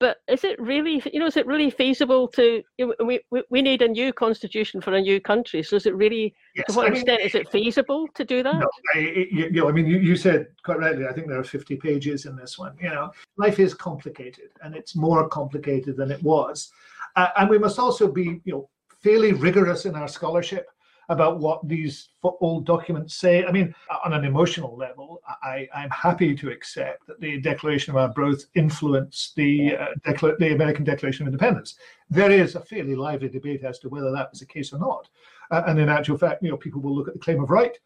But 0.00 0.16
is 0.28 0.42
it 0.44 0.60
really, 0.60 1.02
you 1.12 1.20
know, 1.20 1.26
is 1.26 1.36
it 1.36 1.46
really 1.46 1.70
feasible 1.70 2.26
to? 2.28 2.62
You 2.78 2.94
know, 2.98 3.06
we, 3.06 3.20
we 3.48 3.62
need 3.62 3.80
a 3.80 3.88
new 3.88 4.12
constitution 4.12 4.80
for 4.80 4.92
a 4.92 5.00
new 5.00 5.20
country. 5.20 5.62
So 5.62 5.76
is 5.76 5.86
it 5.86 5.94
really, 5.94 6.34
yes, 6.56 6.66
to 6.68 6.76
what 6.76 6.86
I 6.86 6.94
extent 6.94 7.20
is 7.22 7.34
it 7.34 7.48
feasible 7.50 8.08
to 8.14 8.24
do 8.24 8.42
that? 8.42 8.56
No, 8.56 8.68
I, 8.94 8.98
you, 9.30 9.50
know, 9.52 9.68
I 9.68 9.72
mean, 9.72 9.86
you, 9.86 9.98
you 9.98 10.16
said 10.16 10.48
quite 10.64 10.80
rightly. 10.80 11.06
I 11.06 11.12
think 11.12 11.28
there 11.28 11.38
are 11.38 11.44
fifty 11.44 11.76
pages 11.76 12.26
in 12.26 12.34
this 12.36 12.58
one. 12.58 12.76
You 12.82 12.90
know, 12.90 13.12
life 13.36 13.58
is 13.60 13.72
complicated, 13.72 14.50
and 14.62 14.74
it's 14.74 14.96
more 14.96 15.28
complicated 15.28 15.96
than 15.96 16.10
it 16.10 16.22
was. 16.22 16.72
Uh, 17.16 17.28
and 17.36 17.48
we 17.48 17.58
must 17.58 17.78
also 17.78 18.10
be, 18.10 18.40
you 18.44 18.52
know, 18.52 18.68
fairly 19.00 19.32
rigorous 19.32 19.86
in 19.86 19.94
our 19.94 20.08
scholarship 20.08 20.66
about 21.08 21.38
what 21.38 21.66
these 21.68 22.08
old 22.22 22.66
documents 22.66 23.14
say. 23.14 23.44
I 23.44 23.52
mean, 23.52 23.74
on 24.04 24.12
an 24.12 24.24
emotional 24.24 24.76
level, 24.76 25.20
I, 25.42 25.68
am 25.74 25.90
happy 25.90 26.34
to 26.34 26.50
accept 26.50 27.06
that 27.06 27.20
the 27.20 27.40
Declaration 27.40 27.90
of 27.90 27.96
Arbroath 27.96 28.44
influenced 28.54 29.36
the, 29.36 29.76
uh, 29.76 29.86
Decla- 30.06 30.38
the 30.38 30.54
American 30.54 30.84
Declaration 30.84 31.26
of 31.26 31.32
Independence. 31.32 31.76
There 32.10 32.30
is 32.30 32.54
a 32.54 32.60
fairly 32.60 32.94
lively 32.94 33.28
debate 33.28 33.64
as 33.64 33.78
to 33.80 33.88
whether 33.88 34.12
that 34.12 34.30
was 34.30 34.40
the 34.40 34.46
case 34.46 34.72
or 34.72 34.78
not. 34.78 35.08
Uh, 35.50 35.62
and 35.66 35.78
in 35.78 35.88
actual 35.88 36.18
fact, 36.18 36.42
you 36.42 36.50
know, 36.50 36.56
people 36.56 36.80
will 36.80 36.94
look 36.94 37.08
at 37.08 37.14
the 37.14 37.20
claim 37.20 37.42
of 37.42 37.50
right 37.50 37.76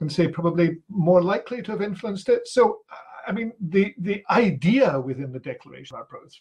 and 0.00 0.10
say 0.10 0.28
probably 0.28 0.78
more 0.88 1.22
likely 1.22 1.62
to 1.62 1.70
have 1.70 1.82
influenced 1.82 2.28
it. 2.28 2.48
So, 2.48 2.80
I 3.26 3.32
mean, 3.32 3.52
the 3.60 3.94
the 3.98 4.24
idea 4.30 5.00
within 5.00 5.32
the 5.32 5.38
Declaration 5.38 5.96
of 5.96 6.00
Arbroath 6.00 6.40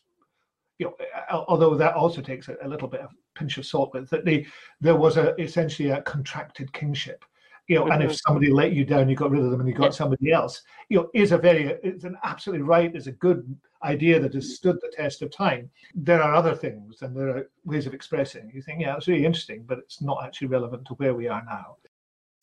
you 0.82 0.88
know, 0.88 1.46
although 1.48 1.76
that 1.76 1.94
also 1.94 2.22
takes 2.22 2.48
a, 2.48 2.58
a, 2.64 2.68
little 2.68 2.88
bit 2.88 3.02
of 3.02 3.12
pinch 3.36 3.60
of 3.60 3.68
salt 3.68 3.94
with 3.94 4.10
that, 4.10 4.26
the, 4.26 4.48
there 4.80 4.96
was 4.96 5.16
a 5.16 5.40
essentially 5.40 5.90
a 5.90 6.02
contracted 6.02 6.74
kingship. 6.74 7.24
You 7.68 7.76
know, 7.76 7.84
mm-hmm. 7.84 7.92
and 7.92 8.04
if 8.04 8.10
mm-hmm. 8.10 8.18
somebody 8.26 8.52
let 8.52 8.74
you 8.74 8.84
down, 8.84 9.08
you 9.08 9.16
got 9.16 9.30
rid 9.30 9.44
of 9.44 9.52
them, 9.52 9.60
and 9.60 9.70
you 9.70 9.76
got 9.76 9.94
somebody 9.94 10.32
else. 10.32 10.64
You 10.90 10.98
know, 10.98 11.10
is 11.14 11.32
a 11.34 11.38
very, 11.38 11.66
it's 11.84 12.04
an 12.04 12.18
absolutely 12.24 12.64
right, 12.64 12.96
is 12.96 13.06
a 13.06 13.12
good 13.12 13.56
idea 13.84 14.20
that 14.20 14.34
has 14.34 14.56
stood 14.56 14.78
the 14.82 14.92
test 14.92 15.22
of 15.22 15.32
time. 15.32 15.70
There 15.94 16.22
are 16.22 16.34
other 16.34 16.56
things, 16.56 17.04
and 17.04 17.16
there 17.16 17.30
are 17.30 17.50
ways 17.64 17.86
of 17.86 17.94
expressing. 17.94 18.52
You 18.52 18.64
think, 18.64 18.82
yeah, 18.82 18.96
it's 18.98 19.08
really 19.08 19.26
interesting, 19.26 19.64
but 19.68 19.78
it's 19.78 20.02
not 20.02 20.24
actually 20.26 20.48
relevant 20.48 20.86
to 20.88 20.96
where 20.96 21.14
we 21.14 21.28
are 21.28 21.44
now. 21.46 21.78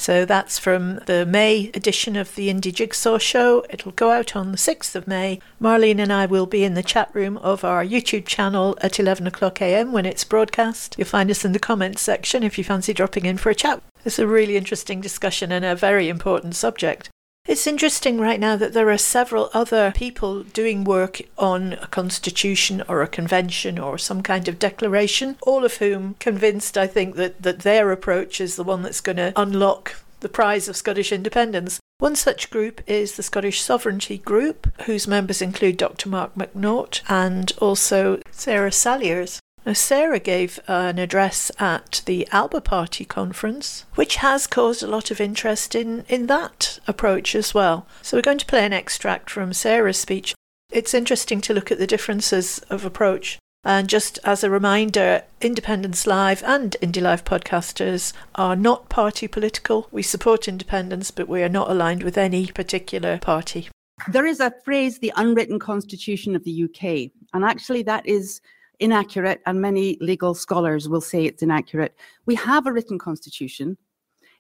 So 0.09 0.25
that's 0.25 0.59
from 0.59 1.01
the 1.05 1.27
May 1.27 1.71
edition 1.75 2.16
of 2.16 2.35
the 2.35 2.49
Indie 2.49 2.73
Jigsaw 2.73 3.18
Show. 3.18 3.66
It'll 3.68 3.92
go 3.92 4.11
out 4.11 4.35
on 4.35 4.53
the 4.53 4.57
6th 4.57 4.94
of 4.94 5.07
May. 5.07 5.38
Marlene 5.61 6.01
and 6.01 6.11
I 6.11 6.25
will 6.25 6.47
be 6.47 6.64
in 6.64 6.73
the 6.73 6.83
chat 6.83 7.11
room 7.12 7.37
of 7.37 7.62
our 7.62 7.85
YouTube 7.85 8.25
channel 8.25 8.75
at 8.81 8.99
11 8.99 9.27
o'clock 9.27 9.61
am 9.61 9.92
when 9.92 10.07
it's 10.07 10.25
broadcast. 10.25 10.94
You'll 10.97 11.09
find 11.09 11.31
us 11.31 11.44
in 11.44 11.53
the 11.53 11.59
comments 11.59 12.01
section 12.01 12.42
if 12.42 12.57
you 12.57 12.64
fancy 12.64 12.94
dropping 12.94 13.27
in 13.27 13.37
for 13.37 13.51
a 13.51 13.55
chat. 13.55 13.83
It's 14.03 14.18
a 14.18 14.27
really 14.27 14.57
interesting 14.57 15.03
discussion 15.03 15.53
and 15.53 15.62
a 15.62 15.77
very 15.77 16.09
important 16.09 16.57
subject. 16.57 17.11
It's 17.49 17.67
interesting 17.67 18.21
right 18.21 18.39
now 18.39 18.57
that 18.57 18.75
there 18.75 18.91
are 18.91 18.99
several 18.99 19.49
other 19.55 19.91
people 19.97 20.43
doing 20.43 20.85
work 20.85 21.23
on 21.39 21.73
a 21.73 21.87
constitution 21.87 22.83
or 22.87 23.01
a 23.01 23.09
convention 23.09 23.79
or 23.79 23.97
some 23.97 24.23
kind 24.23 24.49
of 24.49 24.59
declaration, 24.59 25.39
all 25.41 25.65
of 25.65 25.79
whom 25.79 26.17
convinced, 26.21 26.77
I 26.77 26.87
think, 26.87 27.17
that, 27.17 27.41
that 27.41 27.61
their 27.61 27.91
approach 27.91 28.39
is 28.39 28.57
the 28.57 28.65
one 28.65 28.83
that's 28.83 29.01
going 29.01 29.17
to 29.17 29.33
unlock 29.35 29.97
the 30.21 30.29
prize 30.29 30.69
of 30.69 30.77
Scottish 30.77 31.11
independence. 31.11 31.81
One 32.01 32.17
such 32.17 32.51
group 32.51 32.83
is 32.87 33.17
the 33.17 33.23
Scottish 33.23 33.63
Sovereignty 33.63 34.19
Group, 34.19 34.71
whose 34.83 35.09
members 35.09 35.41
include 35.41 35.79
Dr. 35.79 36.11
Mark 36.11 36.35
McNaught 36.35 37.01
and 37.09 37.51
also 37.63 38.21
Sarah 38.31 38.73
Salyers. 38.73 39.41
Now, 39.69 39.75
Sarah 39.75 40.19
gave 40.19 40.59
uh, 40.61 40.73
an 40.73 40.99
address 40.99 41.51
at 41.59 42.01
the 42.07 42.27
Alba 42.33 42.63
Party 42.63 43.05
conference, 43.05 43.85
which 43.97 44.17
has 44.17 44.47
caused 44.47 44.83
a 44.83 44.87
lot 44.87 45.11
of 45.11 45.21
interest 45.21 45.75
in, 45.75 46.07
in 46.09 46.27
that 46.29 46.79
approach 46.89 47.35
as 47.35 47.53
well. 47.53 47.87
So, 48.01 48.17
we're 48.17 48.23
going 48.23 48.39
to 48.39 48.47
play 48.47 48.65
an 48.65 48.73
extract 48.73 49.29
from 49.29 49.53
Sarah's 49.53 49.99
speech. 49.99 50.35
It's 50.73 50.95
interesting 50.95 51.43
to 51.43 51.53
look 51.53 51.71
at 51.71 51.77
the 51.77 51.87
differences 51.87 52.61
of 52.71 52.87
approach. 52.87 53.39
And 53.63 53.91
just 53.91 54.19
as 54.25 54.43
a 54.43 54.49
reminder, 54.49 55.25
Independence 55.43 56.07
Live 56.07 56.43
and 56.45 56.75
Indie 56.81 57.03
Live 57.03 57.27
podcasters 57.27 58.15
are 58.37 58.57
not 58.57 58.89
party 58.89 59.29
political. 59.29 59.87
We 59.93 60.03
support 60.03 60.49
independence, 60.49 61.11
but 61.11 61.29
we 61.29 61.43
are 61.43 61.49
not 61.51 61.71
aligned 61.71 62.05
with 62.05 62.17
any 62.17 62.47
particular 62.47 63.19
party. 63.19 63.69
There 64.11 64.25
is 64.25 64.41
a 64.41 64.55
phrase, 64.65 65.01
the 65.01 65.13
unwritten 65.15 65.59
constitution 65.59 66.35
of 66.35 66.45
the 66.45 66.65
UK. 66.65 67.11
And 67.35 67.45
actually, 67.45 67.83
that 67.83 68.09
is 68.09 68.41
inaccurate, 68.81 69.41
and 69.47 69.61
many 69.61 69.97
legal 70.01 70.35
scholars 70.35 70.88
will 70.88 71.01
say 71.01 71.25
it's 71.25 71.43
inaccurate. 71.43 71.95
We 72.27 72.35
have 72.37 72.67
a 72.67 72.73
written 72.73 72.99
constitution. 72.99 73.77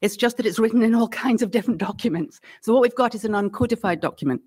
It's 0.00 0.16
just 0.16 0.36
that 0.36 0.46
it's 0.46 0.58
written 0.58 0.82
in 0.82 0.94
all 0.94 1.08
kinds 1.24 1.42
of 1.42 1.50
different 1.50 1.78
documents. 1.78 2.40
So 2.60 2.72
what 2.72 2.82
we've 2.82 2.94
got 2.94 3.14
is 3.14 3.24
an 3.24 3.32
uncodified 3.32 4.00
document. 4.00 4.42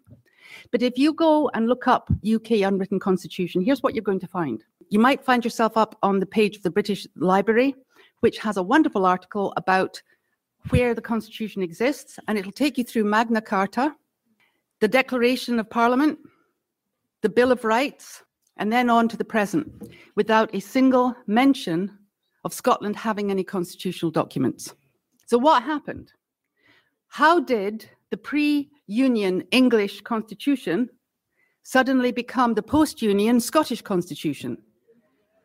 But 0.71 0.81
if 0.81 0.97
you 0.97 1.13
go 1.13 1.49
and 1.53 1.67
look 1.67 1.87
up 1.87 2.09
UK 2.25 2.61
unwritten 2.63 2.99
constitution, 2.99 3.61
here's 3.61 3.81
what 3.81 3.95
you're 3.95 4.03
going 4.03 4.19
to 4.19 4.27
find. 4.27 4.63
You 4.89 4.99
might 4.99 5.23
find 5.23 5.43
yourself 5.43 5.77
up 5.77 5.97
on 6.03 6.19
the 6.19 6.25
page 6.25 6.57
of 6.57 6.63
the 6.63 6.71
British 6.71 7.07
Library, 7.15 7.75
which 8.19 8.37
has 8.39 8.57
a 8.57 8.63
wonderful 8.63 9.05
article 9.05 9.53
about 9.55 10.01
where 10.69 10.93
the 10.93 11.01
constitution 11.01 11.63
exists, 11.63 12.19
and 12.27 12.37
it'll 12.37 12.51
take 12.51 12.77
you 12.77 12.83
through 12.83 13.05
Magna 13.05 13.41
Carta, 13.41 13.95
the 14.79 14.87
Declaration 14.87 15.59
of 15.59 15.69
Parliament, 15.69 16.19
the 17.21 17.29
Bill 17.29 17.51
of 17.51 17.63
Rights, 17.63 18.23
and 18.57 18.71
then 18.71 18.89
on 18.89 19.07
to 19.09 19.17
the 19.17 19.25
present, 19.25 19.91
without 20.15 20.53
a 20.53 20.59
single 20.59 21.15
mention 21.27 21.97
of 22.43 22.53
Scotland 22.53 22.95
having 22.95 23.31
any 23.31 23.43
constitutional 23.43 24.11
documents. 24.11 24.73
So, 25.27 25.37
what 25.37 25.63
happened? 25.63 26.11
How 27.07 27.39
did 27.39 27.89
the 28.09 28.17
pre 28.17 28.69
Union 28.87 29.43
English 29.51 30.01
constitution 30.01 30.89
suddenly 31.63 32.11
become 32.11 32.53
the 32.53 32.63
post 32.63 33.01
Union 33.01 33.39
Scottish 33.39 33.81
constitution? 33.81 34.57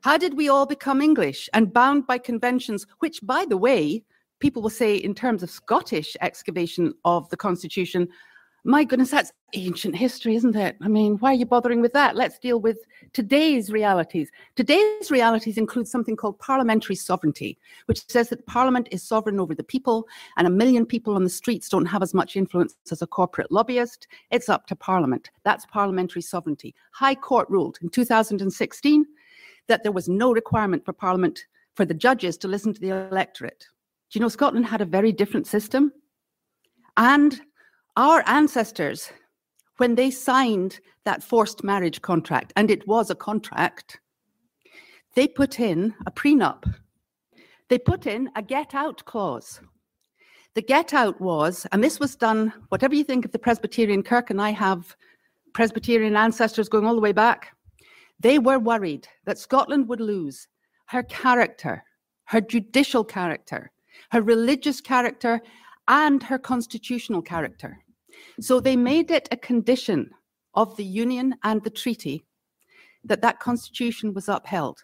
How 0.02 0.16
did 0.16 0.36
we 0.36 0.48
all 0.48 0.66
become 0.66 1.00
English 1.00 1.48
and 1.52 1.72
bound 1.72 2.06
by 2.06 2.18
conventions, 2.18 2.86
which, 3.00 3.20
by 3.22 3.44
the 3.44 3.56
way, 3.56 4.04
people 4.38 4.62
will 4.62 4.70
say 4.70 4.96
in 4.96 5.14
terms 5.14 5.42
of 5.42 5.50
Scottish 5.50 6.16
excavation 6.20 6.92
of 7.04 7.28
the 7.30 7.36
constitution, 7.36 8.08
my 8.66 8.82
goodness, 8.82 9.12
that's 9.12 9.32
ancient 9.52 9.94
history, 9.94 10.34
isn't 10.34 10.56
it? 10.56 10.76
I 10.82 10.88
mean, 10.88 11.18
why 11.18 11.30
are 11.30 11.36
you 11.36 11.46
bothering 11.46 11.80
with 11.80 11.92
that? 11.92 12.16
Let's 12.16 12.36
deal 12.36 12.60
with 12.60 12.78
today's 13.12 13.70
realities. 13.70 14.28
Today's 14.56 15.08
realities 15.08 15.56
include 15.56 15.86
something 15.86 16.16
called 16.16 16.40
parliamentary 16.40 16.96
sovereignty, 16.96 17.58
which 17.86 18.02
says 18.08 18.28
that 18.30 18.44
Parliament 18.46 18.88
is 18.90 19.04
sovereign 19.04 19.38
over 19.38 19.54
the 19.54 19.62
people, 19.62 20.08
and 20.36 20.48
a 20.48 20.50
million 20.50 20.84
people 20.84 21.14
on 21.14 21.22
the 21.22 21.30
streets 21.30 21.68
don't 21.68 21.86
have 21.86 22.02
as 22.02 22.12
much 22.12 22.34
influence 22.34 22.74
as 22.90 23.02
a 23.02 23.06
corporate 23.06 23.52
lobbyist. 23.52 24.08
It's 24.32 24.48
up 24.48 24.66
to 24.66 24.74
Parliament. 24.74 25.30
That's 25.44 25.64
parliamentary 25.66 26.22
sovereignty. 26.22 26.74
High 26.90 27.14
Court 27.14 27.48
ruled 27.48 27.78
in 27.82 27.88
2016 27.88 29.06
that 29.68 29.84
there 29.84 29.92
was 29.92 30.08
no 30.08 30.32
requirement 30.32 30.84
for 30.84 30.92
Parliament 30.92 31.46
for 31.76 31.84
the 31.84 31.94
judges 31.94 32.36
to 32.38 32.48
listen 32.48 32.74
to 32.74 32.80
the 32.80 33.08
electorate. 33.08 33.64
Do 34.10 34.18
you 34.18 34.20
know 34.20 34.28
Scotland 34.28 34.66
had 34.66 34.80
a 34.80 34.86
very 34.86 35.12
different 35.12 35.46
system? 35.46 35.92
And 36.96 37.40
our 37.96 38.22
ancestors, 38.26 39.10
when 39.78 39.94
they 39.94 40.10
signed 40.10 40.80
that 41.04 41.22
forced 41.22 41.64
marriage 41.64 42.02
contract, 42.02 42.52
and 42.56 42.70
it 42.70 42.86
was 42.86 43.10
a 43.10 43.14
contract, 43.14 44.00
they 45.14 45.26
put 45.26 45.60
in 45.60 45.94
a 46.06 46.10
prenup. 46.10 46.64
They 47.68 47.78
put 47.78 48.06
in 48.06 48.30
a 48.36 48.42
get 48.42 48.74
out 48.74 49.04
clause. 49.06 49.60
The 50.54 50.62
get 50.62 50.94
out 50.94 51.20
was, 51.20 51.66
and 51.72 51.82
this 51.82 51.98
was 51.98 52.16
done, 52.16 52.52
whatever 52.68 52.94
you 52.94 53.04
think 53.04 53.24
of 53.24 53.32
the 53.32 53.38
Presbyterian 53.38 54.02
Kirk, 54.02 54.30
and 54.30 54.40
I 54.40 54.50
have 54.50 54.96
Presbyterian 55.52 56.16
ancestors 56.16 56.68
going 56.68 56.86
all 56.86 56.94
the 56.94 57.00
way 57.00 57.12
back, 57.12 57.54
they 58.20 58.38
were 58.38 58.58
worried 58.58 59.08
that 59.24 59.38
Scotland 59.38 59.88
would 59.88 60.00
lose 60.00 60.48
her 60.86 61.02
character, 61.02 61.82
her 62.24 62.40
judicial 62.40 63.04
character, 63.04 63.70
her 64.10 64.22
religious 64.22 64.80
character, 64.80 65.40
and 65.88 66.22
her 66.22 66.38
constitutional 66.38 67.22
character. 67.22 67.82
So 68.40 68.60
they 68.60 68.76
made 68.76 69.10
it 69.10 69.28
a 69.30 69.36
condition 69.36 70.10
of 70.54 70.76
the 70.76 70.84
Union 70.84 71.34
and 71.42 71.62
the 71.62 71.70
treaty 71.70 72.24
that 73.04 73.22
that 73.22 73.40
constitution 73.40 74.12
was 74.14 74.28
upheld. 74.28 74.82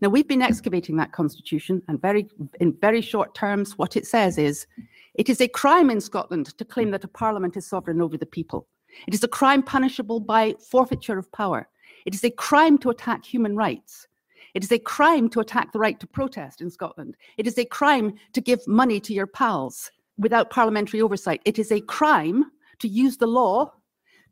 Now 0.00 0.08
we've 0.10 0.28
been 0.28 0.42
excavating 0.42 0.96
that 0.96 1.12
constitution, 1.12 1.82
and 1.88 2.00
very 2.00 2.28
in 2.60 2.76
very 2.80 3.00
short 3.00 3.34
terms, 3.34 3.78
what 3.78 3.96
it 3.96 4.06
says 4.06 4.38
is 4.38 4.66
it 5.14 5.28
is 5.28 5.40
a 5.40 5.48
crime 5.48 5.90
in 5.90 6.00
Scotland 6.00 6.46
to 6.58 6.64
claim 6.64 6.90
that 6.90 7.04
a 7.04 7.08
parliament 7.08 7.56
is 7.56 7.66
sovereign 7.66 8.00
over 8.00 8.16
the 8.16 8.26
people. 8.26 8.68
It 9.06 9.14
is 9.14 9.24
a 9.24 9.28
crime 9.28 9.62
punishable 9.62 10.20
by 10.20 10.54
forfeiture 10.70 11.18
of 11.18 11.30
power. 11.32 11.68
It 12.06 12.14
is 12.14 12.24
a 12.24 12.30
crime 12.30 12.78
to 12.78 12.90
attack 12.90 13.24
human 13.24 13.56
rights. 13.56 14.06
It 14.54 14.62
is 14.62 14.72
a 14.72 14.78
crime 14.78 15.28
to 15.30 15.40
attack 15.40 15.72
the 15.72 15.78
right 15.78 15.98
to 16.00 16.06
protest 16.06 16.60
in 16.60 16.70
Scotland. 16.70 17.16
It 17.36 17.46
is 17.46 17.58
a 17.58 17.64
crime 17.64 18.14
to 18.32 18.40
give 18.40 18.66
money 18.66 19.00
to 19.00 19.12
your 19.12 19.26
pals 19.26 19.90
without 20.16 20.50
parliamentary 20.50 21.00
oversight. 21.00 21.40
It 21.44 21.58
is 21.58 21.70
a 21.72 21.80
crime 21.80 22.50
to 22.80 22.88
use 22.88 23.16
the 23.16 23.26
law 23.26 23.72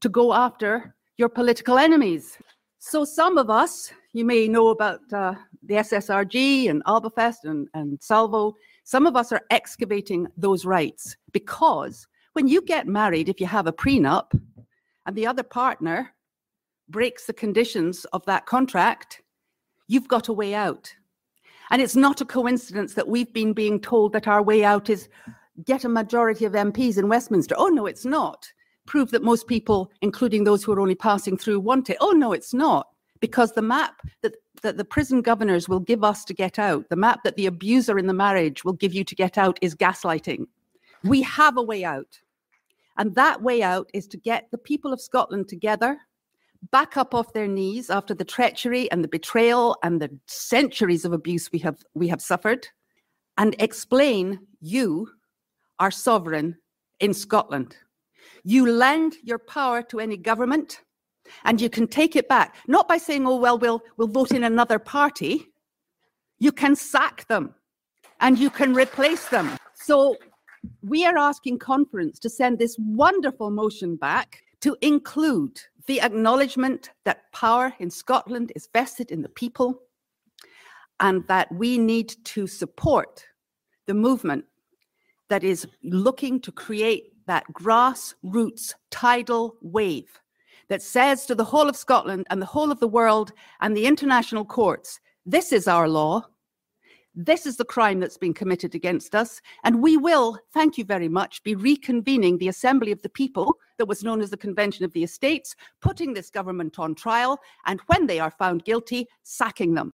to 0.01 0.09
go 0.09 0.33
after 0.33 0.95
your 1.17 1.29
political 1.29 1.79
enemies. 1.79 2.39
So, 2.79 3.05
some 3.05 3.39
of 3.39 3.51
us, 3.51 3.93
you 4.13 4.25
may 4.25 4.49
know 4.49 4.69
about 4.69 5.01
uh, 5.13 5.35
the 5.63 5.75
SSRG 5.75 6.71
and 6.71 6.85
Albafest 6.85 7.45
and, 7.45 7.69
and 7.75 7.99
Salvo, 8.03 8.55
some 8.85 9.07
of 9.07 9.17
us 9.17 9.33
are 9.33 9.43
excavating 9.51 10.29
those 10.37 10.65
rights 10.65 11.17
because 11.33 12.07
when 12.35 12.47
you 12.47 12.63
get 12.63 12.87
married, 12.87 13.29
if 13.29 13.41
you 13.41 13.47
have 13.47 13.67
a 13.67 13.73
prenup 13.73 14.39
and 15.07 15.17
the 15.17 15.27
other 15.27 15.43
partner 15.43 16.13
breaks 16.89 17.27
the 17.27 17.33
conditions 17.33 18.05
of 18.13 18.25
that 18.27 18.47
contract, 18.47 19.23
you've 19.89 20.09
got 20.09 20.29
a 20.29 20.33
way 20.33 20.55
out. 20.55 20.93
And 21.71 21.83
it's 21.83 21.97
not 21.97 22.21
a 22.21 22.25
coincidence 22.25 22.95
that 22.95 23.09
we've 23.09 23.33
been 23.33 23.53
being 23.53 23.81
told 23.81 24.13
that 24.13 24.29
our 24.29 24.43
way 24.43 24.65
out 24.65 24.89
is 24.89 25.09
get 25.65 25.85
a 25.85 25.89
majority 25.89 26.45
of 26.45 26.53
MPs 26.53 26.99
in 26.99 27.09
Westminster. 27.09 27.55
Oh, 27.59 27.69
no, 27.69 27.87
it's 27.87 28.05
not. 28.05 28.51
Prove 28.87 29.11
that 29.11 29.23
most 29.23 29.47
people, 29.47 29.91
including 30.01 30.45
those 30.45 30.63
who 30.63 30.73
are 30.73 30.81
only 30.81 30.95
passing 30.95 31.37
through, 31.37 31.61
want 31.61 31.91
it. 31.91 31.97
Oh, 32.01 32.13
no, 32.13 32.33
it's 32.33 32.55
not 32.55 32.89
because 33.21 33.53
the 33.53 33.63
map 33.63 34.03
that, 34.23 34.35
that 34.63 34.77
the 34.77 34.85
prison 34.85 35.23
governors 35.23 35.69
will 35.69 35.81
give 35.81 36.05
us 36.05 36.25
to 36.25 36.35
get 36.35 36.59
out, 36.59 36.89
the 36.89 36.97
map 36.97 37.23
that 37.25 37.37
the 37.37 37.47
abuser 37.47 37.99
in 37.99 38.07
the 38.07 38.13
marriage 38.13 38.65
will 38.65 38.73
give 38.73 38.95
you 38.95 39.05
to 39.05 39.15
get 39.15 39.39
out, 39.39 39.59
is 39.63 39.75
gaslighting. 39.75 40.47
We 41.05 41.23
have 41.23 41.57
a 41.57 41.63
way 41.63 41.85
out. 41.85 42.21
And 42.99 43.15
that 43.15 43.43
way 43.43 43.63
out 43.63 43.91
is 43.93 44.07
to 44.09 44.17
get 44.17 44.51
the 44.51 44.59
people 44.59 44.93
of 44.93 45.01
Scotland 45.01 45.49
together, 45.49 45.99
back 46.71 46.97
up 46.97 47.15
off 47.15 47.33
their 47.33 47.47
knees 47.47 47.91
after 47.91 48.15
the 48.15 48.25
treachery 48.25 48.91
and 48.91 49.05
the 49.05 49.09
betrayal 49.09 49.77
and 49.83 50.01
the 50.01 50.11
centuries 50.27 51.05
of 51.05 51.13
abuse 51.13 51.53
we 51.53 51.59
have, 51.59 51.83
we 51.95 52.09
have 52.09 52.23
suffered, 52.23 52.67
and 53.39 53.55
explain 53.59 54.41
you 54.61 55.09
are 55.79 55.91
sovereign 55.91 56.57
in 57.01 57.13
Scotland. 57.13 57.77
You 58.45 58.71
lend 58.71 59.17
your 59.23 59.39
power 59.39 59.83
to 59.83 60.01
any 60.01 60.17
government 60.17 60.83
and 61.45 61.61
you 61.61 61.69
can 61.69 61.89
take 61.89 62.17
it 62.17 62.29
back, 62.29 62.57
not 62.69 62.89
by 62.89 62.99
saying, 62.99 63.27
oh, 63.27 63.37
well, 63.37 63.59
we'll, 63.59 63.83
we'll 63.97 64.09
vote 64.09 64.31
in 64.31 64.45
another 64.45 64.79
party. 64.79 65.49
You 66.39 66.53
can 66.53 66.77
sack 66.77 67.27
them 67.29 67.55
and 68.21 68.39
you 68.39 68.51
can 68.51 68.75
replace 68.75 69.29
them. 69.29 69.51
So 69.75 70.17
we 70.83 71.05
are 71.05 71.19
asking 71.19 71.59
conference 71.59 72.19
to 72.21 72.31
send 72.31 72.59
this 72.59 72.77
wonderful 72.79 73.51
motion 73.51 73.97
back 73.97 74.43
to 74.61 74.77
include 74.81 75.61
the 75.87 76.01
acknowledgement 76.01 76.91
that 77.05 77.31
power 77.33 77.73
in 77.79 77.91
Scotland 77.91 78.53
is 78.57 78.69
vested 78.73 79.11
in 79.11 79.23
the 79.23 79.29
people 79.29 79.83
and 81.01 81.27
that 81.29 81.53
we 81.53 81.79
need 81.79 82.15
to 82.25 82.47
support 82.47 83.25
the 83.87 83.95
movement 83.95 84.45
that 85.29 85.45
is 85.45 85.67
looking 85.83 86.41
to 86.41 86.53
create 86.53 87.13
that 87.27 87.45
grassroots 87.53 88.75
tidal 88.91 89.57
wave 89.61 90.21
that 90.69 90.83
says 90.83 91.27
to 91.27 91.35
the 91.35 91.45
whole 91.45 91.69
of 91.69 91.77
Scotland 91.77 92.27
and 92.31 92.41
the 92.41 92.47
whole 92.47 92.71
of 92.71 92.81
the 92.81 92.89
world 92.89 93.33
and 93.61 93.77
the 93.77 93.87
international 93.87 94.45
courts, 94.45 95.01
this 95.25 95.53
is 95.53 95.69
our 95.69 95.89
law. 95.89 96.23
This 97.19 97.47
is 97.47 97.57
the 97.57 97.65
crime 97.65 97.99
that's 97.99 98.19
been 98.19 98.35
committed 98.35 98.75
against 98.75 99.15
us. 99.15 99.41
And 99.65 99.83
we 99.83 99.97
will, 99.97 100.39
thank 100.53 100.77
you 100.77 100.85
very 100.85 101.09
much, 101.09 101.43
be 101.43 101.57
reconvening 101.57 102.39
the 102.39 102.49
Assembly 102.49 102.93
of 102.93 103.01
the 103.01 103.09
People 103.09 103.57
that 103.79 103.89
was 103.89 104.05
known 104.05 104.21
as 104.21 104.29
the 104.29 104.37
Convention 104.37 104.85
of 104.85 104.93
the 104.93 105.03
Estates, 105.03 105.57
putting 105.81 106.13
this 106.13 106.29
government 106.29 106.79
on 106.79 106.95
trial, 106.95 107.41
and 107.65 107.81
when 107.87 108.07
they 108.07 108.21
are 108.21 108.31
found 108.31 108.65
guilty, 108.65 109.07
sacking 109.23 109.75
them. 109.75 109.93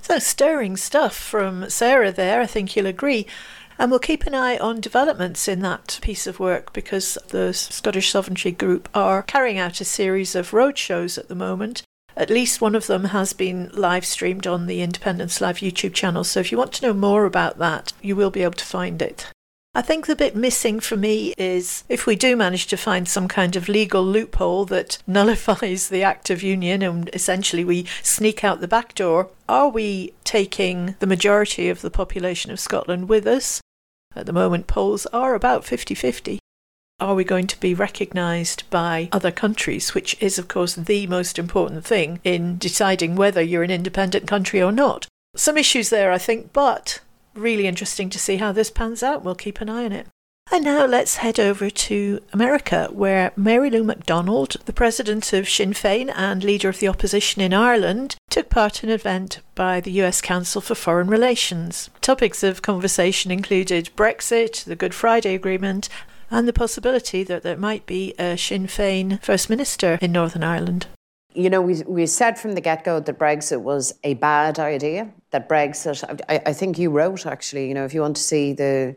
So 0.00 0.18
stirring 0.18 0.76
stuff 0.76 1.14
from 1.14 1.70
Sarah 1.70 2.12
there, 2.12 2.40
I 2.40 2.46
think 2.46 2.76
you'll 2.76 2.86
agree. 2.86 3.26
And 3.78 3.90
we'll 3.90 4.00
keep 4.00 4.24
an 4.24 4.34
eye 4.34 4.56
on 4.56 4.80
developments 4.80 5.48
in 5.48 5.60
that 5.60 5.98
piece 6.00 6.26
of 6.26 6.38
work 6.38 6.72
because 6.72 7.18
the 7.28 7.52
Scottish 7.52 8.10
Sovereignty 8.10 8.52
Group 8.52 8.88
are 8.94 9.22
carrying 9.22 9.58
out 9.58 9.80
a 9.80 9.84
series 9.84 10.34
of 10.34 10.52
roadshows 10.52 11.18
at 11.18 11.28
the 11.28 11.34
moment. 11.34 11.82
At 12.16 12.30
least 12.30 12.60
one 12.60 12.76
of 12.76 12.86
them 12.86 13.06
has 13.06 13.32
been 13.32 13.70
live 13.74 14.04
streamed 14.04 14.46
on 14.46 14.66
the 14.66 14.82
Independence 14.82 15.40
Live 15.40 15.56
YouTube 15.58 15.94
channel. 15.94 16.22
So 16.22 16.38
if 16.38 16.52
you 16.52 16.58
want 16.58 16.72
to 16.74 16.86
know 16.86 16.92
more 16.92 17.24
about 17.24 17.58
that, 17.58 17.92
you 18.00 18.14
will 18.14 18.30
be 18.30 18.42
able 18.42 18.54
to 18.54 18.64
find 18.64 19.02
it. 19.02 19.30
I 19.76 19.82
think 19.82 20.06
the 20.06 20.14
bit 20.14 20.36
missing 20.36 20.78
for 20.78 20.96
me 20.96 21.34
is 21.36 21.82
if 21.88 22.06
we 22.06 22.14
do 22.14 22.36
manage 22.36 22.68
to 22.68 22.76
find 22.76 23.08
some 23.08 23.26
kind 23.26 23.56
of 23.56 23.68
legal 23.68 24.04
loophole 24.04 24.64
that 24.66 24.98
nullifies 25.08 25.88
the 25.88 26.04
Act 26.04 26.30
of 26.30 26.44
Union 26.44 26.80
and 26.80 27.10
essentially 27.12 27.64
we 27.64 27.86
sneak 28.00 28.44
out 28.44 28.60
the 28.60 28.68
back 28.68 28.94
door, 28.94 29.30
are 29.48 29.68
we 29.68 30.14
taking 30.22 30.94
the 31.00 31.08
majority 31.08 31.68
of 31.68 31.80
the 31.80 31.90
population 31.90 32.52
of 32.52 32.60
Scotland 32.60 33.08
with 33.08 33.26
us? 33.26 33.60
At 34.16 34.26
the 34.26 34.32
moment, 34.32 34.66
polls 34.66 35.06
are 35.06 35.34
about 35.34 35.64
50 35.64 35.94
50. 35.94 36.38
Are 37.00 37.14
we 37.14 37.24
going 37.24 37.48
to 37.48 37.58
be 37.58 37.74
recognised 37.74 38.62
by 38.70 39.08
other 39.10 39.32
countries, 39.32 39.94
which 39.94 40.16
is, 40.20 40.38
of 40.38 40.46
course, 40.46 40.74
the 40.76 41.08
most 41.08 41.38
important 41.38 41.84
thing 41.84 42.20
in 42.22 42.56
deciding 42.56 43.16
whether 43.16 43.42
you're 43.42 43.64
an 43.64 43.70
independent 43.70 44.28
country 44.28 44.62
or 44.62 44.70
not? 44.70 45.08
Some 45.34 45.58
issues 45.58 45.90
there, 45.90 46.12
I 46.12 46.18
think, 46.18 46.52
but 46.52 47.00
really 47.34 47.66
interesting 47.66 48.08
to 48.10 48.18
see 48.18 48.36
how 48.36 48.52
this 48.52 48.70
pans 48.70 49.02
out. 49.02 49.24
We'll 49.24 49.34
keep 49.34 49.60
an 49.60 49.68
eye 49.68 49.84
on 49.84 49.92
it. 49.92 50.06
And 50.52 50.64
now 50.64 50.84
let's 50.84 51.16
head 51.16 51.40
over 51.40 51.70
to 51.70 52.20
America, 52.32 52.88
where 52.92 53.32
Mary 53.34 53.70
Lou 53.70 53.82
McDonald, 53.82 54.56
the 54.66 54.72
president 54.72 55.32
of 55.32 55.48
Sinn 55.48 55.72
Féin 55.72 56.12
and 56.14 56.44
leader 56.44 56.68
of 56.68 56.80
the 56.80 56.88
opposition 56.88 57.40
in 57.42 57.54
Ireland, 57.54 58.16
took 58.30 58.50
part 58.50 58.84
in 58.84 58.90
an 58.90 58.94
event 58.94 59.40
by 59.54 59.80
the 59.80 59.90
US 60.02 60.20
Council 60.20 60.60
for 60.60 60.74
Foreign 60.74 61.08
Relations. 61.08 61.88
Topics 62.02 62.42
of 62.42 62.62
conversation 62.62 63.30
included 63.30 63.90
Brexit, 63.96 64.64
the 64.64 64.76
Good 64.76 64.94
Friday 64.94 65.34
Agreement, 65.34 65.88
and 66.30 66.46
the 66.46 66.52
possibility 66.52 67.24
that 67.24 67.42
there 67.42 67.56
might 67.56 67.86
be 67.86 68.14
a 68.18 68.36
Sinn 68.36 68.66
Féin 68.66 69.22
First 69.22 69.48
Minister 69.48 69.98
in 70.02 70.12
Northern 70.12 70.44
Ireland. 70.44 70.86
You 71.32 71.50
know, 71.50 71.62
we, 71.62 71.82
we 71.82 72.06
said 72.06 72.38
from 72.38 72.52
the 72.52 72.60
get 72.60 72.84
go 72.84 73.00
that 73.00 73.18
Brexit 73.18 73.62
was 73.62 73.94
a 74.04 74.14
bad 74.14 74.58
idea, 74.58 75.10
that 75.30 75.48
Brexit, 75.48 76.08
I, 76.28 76.42
I 76.46 76.52
think 76.52 76.78
you 76.78 76.90
wrote 76.90 77.26
actually, 77.26 77.66
you 77.66 77.74
know, 77.74 77.84
if 77.84 77.94
you 77.94 78.02
want 78.02 78.16
to 78.16 78.22
see 78.22 78.52
the 78.52 78.94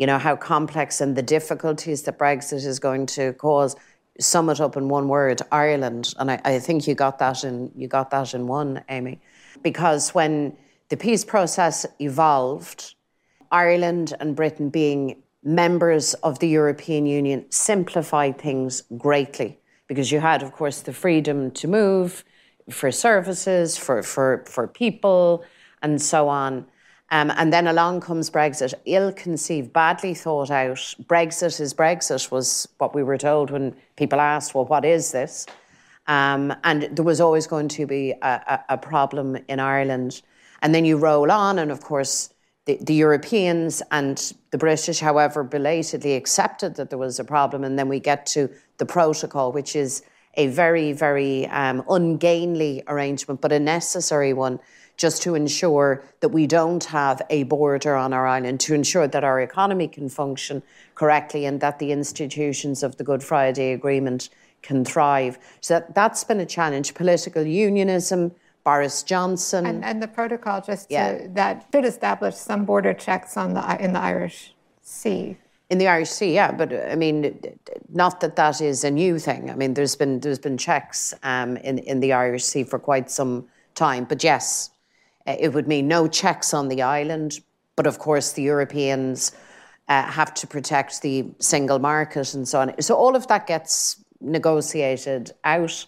you 0.00 0.06
know, 0.06 0.16
how 0.16 0.34
complex 0.34 1.02
and 1.02 1.14
the 1.14 1.22
difficulties 1.22 2.04
that 2.04 2.18
Brexit 2.18 2.64
is 2.64 2.78
going 2.78 3.04
to 3.04 3.34
cause. 3.34 3.76
Sum 4.18 4.48
it 4.48 4.58
up 4.58 4.74
in 4.78 4.88
one 4.88 5.08
word, 5.08 5.42
Ireland. 5.52 6.14
And 6.18 6.30
I, 6.30 6.40
I 6.42 6.58
think 6.58 6.88
you 6.88 6.94
got 6.94 7.18
that 7.18 7.44
in 7.44 7.70
you 7.76 7.86
got 7.86 8.10
that 8.10 8.32
in 8.32 8.46
one, 8.46 8.82
Amy. 8.88 9.20
Because 9.62 10.14
when 10.14 10.56
the 10.88 10.96
peace 10.96 11.22
process 11.22 11.84
evolved, 11.98 12.94
Ireland 13.50 14.14
and 14.20 14.34
Britain 14.34 14.70
being 14.70 15.22
members 15.42 16.14
of 16.14 16.38
the 16.38 16.48
European 16.48 17.04
Union 17.04 17.44
simplified 17.50 18.38
things 18.38 18.82
greatly 18.96 19.58
because 19.86 20.10
you 20.10 20.20
had, 20.20 20.42
of 20.42 20.52
course, 20.52 20.80
the 20.80 20.94
freedom 20.94 21.50
to 21.50 21.68
move 21.68 22.24
for 22.70 22.90
services, 22.90 23.76
for, 23.76 24.02
for, 24.02 24.44
for 24.46 24.66
people, 24.66 25.44
and 25.82 26.00
so 26.00 26.26
on. 26.26 26.64
Um, 27.12 27.32
and 27.36 27.52
then 27.52 27.66
along 27.66 28.02
comes 28.02 28.30
Brexit, 28.30 28.72
ill 28.84 29.12
conceived, 29.12 29.72
badly 29.72 30.14
thought 30.14 30.50
out. 30.50 30.94
Brexit 31.02 31.60
is 31.60 31.74
Brexit, 31.74 32.30
was 32.30 32.68
what 32.78 32.94
we 32.94 33.02
were 33.02 33.18
told 33.18 33.50
when 33.50 33.74
people 33.96 34.20
asked, 34.20 34.54
well, 34.54 34.64
what 34.64 34.84
is 34.84 35.10
this? 35.10 35.46
Um, 36.06 36.54
and 36.64 36.88
there 36.96 37.04
was 37.04 37.20
always 37.20 37.46
going 37.46 37.68
to 37.68 37.86
be 37.86 38.12
a, 38.12 38.26
a, 38.28 38.64
a, 38.70 38.78
problem 38.78 39.36
in 39.48 39.60
Ireland. 39.60 40.22
And 40.62 40.74
then 40.74 40.84
you 40.84 40.96
roll 40.96 41.30
on, 41.30 41.58
and 41.58 41.70
of 41.70 41.82
course, 41.82 42.32
the, 42.64 42.78
the, 42.80 42.94
Europeans 42.94 43.82
and 43.90 44.32
the 44.50 44.58
British, 44.58 45.00
however, 45.00 45.44
belatedly 45.44 46.14
accepted 46.14 46.76
that 46.76 46.90
there 46.90 46.98
was 46.98 47.18
a 47.18 47.24
problem. 47.24 47.64
And 47.64 47.78
then 47.78 47.88
we 47.88 48.00
get 48.00 48.26
to 48.26 48.50
the 48.78 48.86
protocol, 48.86 49.52
which 49.52 49.76
is 49.76 50.02
a 50.34 50.46
very, 50.48 50.92
very 50.92 51.46
um, 51.48 51.84
ungainly 51.88 52.82
arrangement, 52.86 53.40
but 53.40 53.52
a 53.52 53.60
necessary 53.60 54.32
one 54.32 54.58
just 55.00 55.22
to 55.22 55.34
ensure 55.34 56.04
that 56.20 56.28
we 56.28 56.46
don't 56.46 56.84
have 56.84 57.22
a 57.30 57.44
border 57.44 57.96
on 57.96 58.12
our 58.12 58.26
island, 58.26 58.60
to 58.60 58.74
ensure 58.74 59.08
that 59.08 59.24
our 59.24 59.40
economy 59.40 59.88
can 59.88 60.10
function 60.10 60.62
correctly 60.94 61.46
and 61.46 61.58
that 61.62 61.78
the 61.78 61.90
institutions 61.90 62.82
of 62.82 62.98
the 62.98 63.04
Good 63.04 63.24
Friday 63.24 63.72
Agreement 63.72 64.28
can 64.60 64.84
thrive. 64.84 65.38
So 65.62 65.74
that, 65.74 65.94
that's 65.94 66.22
been 66.22 66.38
a 66.38 66.44
challenge. 66.44 66.92
Political 66.92 67.44
unionism, 67.44 68.32
Boris 68.62 69.02
Johnson. 69.02 69.64
And, 69.64 69.82
and 69.82 70.02
the 70.02 70.08
protocol 70.08 70.60
just 70.60 70.90
yeah. 70.90 71.16
to, 71.16 71.28
that 71.28 71.66
should 71.72 71.86
establish 71.86 72.34
some 72.34 72.66
border 72.66 72.92
checks 72.92 73.38
on 73.38 73.54
the 73.54 73.82
in 73.82 73.94
the 73.94 74.00
Irish 74.00 74.54
Sea. 74.82 75.38
In 75.70 75.78
the 75.78 75.88
Irish 75.88 76.10
Sea, 76.10 76.34
yeah, 76.34 76.52
but 76.52 76.74
I 76.74 76.94
mean, 76.94 77.40
not 77.88 78.20
that 78.20 78.36
that 78.36 78.60
is 78.60 78.84
a 78.84 78.90
new 78.90 79.18
thing. 79.18 79.50
I 79.50 79.54
mean, 79.54 79.72
there's 79.72 79.96
been 79.96 80.20
there's 80.20 80.38
been 80.38 80.58
checks 80.58 81.14
um, 81.22 81.56
in 81.56 81.78
in 81.78 82.00
the 82.00 82.12
Irish 82.12 82.44
Sea 82.44 82.64
for 82.64 82.78
quite 82.78 83.10
some 83.10 83.46
time. 83.74 84.04
But 84.04 84.22
yes, 84.22 84.70
it 85.26 85.52
would 85.52 85.68
mean 85.68 85.88
no 85.88 86.08
checks 86.08 86.54
on 86.54 86.68
the 86.68 86.82
island. 86.82 87.40
But 87.76 87.86
of 87.86 87.98
course, 87.98 88.32
the 88.32 88.42
Europeans 88.42 89.32
uh, 89.88 90.02
have 90.04 90.34
to 90.34 90.46
protect 90.46 91.02
the 91.02 91.26
single 91.38 91.78
market 91.78 92.34
and 92.34 92.46
so 92.46 92.60
on. 92.60 92.80
So 92.80 92.94
all 92.94 93.16
of 93.16 93.26
that 93.28 93.46
gets 93.46 94.04
negotiated 94.20 95.32
out. 95.44 95.86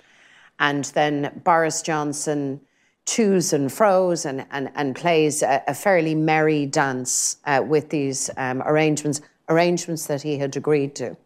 And 0.58 0.84
then 0.86 1.40
Boris 1.44 1.82
Johnson 1.82 2.60
toos 3.04 3.52
and 3.52 3.72
froze 3.72 4.24
and, 4.24 4.46
and, 4.50 4.70
and 4.74 4.94
plays 4.94 5.42
a, 5.42 5.62
a 5.66 5.74
fairly 5.74 6.14
merry 6.14 6.66
dance 6.66 7.38
uh, 7.44 7.62
with 7.66 7.90
these 7.90 8.30
um, 8.36 8.62
arrangements, 8.62 9.20
arrangements 9.48 10.06
that 10.06 10.22
he 10.22 10.38
had 10.38 10.56
agreed 10.56 10.94
to. 10.96 11.16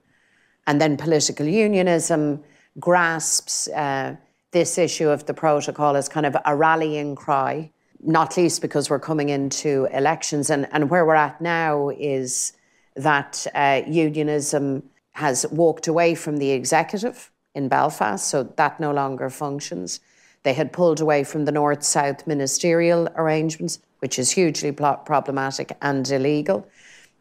And 0.66 0.80
then 0.80 0.96
political 0.96 1.46
unionism 1.46 2.42
grasps 2.80 3.68
uh, 3.68 4.16
this 4.50 4.78
issue 4.78 5.08
of 5.08 5.26
the 5.26 5.34
protocol 5.34 5.96
as 5.96 6.08
kind 6.08 6.26
of 6.26 6.36
a 6.44 6.56
rallying 6.56 7.14
cry, 7.14 7.70
not 8.06 8.36
least 8.36 8.62
because 8.62 8.88
we're 8.88 9.00
coming 9.00 9.28
into 9.28 9.86
elections. 9.92 10.48
And, 10.48 10.68
and 10.72 10.88
where 10.88 11.04
we're 11.04 11.14
at 11.16 11.40
now 11.40 11.90
is 11.90 12.52
that 12.94 13.46
uh, 13.54 13.82
unionism 13.86 14.84
has 15.12 15.44
walked 15.50 15.88
away 15.88 16.14
from 16.14 16.36
the 16.36 16.50
executive 16.50 17.30
in 17.54 17.68
Belfast, 17.68 18.26
so 18.26 18.42
that 18.42 18.78
no 18.78 18.92
longer 18.92 19.30
functions. 19.30 20.00
They 20.42 20.52
had 20.52 20.72
pulled 20.72 21.00
away 21.00 21.24
from 21.24 21.46
the 21.46 21.52
north 21.52 21.82
south 21.82 22.26
ministerial 22.26 23.08
arrangements, 23.16 23.80
which 23.98 24.18
is 24.18 24.30
hugely 24.30 24.72
problematic 24.72 25.76
and 25.82 26.08
illegal. 26.08 26.68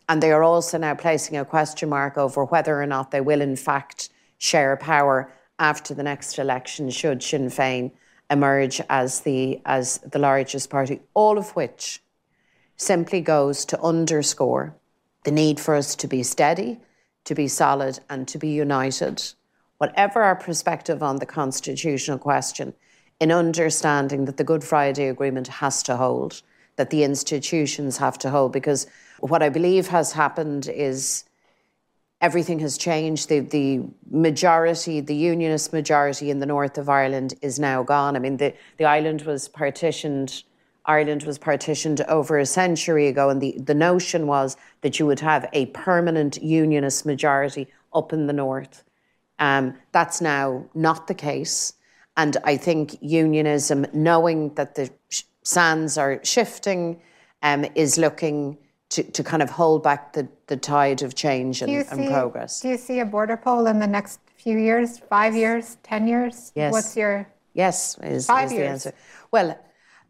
And 0.08 0.22
they 0.22 0.32
are 0.32 0.44
also 0.44 0.78
now 0.78 0.94
placing 0.94 1.38
a 1.38 1.46
question 1.46 1.90
mark 1.90 2.18
over 2.18 2.46
whether 2.46 2.80
or 2.80 2.86
not 2.86 3.12
they 3.12 3.22
will, 3.22 3.42
in 3.42 3.56
fact, 3.56 4.10
share 4.38 4.78
power 4.78 5.32
after 5.58 5.94
the 5.94 6.04
next 6.04 6.38
election, 6.38 6.90
should 6.90 7.24
Sinn 7.24 7.48
Féin 7.48 7.92
emerge 8.30 8.82
as 8.90 9.22
the, 9.22 9.62
as 9.66 10.00
the 10.00 10.20
largest 10.20 10.70
party, 10.70 11.02
all 11.14 11.38
of 11.38 11.52
which 11.52 12.02
simply 12.78 13.22
goes 13.22 13.66
to 13.66 13.82
underscore 13.82 14.76
the 15.24 15.32
need 15.32 15.60
for 15.60 15.76
us 15.76 15.96
to 15.96 16.08
be 16.08 16.24
steady 16.24 16.80
to 17.26 17.36
be 17.36 17.48
solid 17.48 18.00
and 18.10 18.28
to 18.30 18.38
be 18.38 18.50
united, 18.50 19.22
whatever 19.80 20.22
our 20.22 20.36
perspective 20.36 21.04
on 21.04 21.18
the 21.18 21.26
constitutional 21.26 22.18
question, 22.18 22.74
in 23.20 23.32
understanding 23.32 24.26
that 24.26 24.38
the 24.38 24.44
Good 24.44 24.64
Friday 24.64 25.08
Agreement 25.08 25.48
has 25.48 25.84
to 25.84 25.98
hold, 25.98 26.42
that 26.76 26.90
the 26.90 27.04
institutions 27.04 27.98
have 27.98 28.18
to 28.20 28.30
hold. 28.30 28.54
Because 28.54 28.88
what 29.20 29.42
I 29.42 29.50
believe 29.50 29.88
has 29.88 30.12
happened 30.12 30.68
is 30.68 31.24
everything 32.28 32.60
has 32.60 32.76
changed. 32.78 33.30
The, 33.30 33.42
the 33.42 33.82
majority, 34.10 35.00
the 35.00 35.16
unionist 35.16 35.72
majority 35.72 36.32
in 36.32 36.40
the 36.40 36.48
north 36.56 36.78
of 36.80 36.90
Ireland 36.90 37.36
is 37.42 37.60
now 37.60 37.84
gone. 37.84 38.16
I 38.16 38.20
mean, 38.20 38.38
the, 38.38 38.52
the 38.78 38.86
island 38.86 39.22
was 39.22 39.48
partitioned 39.48 40.44
Ireland 40.88 41.24
was 41.24 41.40
partitioned 41.40 42.02
over 42.02 42.38
a 42.38 42.46
century 42.46 43.08
ago, 43.08 43.30
and 43.32 43.42
the, 43.42 43.58
the 43.58 43.74
notion 43.74 44.28
was 44.28 44.56
that 44.82 45.00
you 45.00 45.08
would 45.08 45.20
have 45.20 45.50
a 45.52 45.66
permanent 45.68 46.42
unionist 46.44 47.08
majority 47.08 47.68
up 47.92 48.14
in 48.14 48.28
the 48.28 48.34
north. 48.34 48.84
Um, 49.40 49.74
that's 49.92 50.22
now 50.22 50.66
not 50.76 51.08
the 51.08 51.16
case. 51.16 51.74
And 52.18 52.38
I 52.44 52.56
think 52.58 52.98
unionism, 53.02 53.88
knowing 53.94 54.54
that 54.54 54.76
the 54.76 54.92
sands 55.42 55.98
are 55.98 56.20
shifting, 56.24 57.02
um, 57.42 57.66
is 57.74 57.98
looking 57.98 58.58
to, 58.90 59.04
to 59.04 59.24
kind 59.24 59.42
of 59.42 59.50
hold 59.50 59.84
back 59.84 60.14
the, 60.14 60.28
the 60.48 60.58
tide 60.58 61.02
of 61.02 61.16
change 61.16 61.62
and, 61.62 61.70
see, 61.70 61.92
and 61.92 62.10
progress. 62.10 62.62
Do 62.62 62.70
you 62.70 62.78
see 62.78 63.00
a 63.00 63.06
border 63.06 63.38
poll 63.38 63.68
in 63.68 63.80
the 63.80 63.88
next 63.88 64.20
few 64.38 64.58
years, 64.58 65.00
five 65.00 65.36
years, 65.36 65.78
10 65.84 66.08
years? 66.08 66.52
Yes. 66.56 66.72
What's 66.72 66.96
your. 66.96 67.28
Yes, 67.54 67.98
is, 68.04 68.28
five 68.28 68.48
is 68.48 68.54
years. 68.54 68.62
the 68.62 68.70
answer. 68.70 68.94
Well, 69.32 69.60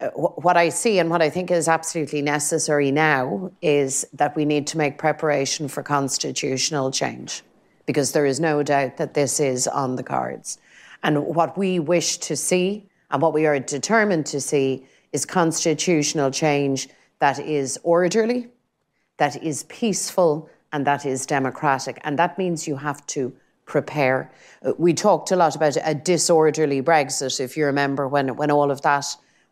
uh, 0.02 0.08
what 0.10 0.58
I 0.58 0.70
see 0.70 1.00
and 1.00 1.10
what 1.10 1.22
I 1.22 1.30
think 1.30 1.52
is 1.52 1.68
absolutely 1.68 2.22
necessary 2.22 2.92
now 2.92 3.52
is 3.62 4.06
that 4.14 4.36
we 4.36 4.44
need 4.44 4.68
to 4.68 4.78
make 4.78 4.98
preparation 4.98 5.68
for 5.68 5.84
constitutional 5.84 6.92
change 6.92 7.44
because 7.86 8.12
there 8.12 8.26
is 8.26 8.40
no 8.40 8.62
doubt 8.64 8.98
that 8.98 9.14
this 9.14 9.40
is 9.40 9.68
on 9.68 9.96
the 9.96 10.04
cards. 10.04 10.58
And 11.04 11.24
what 11.24 11.58
we 11.58 11.80
wish 11.80 12.18
to 12.18 12.36
see 12.36 12.90
and 13.12 13.22
what 13.22 13.34
we 13.34 13.46
are 13.46 13.60
determined 13.60 14.26
to 14.28 14.42
see 14.42 14.86
is 15.14 15.26
constitutional 15.26 16.32
change 16.32 16.90
that 17.20 17.40
is 17.40 17.80
orderly, 17.84 18.50
that 19.18 19.42
is 19.44 19.64
peaceful, 19.64 20.50
and 20.74 20.86
that 20.86 21.06
is 21.06 21.26
democratic. 21.26 22.00
And 22.04 22.20
that 22.20 22.38
means 22.38 22.68
you 22.68 22.76
have 22.78 23.06
to 23.08 23.34
prepare. 23.66 24.32
Uh, 24.64 24.74
we 24.78 24.94
talked 24.94 25.32
a 25.32 25.36
lot 25.36 25.56
about 25.56 25.78
a 25.84 25.96
disorderly 25.96 26.82
Brexit, 26.82 27.40
if 27.40 27.58
you 27.58 27.66
remember, 27.66 28.08
when, 28.08 28.36
when 28.36 28.52
all 28.52 28.72
of 28.72 28.82
that 28.82 29.06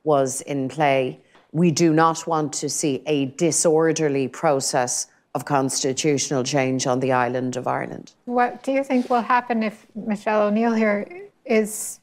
was 0.04 0.42
in 0.42 0.70
play. 0.70 1.20
We 1.52 1.72
do 1.72 1.94
not 1.94 2.28
want 2.28 2.54
to 2.54 2.70
see 2.70 3.04
a 3.06 3.26
disorderly 3.26 4.28
process 4.28 5.08
of 5.36 5.46
constitutional 5.46 6.44
change 6.44 6.86
on 6.86 7.00
the 7.00 7.12
island 7.12 7.56
of 7.56 7.68
Ireland. 7.68 8.14
What 8.26 8.64
do 8.64 8.72
you 8.72 8.84
think 8.84 9.10
will 9.10 9.22
happen 9.22 9.64
if 9.64 9.88
Michelle 9.96 10.44
O'Neill 10.44 10.74
here 10.74 11.30
is 11.46 12.00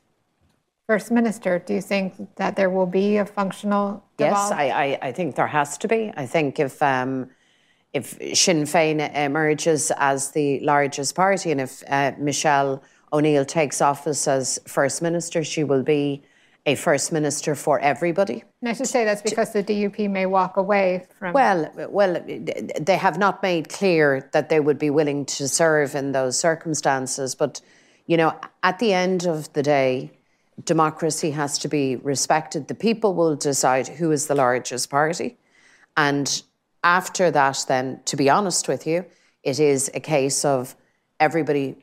First 0.86 1.10
Minister? 1.10 1.58
Do 1.60 1.74
you 1.74 1.80
think 1.80 2.14
that 2.36 2.56
there 2.56 2.70
will 2.70 2.86
be 2.86 3.18
a 3.18 3.26
functional 3.26 4.04
Yes, 4.18 4.50
I, 4.50 4.68
I, 4.68 4.98
I, 5.08 5.12
think 5.12 5.36
there 5.36 5.46
has 5.46 5.78
to 5.78 5.88
be. 5.88 6.12
I 6.16 6.26
think 6.26 6.58
if 6.58 6.82
um, 6.82 7.30
if 7.92 8.10
Sinn 8.36 8.62
Féin 8.62 9.14
emerges 9.16 9.90
as 9.96 10.30
the 10.30 10.60
largest 10.60 11.14
party 11.14 11.50
and 11.50 11.60
if 11.60 11.82
uh, 11.88 12.12
Michelle 12.18 12.82
O'Neill 13.12 13.44
takes 13.44 13.80
office 13.80 14.28
as 14.28 14.60
First 14.66 15.02
Minister, 15.02 15.42
she 15.42 15.64
will 15.64 15.82
be 15.82 16.22
a 16.66 16.74
first 16.74 17.10
minister 17.10 17.54
for 17.54 17.80
everybody. 17.80 18.44
And 18.60 18.68
I 18.68 18.74
should 18.74 18.86
say 18.86 19.04
that's 19.04 19.22
because 19.22 19.52
the 19.52 19.64
DUP 19.64 20.10
may 20.10 20.26
walk 20.26 20.56
away 20.56 21.06
from. 21.18 21.32
Well, 21.32 21.70
well, 21.88 22.22
they 22.80 22.96
have 22.96 23.18
not 23.18 23.42
made 23.42 23.68
clear 23.70 24.28
that 24.32 24.50
they 24.50 24.60
would 24.60 24.78
be 24.78 24.90
willing 24.90 25.24
to 25.26 25.48
serve 25.48 25.94
in 25.94 26.12
those 26.12 26.38
circumstances. 26.38 27.34
But 27.34 27.60
you 28.06 28.16
know, 28.16 28.38
at 28.62 28.78
the 28.78 28.92
end 28.92 29.26
of 29.26 29.52
the 29.54 29.62
day, 29.62 30.10
democracy 30.64 31.30
has 31.30 31.58
to 31.58 31.68
be 31.68 31.96
respected. 31.96 32.68
The 32.68 32.74
people 32.74 33.14
will 33.14 33.36
decide 33.36 33.88
who 33.88 34.10
is 34.10 34.26
the 34.26 34.34
largest 34.34 34.90
party, 34.90 35.38
and 35.96 36.42
after 36.82 37.30
that, 37.30 37.64
then, 37.68 38.00
to 38.06 38.16
be 38.16 38.30
honest 38.30 38.68
with 38.68 38.86
you, 38.86 39.04
it 39.42 39.60
is 39.60 39.90
a 39.94 40.00
case 40.00 40.44
of 40.44 40.76
everybody 41.18 41.76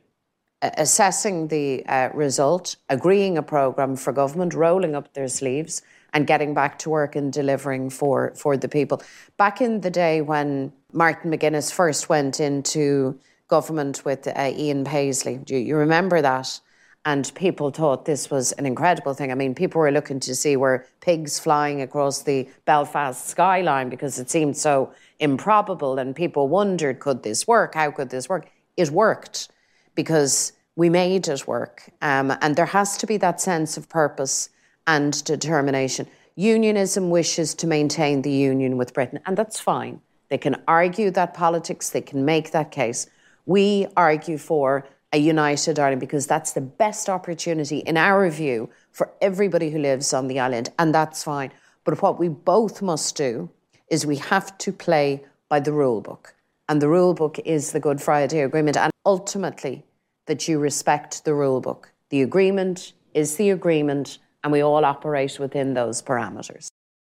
assessing 0.62 1.48
the 1.50 1.86
uh, 1.86 2.10
result, 2.14 2.76
agreeing 2.90 3.38
a 3.38 3.44
programme 3.44 3.96
for 3.96 4.12
government, 4.12 4.54
rolling 4.54 4.96
up 4.96 5.14
their 5.14 5.28
sleeves, 5.28 5.82
and 6.14 6.26
getting 6.26 6.54
back 6.54 6.80
to 6.80 6.90
work 6.90 7.16
and 7.16 7.32
delivering 7.32 7.90
for, 7.90 8.34
for 8.36 8.58
the 8.58 8.67
people. 8.67 9.02
Back 9.38 9.62
in 9.62 9.82
the 9.82 9.92
day 9.92 10.21
when 10.21 10.74
Martin 10.94 11.32
McGuinness 11.32 11.71
first 11.71 12.10
went 12.10 12.40
into 12.40 13.19
government 13.48 14.04
with 14.04 14.28
uh, 14.28 14.52
Ian 14.56 14.84
Paisley, 14.84 15.38
do 15.38 15.56
you 15.56 15.76
remember 15.76 16.21
that? 16.21 16.60
And 17.08 17.34
people 17.36 17.72
thought 17.72 18.04
this 18.04 18.30
was 18.30 18.52
an 18.60 18.66
incredible 18.66 19.14
thing. 19.14 19.32
I 19.32 19.36
mean, 19.36 19.56
people 19.56 19.80
were 19.80 19.94
looking 19.94 20.20
to 20.20 20.36
see 20.36 20.58
were 20.58 20.86
pigs 21.00 21.40
flying 21.40 21.82
across 21.82 22.24
the 22.24 22.50
Belfast 22.66 23.30
skyline 23.30 23.88
because 23.88 24.20
it 24.20 24.30
seemed 24.30 24.58
so 24.58 24.92
improbable, 25.18 26.00
and 26.00 26.14
people 26.14 26.50
wondered, 26.50 27.00
could 27.00 27.24
this 27.24 27.48
work? 27.48 27.76
How 27.76 27.92
could 27.92 28.10
this 28.10 28.28
work? 28.28 28.50
It 28.76 28.90
worked 28.90 29.48
because 29.96 30.52
we 30.76 30.90
made 30.90 31.30
it 31.30 31.48
work. 31.48 31.90
Um, 32.02 32.34
and 32.42 32.58
there 32.58 32.66
has 32.66 32.98
to 32.98 33.08
be 33.08 33.16
that 33.16 33.40
sense 33.40 33.78
of 33.78 33.88
purpose 33.88 34.50
and 34.86 35.24
determination. 35.24 36.08
Unionism 36.36 37.10
wishes 37.10 37.56
to 37.56 37.68
maintain 37.68 38.22
the 38.22 38.32
union 38.32 38.76
with 38.76 38.94
Britain, 38.94 39.22
and 39.26 39.38
that's 39.38 39.62
fine. 39.62 40.02
They 40.28 40.38
can 40.38 40.62
argue 40.68 41.10
that 41.12 41.34
politics, 41.34 41.90
they 41.90 42.02
can 42.02 42.26
make 42.26 42.52
that 42.52 42.70
case. 42.72 43.08
We 43.46 43.88
argue 43.96 44.38
for 44.38 44.86
a 45.14 45.18
united 45.18 45.80
Ireland 45.80 46.02
because 46.02 46.28
that's 46.28 46.52
the 46.52 46.62
best 46.62 47.10
opportunity, 47.10 47.80
in 47.80 47.98
our 47.98 48.30
view, 48.30 48.70
for 48.92 49.12
everybody 49.22 49.70
who 49.70 49.80
lives 49.80 50.14
on 50.14 50.28
the 50.28 50.40
island, 50.40 50.70
and 50.78 50.94
that's 50.94 51.24
fine. 51.24 51.52
But 51.84 52.02
what 52.02 52.20
we 52.20 52.28
both 52.28 52.82
must 52.82 53.16
do 53.16 53.50
is 53.90 54.06
we 54.06 54.18
have 54.18 54.58
to 54.58 54.72
play 54.74 55.24
by 55.50 55.60
the 55.62 55.72
rule 55.72 56.02
book. 56.02 56.36
And 56.68 56.82
the 56.82 56.90
rule 56.90 57.14
book 57.14 57.40
is 57.46 57.72
the 57.72 57.80
Good 57.80 58.02
Friday 58.02 58.42
Agreement. 58.42 58.76
And 58.76 58.92
ultimately, 59.06 59.86
that 60.26 60.48
you 60.48 60.60
respect 60.60 61.24
the 61.24 61.34
rule 61.34 61.62
book. 61.62 61.94
The 62.10 62.22
agreement 62.22 62.94
is 63.14 63.38
the 63.38 63.50
agreement, 63.50 64.18
and 64.44 64.52
we 64.52 64.62
all 64.62 64.84
operate 64.84 65.40
within 65.40 65.74
those 65.74 66.02
parameters. 66.02 66.68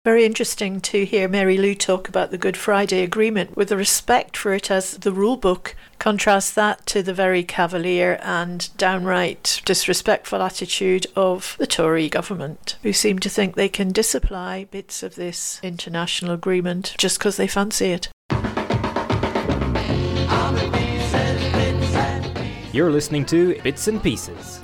Very 0.04 0.26
interesting 0.26 0.82
to 0.82 1.06
hear 1.06 1.28
Mary 1.28 1.60
Lou 1.60 1.76
talk 1.76 2.10
about 2.10 2.32
the 2.32 2.38
Good 2.40 2.58
Friday 2.58 3.04
Agreement 3.04 3.56
with 3.56 3.70
the 3.70 3.78
respect 3.78 4.36
for 4.36 4.52
it 4.56 4.72
as 4.72 4.98
the 4.98 5.12
rule 5.12 5.38
book. 5.38 5.76
Contrast 6.00 6.56
that 6.56 6.84
to 6.88 7.04
the 7.04 7.14
very 7.14 7.44
cavalier 7.44 8.20
and 8.24 8.76
downright 8.78 9.62
disrespectful 9.64 10.42
attitude 10.42 11.06
of 11.16 11.56
the 11.60 11.68
Tory 11.68 12.10
government, 12.10 12.80
who 12.82 12.94
seem 12.94 13.20
to 13.20 13.30
think 13.30 13.54
they 13.54 13.70
can 13.70 13.92
disapply 13.92 14.64
bits 14.72 15.04
of 15.04 15.14
this 15.14 15.60
international 15.62 16.34
agreement 16.34 16.96
just 16.98 17.20
because 17.20 17.38
they 17.38 17.46
fancy 17.46 17.92
it. 17.92 18.10
You're 22.74 22.90
listening 22.90 23.24
to 23.28 23.62
Bits 23.62 23.88
and 23.88 24.02
Pieces. 24.02 24.62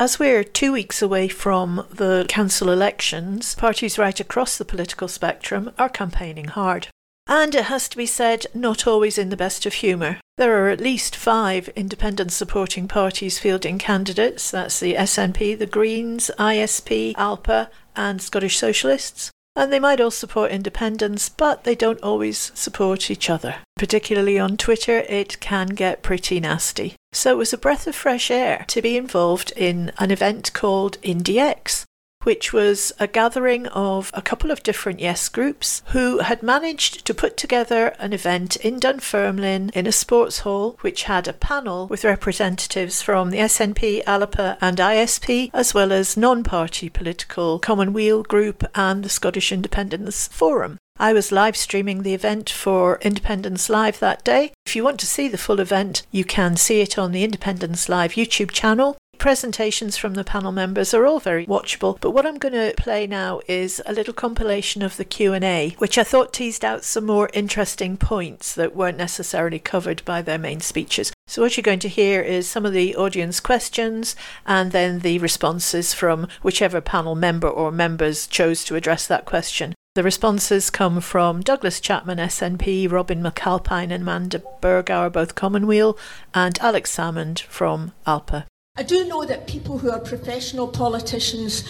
As 0.00 0.16
we're 0.16 0.44
two 0.44 0.70
weeks 0.70 1.02
away 1.02 1.26
from 1.26 1.84
the 1.90 2.24
council 2.28 2.70
elections, 2.70 3.56
parties 3.56 3.98
right 3.98 4.20
across 4.20 4.56
the 4.56 4.64
political 4.64 5.08
spectrum 5.08 5.72
are 5.76 5.88
campaigning 5.88 6.44
hard. 6.44 6.86
And 7.26 7.52
it 7.52 7.64
has 7.64 7.88
to 7.88 7.96
be 7.96 8.06
said, 8.06 8.46
not 8.54 8.86
always 8.86 9.18
in 9.18 9.30
the 9.30 9.36
best 9.36 9.66
of 9.66 9.74
humour. 9.74 10.20
There 10.36 10.64
are 10.64 10.68
at 10.68 10.80
least 10.80 11.16
five 11.16 11.68
independent 11.70 12.30
supporting 12.30 12.86
parties 12.86 13.40
fielding 13.40 13.78
candidates 13.78 14.52
that's 14.52 14.78
the 14.78 14.94
SNP, 14.94 15.58
the 15.58 15.66
Greens, 15.66 16.30
ISP, 16.38 17.14
Alba, 17.16 17.68
and 17.96 18.22
Scottish 18.22 18.56
Socialists 18.56 19.32
and 19.58 19.72
they 19.72 19.80
might 19.80 20.00
all 20.00 20.12
support 20.12 20.52
independence, 20.52 21.28
but 21.28 21.64
they 21.64 21.74
don't 21.74 22.00
always 22.00 22.52
support 22.54 23.10
each 23.10 23.28
other. 23.28 23.56
Particularly 23.78 24.38
on 24.40 24.56
Twitter, 24.56 24.98
it 25.08 25.38
can 25.38 25.68
get 25.68 26.02
pretty 26.02 26.40
nasty. 26.40 26.96
So 27.12 27.32
it 27.32 27.38
was 27.38 27.52
a 27.52 27.58
breath 27.58 27.86
of 27.86 27.94
fresh 27.94 28.30
air 28.30 28.64
to 28.68 28.82
be 28.82 28.96
involved 28.96 29.52
in 29.56 29.92
an 29.98 30.10
event 30.10 30.52
called 30.52 31.00
IndieX, 31.02 31.84
which 32.24 32.52
was 32.52 32.92
a 32.98 33.06
gathering 33.06 33.68
of 33.68 34.10
a 34.14 34.20
couple 34.20 34.50
of 34.50 34.64
different 34.64 34.98
Yes 34.98 35.28
groups 35.28 35.82
who 35.86 36.18
had 36.18 36.42
managed 36.42 37.06
to 37.06 37.14
put 37.14 37.36
together 37.36 37.94
an 38.00 38.12
event 38.12 38.56
in 38.56 38.80
Dunfermline 38.80 39.70
in 39.74 39.86
a 39.86 39.92
sports 39.92 40.40
hall, 40.40 40.76
which 40.80 41.04
had 41.04 41.28
a 41.28 41.32
panel 41.32 41.86
with 41.86 42.04
representatives 42.04 43.00
from 43.00 43.30
the 43.30 43.38
SNP, 43.38 44.02
Alba, 44.06 44.58
and 44.60 44.78
ISP, 44.78 45.50
as 45.54 45.72
well 45.72 45.92
as 45.92 46.16
non 46.16 46.42
party 46.42 46.88
political 46.88 47.60
Commonweal 47.60 48.24
Group 48.24 48.64
and 48.74 49.04
the 49.04 49.08
Scottish 49.08 49.52
Independence 49.52 50.26
Forum. 50.28 50.77
I 51.00 51.12
was 51.12 51.30
live 51.30 51.56
streaming 51.56 52.02
the 52.02 52.12
event 52.12 52.50
for 52.50 52.98
Independence 53.02 53.70
Live 53.70 54.00
that 54.00 54.24
day. 54.24 54.52
If 54.66 54.74
you 54.74 54.82
want 54.82 54.98
to 54.98 55.06
see 55.06 55.28
the 55.28 55.38
full 55.38 55.60
event, 55.60 56.04
you 56.10 56.24
can 56.24 56.56
see 56.56 56.80
it 56.80 56.98
on 56.98 57.12
the 57.12 57.22
Independence 57.22 57.88
Live 57.88 58.14
YouTube 58.14 58.50
channel. 58.50 58.96
Presentations 59.16 59.96
from 59.96 60.14
the 60.14 60.24
panel 60.24 60.50
members 60.50 60.92
are 60.92 61.06
all 61.06 61.20
very 61.20 61.46
watchable 61.46 62.00
but 62.00 62.12
what 62.12 62.24
i'm 62.24 62.38
going 62.38 62.52
to 62.54 62.72
play 62.76 63.04
now 63.04 63.40
is 63.48 63.82
a 63.84 63.92
little 63.92 64.14
compilation 64.14 64.80
of 64.80 64.96
the 64.96 65.04
q&a 65.04 65.74
which 65.78 65.98
i 65.98 66.04
thought 66.04 66.32
teased 66.32 66.64
out 66.64 66.84
some 66.84 67.04
more 67.04 67.28
interesting 67.32 67.96
points 67.96 68.54
that 68.54 68.76
weren't 68.76 68.96
necessarily 68.96 69.58
covered 69.58 70.04
by 70.04 70.22
their 70.22 70.38
main 70.38 70.60
speeches. 70.60 71.12
So 71.26 71.42
what 71.42 71.56
you're 71.56 71.62
going 71.62 71.80
to 71.80 71.88
hear 71.88 72.22
is 72.22 72.48
some 72.48 72.64
of 72.64 72.72
the 72.72 72.94
audience 72.96 73.40
questions 73.40 74.14
and 74.46 74.72
then 74.72 75.00
the 75.00 75.18
responses 75.18 75.94
from 75.94 76.28
whichever 76.42 76.80
panel 76.80 77.14
member 77.14 77.48
or 77.48 77.72
members 77.72 78.26
chose 78.26 78.64
to 78.64 78.76
address 78.76 79.06
that 79.06 79.24
question 79.24 79.74
the 79.98 80.04
responses 80.04 80.70
come 80.70 81.00
from 81.00 81.40
Douglas 81.40 81.80
Chapman, 81.80 82.18
SNP, 82.18 82.88
Robin 82.88 83.20
McAlpine 83.20 83.90
and 83.90 84.02
Amanda 84.02 84.40
Burgauer, 84.62 85.10
both 85.10 85.34
Commonweal, 85.34 85.98
and 86.32 86.56
Alex 86.60 86.96
Salmond 86.96 87.40
from 87.40 87.90
Alba. 88.06 88.46
I 88.76 88.84
do 88.84 89.08
know 89.08 89.24
that 89.24 89.48
people 89.48 89.78
who 89.78 89.90
are 89.90 89.98
professional 89.98 90.68
politicians 90.68 91.64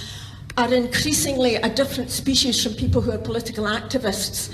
are 0.58 0.74
increasingly 0.74 1.54
a 1.54 1.70
different 1.70 2.10
species 2.10 2.62
from 2.62 2.74
people 2.74 3.00
who 3.00 3.12
are 3.12 3.16
political 3.16 3.64
activists. 3.64 4.52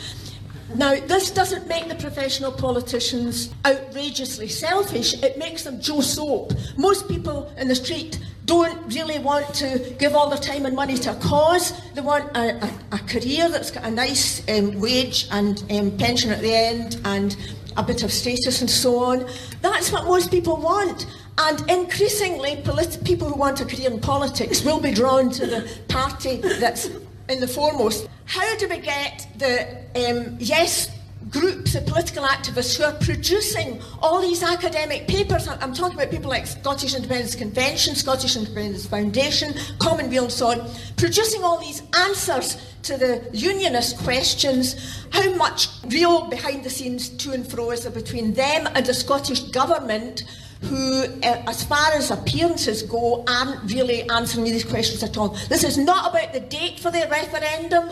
Now, 0.77 0.95
this 0.95 1.33
doesn't 1.33 1.67
make 1.67 1.89
the 1.89 1.97
professional 1.97 2.53
politicians 2.53 3.53
outrageously 3.67 4.51
selfish, 4.51 5.21
it 5.21 5.37
makes 5.37 5.65
them 5.65 5.81
Joe 5.81 6.01
Soap. 6.01 6.53
Most 6.77 7.09
people 7.09 7.53
in 7.57 7.67
the 7.67 7.75
street 7.75 8.21
don't 8.45 8.95
really 8.95 9.19
want 9.19 9.53
to 9.55 9.95
give 9.99 10.15
all 10.15 10.29
their 10.29 10.39
time 10.39 10.67
and 10.67 10.77
money 10.77 10.97
to 10.99 11.13
a 11.13 11.15
cause. 11.17 11.73
They 11.93 12.01
want 12.01 12.37
a, 12.37 12.65
a, 12.65 12.71
a 12.93 12.99
career 12.99 13.49
that's 13.49 13.71
got 13.71 13.85
a 13.85 13.91
nice 13.91 14.47
um, 14.49 14.81
wage 14.81 15.27
and 15.31 15.63
um, 15.71 15.97
pension 15.97 16.31
at 16.31 16.41
the 16.41 16.55
end 16.55 17.01
and 17.05 17.37
a 17.77 17.83
bit 17.83 18.03
of 18.03 18.13
status 18.13 18.61
and 18.61 18.71
so 18.71 18.99
on. 18.99 19.27
That's 19.63 19.91
what 19.91 20.05
most 20.05 20.31
people 20.31 20.57
want. 20.57 21.07
And 21.39 21.69
increasingly, 21.71 22.61
polit- 22.65 23.03
people 23.05 23.29
who 23.29 23.35
want 23.35 23.61
a 23.61 23.65
career 23.65 23.91
in 23.91 24.01
politics 24.01 24.63
will 24.63 24.81
be 24.81 24.93
drawn 24.93 25.31
to 25.31 25.47
the 25.47 25.69
party 25.89 26.37
that's 26.37 26.91
in 27.29 27.41
the 27.41 27.49
foremost. 27.49 28.09
How 28.27 28.57
do 28.57 28.69
we 28.69 28.79
get 28.79 29.27
the 29.39 29.79
um, 29.97 30.37
yes 30.39 30.94
groups 31.31 31.75
of 31.75 31.87
political 31.87 32.25
activists 32.25 32.77
who 32.77 32.85
are 32.85 32.93
producing 33.01 33.81
all 34.01 34.21
these 34.21 34.43
academic 34.43 35.09
papers? 35.09 35.49
I'm 35.49 35.73
talking 35.73 35.97
about 35.97 36.11
people 36.11 36.31
like 36.31 36.47
Scottish 36.47 36.95
Independence 36.95 37.35
Convention, 37.35 37.95
Scottish 37.95 38.37
Independence 38.37 38.87
Foundation, 38.87 39.55
Commonweal, 39.79 40.25
and 40.25 40.33
so 40.33 40.49
on, 40.49 40.71
producing 40.97 41.43
all 41.43 41.59
these 41.59 41.83
answers 41.99 42.57
to 42.83 42.97
the 42.97 43.29
unionist 43.33 43.99
questions. 43.99 44.77
How 45.11 45.35
much 45.35 45.69
real 45.87 46.29
behind 46.29 46.65
the 46.65 46.71
scenes 46.71 47.09
to 47.09 47.33
and 47.33 47.47
fro 47.47 47.71
is 47.71 47.83
there 47.83 47.93
between 47.93 48.35
them 48.35 48.69
and 48.75 48.85
the 48.85 48.95
Scottish 48.95 49.41
Government? 49.51 50.25
who, 50.65 51.05
uh, 51.23 51.43
as 51.47 51.63
far 51.65 51.93
as 51.93 52.11
appearances 52.11 52.83
go, 52.83 53.23
aren't 53.29 53.71
really 53.71 54.09
answering 54.09 54.45
these 54.45 54.65
questions 54.65 55.03
at 55.03 55.17
all. 55.17 55.29
This 55.49 55.63
is 55.63 55.77
not 55.77 56.11
about 56.11 56.33
the 56.33 56.41
date 56.41 56.81
for 56.81 56.91
the 56.91 57.07
referendum. 57.11 57.91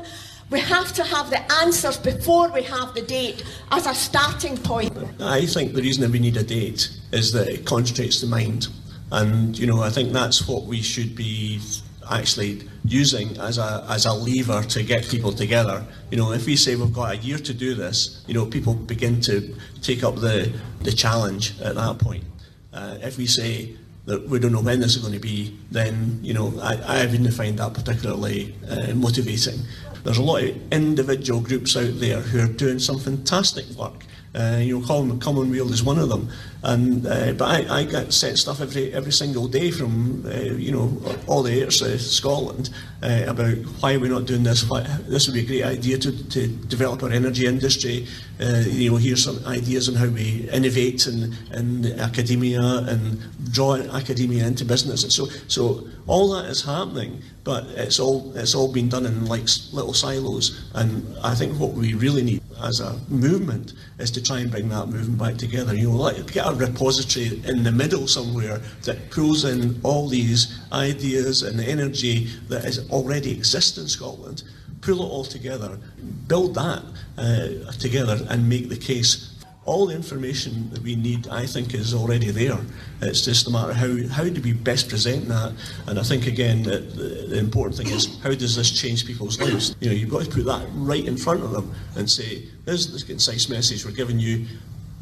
We 0.50 0.60
have 0.60 0.92
to 0.94 1.04
have 1.04 1.30
the 1.30 1.40
answers 1.52 1.96
before 1.96 2.48
we 2.50 2.62
have 2.64 2.94
the 2.94 3.02
date 3.02 3.42
as 3.70 3.86
a 3.86 3.94
starting 3.94 4.56
point. 4.56 4.92
I 5.20 5.46
think 5.46 5.72
the 5.74 5.82
reason 5.82 6.02
that 6.02 6.10
we 6.10 6.18
need 6.18 6.36
a 6.36 6.42
date 6.42 6.90
is 7.12 7.32
that 7.32 7.48
it 7.48 7.64
concentrates 7.64 8.20
the 8.20 8.26
mind. 8.26 8.68
And, 9.10 9.58
you 9.58 9.66
know, 9.66 9.82
I 9.82 9.90
think 9.90 10.12
that's 10.12 10.46
what 10.46 10.64
we 10.64 10.82
should 10.82 11.14
be 11.16 11.60
actually 12.10 12.68
using 12.84 13.36
as 13.38 13.58
a, 13.58 13.86
as 13.88 14.06
a 14.06 14.12
lever 14.12 14.62
to 14.62 14.82
get 14.82 15.08
people 15.08 15.32
together. 15.32 15.84
You 16.10 16.18
know, 16.18 16.32
if 16.32 16.46
we 16.46 16.56
say 16.56 16.76
we've 16.76 16.92
got 16.92 17.12
a 17.12 17.16
year 17.16 17.38
to 17.38 17.54
do 17.54 17.74
this, 17.74 18.22
you 18.26 18.34
know, 18.34 18.46
people 18.46 18.74
begin 18.74 19.20
to 19.22 19.54
take 19.80 20.02
up 20.02 20.16
the, 20.16 20.52
the 20.80 20.92
challenge 20.92 21.58
at 21.60 21.74
that 21.76 21.98
point. 21.98 22.24
Uh, 22.72 22.98
if 23.02 23.18
we 23.18 23.26
say 23.26 23.76
that 24.06 24.28
we 24.28 24.38
don't 24.38 24.52
know 24.52 24.60
when 24.60 24.80
this 24.80 24.96
is 24.96 25.02
going 25.02 25.12
to 25.12 25.20
be, 25.20 25.56
then 25.70 26.18
you 26.22 26.34
know 26.34 26.52
I, 26.60 27.02
I 27.02 27.06
wouldn't 27.06 27.32
find 27.34 27.58
that 27.58 27.74
particularly 27.74 28.54
uh, 28.68 28.94
motivating. 28.94 29.60
There's 30.04 30.18
a 30.18 30.22
lot 30.22 30.42
of 30.42 30.72
individual 30.72 31.40
groups 31.40 31.76
out 31.76 32.00
there 32.00 32.20
who 32.20 32.40
are 32.40 32.52
doing 32.52 32.78
some 32.78 32.98
fantastic 32.98 33.66
work. 33.76 34.04
Uh, 34.34 34.58
you 34.60 34.78
know, 34.78 34.86
Common, 34.86 35.20
Commonweal 35.20 35.72
is 35.72 35.82
one 35.82 35.98
of 35.98 36.08
them. 36.08 36.30
And 36.62 37.06
uh, 37.06 37.32
but 37.32 37.70
I, 37.70 37.80
I 37.80 37.84
get 37.84 38.12
sent 38.12 38.38
stuff 38.38 38.60
every 38.60 38.92
every 38.92 39.12
single 39.12 39.46
day 39.46 39.70
from 39.70 40.24
uh, 40.26 40.30
you 40.30 40.72
know 40.72 41.00
all 41.26 41.42
the 41.42 41.60
airs 41.60 41.82
of 41.82 42.00
Scotland 42.00 42.70
uh, 43.02 43.24
about 43.26 43.54
why 43.80 43.96
we're 43.96 44.02
we 44.02 44.08
not 44.08 44.26
doing 44.26 44.42
this? 44.42 44.68
Why, 44.68 44.82
this 45.08 45.26
would 45.26 45.34
be 45.34 45.40
a 45.40 45.46
great 45.46 45.64
idea 45.64 45.98
to, 45.98 46.28
to 46.30 46.46
develop 46.46 47.02
our 47.02 47.10
energy 47.10 47.46
industry. 47.46 48.06
Uh, 48.40 48.62
you 48.66 48.90
know, 48.90 48.96
here's 48.96 49.24
some 49.24 49.44
ideas 49.46 49.88
on 49.88 49.94
how 49.96 50.06
we 50.06 50.48
innovate 50.52 51.06
in, 51.06 51.34
in 51.52 52.00
academia 52.00 52.60
and 52.60 53.20
draw 53.52 53.76
academia 53.76 54.46
into 54.46 54.64
business. 54.64 55.02
And 55.02 55.12
so 55.12 55.26
so 55.48 55.86
all 56.06 56.32
that 56.32 56.46
is 56.46 56.62
happening, 56.62 57.22
but 57.44 57.64
it's 57.76 57.98
all 57.98 58.32
it's 58.36 58.54
all 58.54 58.72
been 58.72 58.88
done 58.88 59.06
in 59.06 59.26
like 59.26 59.46
little 59.72 59.94
silos. 59.94 60.70
And 60.74 61.16
I 61.22 61.34
think 61.34 61.58
what 61.58 61.72
we 61.72 61.94
really 61.94 62.22
need 62.22 62.42
as 62.62 62.80
a 62.80 62.98
movement 63.08 63.72
is 63.98 64.10
to 64.12 64.22
try 64.22 64.40
and 64.40 64.50
bring 64.50 64.68
that 64.68 64.86
movement 64.86 65.18
back 65.18 65.36
together. 65.36 65.74
You 65.74 65.90
know, 65.90 65.96
like 65.96 66.32
get 66.32 66.46
a 66.46 66.54
repository 66.54 67.42
in 67.44 67.62
the 67.62 67.72
middle 67.72 68.06
somewhere 68.06 68.60
that 68.84 69.10
pulls 69.10 69.44
in 69.44 69.80
all 69.82 70.08
these 70.08 70.58
ideas 70.72 71.42
and 71.42 71.60
energy 71.60 72.28
that 72.48 72.64
is 72.64 72.88
already 72.90 73.32
exists 73.32 73.78
in 73.78 73.88
Scotland, 73.88 74.42
pull 74.80 75.02
it 75.02 75.08
all 75.08 75.24
together, 75.24 75.78
build 76.26 76.54
that 76.54 76.82
uh, 77.18 77.72
together, 77.72 78.18
and 78.30 78.48
make 78.48 78.68
the 78.68 78.76
case 78.76 79.28
all 79.64 79.86
the 79.86 79.94
information 79.94 80.68
that 80.70 80.82
we 80.82 80.96
need, 80.96 81.28
I 81.28 81.46
think, 81.46 81.72
is 81.72 81.94
already 81.94 82.30
there. 82.30 82.58
It's 83.00 83.24
just 83.24 83.46
a 83.46 83.50
matter 83.50 83.72
how 83.72 84.08
how 84.08 84.24
do 84.24 84.42
we 84.42 84.52
best 84.52 84.88
present 84.88 85.28
that. 85.28 85.52
And 85.86 85.98
I 85.98 86.02
think 86.02 86.26
again 86.26 86.64
the, 86.64 86.78
the 86.78 87.38
important 87.38 87.76
thing 87.76 87.88
is 87.88 88.18
how 88.22 88.34
does 88.34 88.56
this 88.56 88.70
change 88.70 89.06
people's 89.06 89.40
lives? 89.40 89.76
You 89.80 89.90
know, 89.90 89.94
you've 89.94 90.10
got 90.10 90.24
to 90.24 90.30
put 90.30 90.46
that 90.46 90.66
right 90.74 91.04
in 91.04 91.16
front 91.16 91.44
of 91.44 91.52
them 91.52 91.72
and 91.96 92.10
say, 92.10 92.42
"This 92.64 92.86
is 92.86 93.00
the 93.00 93.06
concise 93.06 93.48
message 93.48 93.84
we're 93.84 93.92
giving 93.92 94.18
you. 94.18 94.46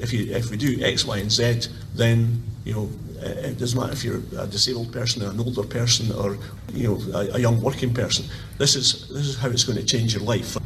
If 0.03 0.13
you 0.13 0.35
if 0.35 0.51
we 0.51 0.57
do 0.57 0.83
X, 0.83 1.05
Y, 1.05 1.19
and 1.19 1.31
Z, 1.31 1.69
then 1.95 2.43
you 2.65 2.75
know 2.75 2.91
eh, 3.23 3.51
it 3.51 3.59
doesn't 3.59 3.79
matter 3.79 3.93
if 3.93 4.05
you're 4.05 4.23
a 4.39 4.47
disabled 4.47 4.93
person, 4.93 5.23
or 5.23 5.31
an 5.31 5.41
older 5.41 5.63
person, 5.63 6.13
or 6.13 6.39
you 6.73 6.89
know 6.89 7.19
a, 7.19 7.37
a 7.37 7.39
young 7.39 7.61
working 7.61 7.93
person. 7.95 8.25
This 8.59 8.75
is 8.77 9.09
this 9.09 9.27
is 9.27 9.39
how 9.39 9.49
it's 9.49 9.65
going 9.65 9.79
to 9.79 9.85
change 9.85 10.15
your 10.15 10.23
life. 10.23 10.57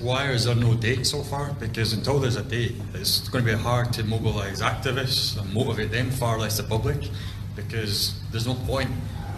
Why 0.00 0.30
is 0.30 0.44
there 0.44 0.54
no 0.54 0.74
date 0.74 1.06
so 1.06 1.22
far? 1.22 1.52
Because 1.54 1.92
until 1.92 2.20
there's 2.20 2.36
a 2.36 2.42
date, 2.42 2.74
it's 2.94 3.28
going 3.28 3.44
to 3.44 3.56
be 3.56 3.58
hard 3.58 3.92
to 3.94 4.04
mobilise 4.04 4.60
activists 4.60 5.40
and 5.40 5.52
motivate 5.52 5.90
them, 5.90 6.10
far 6.10 6.38
less 6.38 6.56
the 6.58 6.62
public, 6.62 7.08
because 7.56 8.14
there's 8.30 8.46
no 8.46 8.54
point 8.54 8.90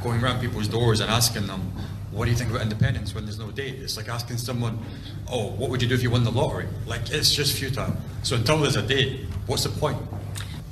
going 0.02 0.22
around 0.22 0.40
people's 0.40 0.68
doors 0.68 1.00
and 1.00 1.10
asking 1.10 1.46
them, 1.46 1.72
what 2.18 2.24
do 2.24 2.32
you 2.32 2.36
think 2.36 2.50
about 2.50 2.62
independence 2.62 3.14
when 3.14 3.24
there's 3.24 3.38
no 3.38 3.52
date? 3.52 3.76
It's 3.76 3.96
like 3.96 4.08
asking 4.08 4.38
someone, 4.38 4.80
oh, 5.30 5.52
what 5.52 5.70
would 5.70 5.80
you 5.80 5.86
do 5.86 5.94
if 5.94 6.02
you 6.02 6.10
won 6.10 6.24
the 6.24 6.32
lottery? 6.32 6.66
Like, 6.84 7.10
it's 7.10 7.32
just 7.32 7.56
futile. 7.56 7.96
So 8.24 8.34
until 8.34 8.58
there's 8.58 8.74
a 8.74 8.82
date, 8.82 9.20
what's 9.46 9.62
the 9.62 9.68
point? 9.68 9.98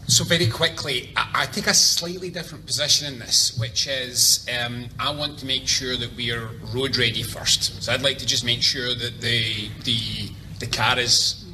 So 0.08 0.24
very 0.24 0.48
quickly, 0.48 1.12
I, 1.16 1.46
take 1.46 1.68
a 1.68 1.74
slightly 1.74 2.30
different 2.30 2.66
position 2.66 3.12
in 3.12 3.20
this, 3.20 3.56
which 3.58 3.86
is 3.86 4.44
um, 4.60 4.86
I 4.98 5.10
want 5.10 5.38
to 5.38 5.46
make 5.46 5.68
sure 5.68 5.96
that 5.96 6.14
we 6.16 6.32
are 6.32 6.48
road 6.74 6.96
ready 6.96 7.22
first. 7.22 7.80
So 7.80 7.92
I'd 7.92 8.02
like 8.02 8.18
to 8.18 8.26
just 8.26 8.44
make 8.44 8.62
sure 8.62 8.94
that 8.94 9.20
the 9.20 9.68
the 9.84 10.30
the 10.60 10.66
car 10.66 10.98
is 10.98 11.44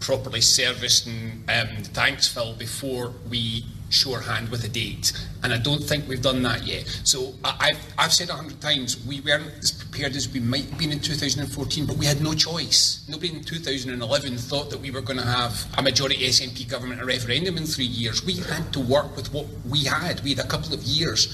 properly 0.00 0.40
serviced 0.40 1.06
and 1.06 1.48
um, 1.48 1.82
the 1.82 1.90
tanks 1.90 2.26
filled 2.26 2.58
before 2.58 3.12
we 3.30 3.64
shorthand 3.88 4.48
with 4.48 4.64
a 4.64 4.68
date. 4.68 5.12
And 5.42 5.52
I 5.52 5.58
don't 5.58 5.82
think 5.82 6.08
we've 6.08 6.20
done 6.22 6.42
that 6.42 6.66
yet. 6.66 6.86
So 7.04 7.34
I- 7.44 7.56
I've, 7.70 7.94
I've 7.98 8.12
said 8.12 8.28
a 8.30 8.34
hundred 8.34 8.60
times, 8.60 9.04
we 9.06 9.20
weren't 9.20 9.46
as 9.62 9.70
prepared 9.72 10.16
as 10.16 10.28
we 10.28 10.40
might 10.40 10.64
have 10.64 10.78
been 10.78 10.92
in 10.92 11.00
2014, 11.00 11.86
but 11.86 11.96
we 11.96 12.06
had 12.06 12.20
no 12.20 12.34
choice. 12.34 13.04
Nobody 13.08 13.32
in 13.34 13.44
2011 13.44 14.36
thought 14.38 14.70
that 14.70 14.80
we 14.80 14.90
were 14.90 15.00
going 15.02 15.18
to 15.18 15.26
have 15.26 15.66
a 15.78 15.82
majority 15.82 16.16
SNP 16.26 16.68
government, 16.68 17.00
a 17.00 17.04
referendum 17.04 17.56
in 17.56 17.64
three 17.66 17.84
years. 17.86 18.24
We 18.24 18.34
had 18.36 18.72
to 18.72 18.80
work 18.80 19.14
with 19.16 19.32
what 19.32 19.46
we 19.68 19.84
had. 19.84 20.20
We 20.24 20.34
had 20.34 20.44
a 20.44 20.48
couple 20.48 20.74
of 20.74 20.82
years 20.82 21.28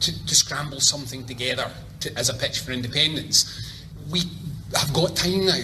to, 0.00 0.26
to 0.26 0.34
scramble 0.34 0.80
something 0.80 1.24
together 1.26 1.70
to, 2.00 2.18
as 2.18 2.28
a 2.28 2.34
pitch 2.34 2.58
for 2.60 2.72
independence. 2.72 3.78
We 4.10 4.22
have 4.74 4.92
got 4.92 5.14
time 5.14 5.46
now. 5.46 5.62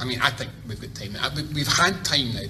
I 0.00 0.04
mean, 0.06 0.20
I 0.20 0.30
think 0.30 0.50
we've 0.66 0.80
got 0.80 0.94
time 0.94 1.12
now. 1.12 1.28
We- 1.36 1.42
We've 1.54 1.68
had 1.68 2.04
time 2.04 2.32
now. 2.34 2.42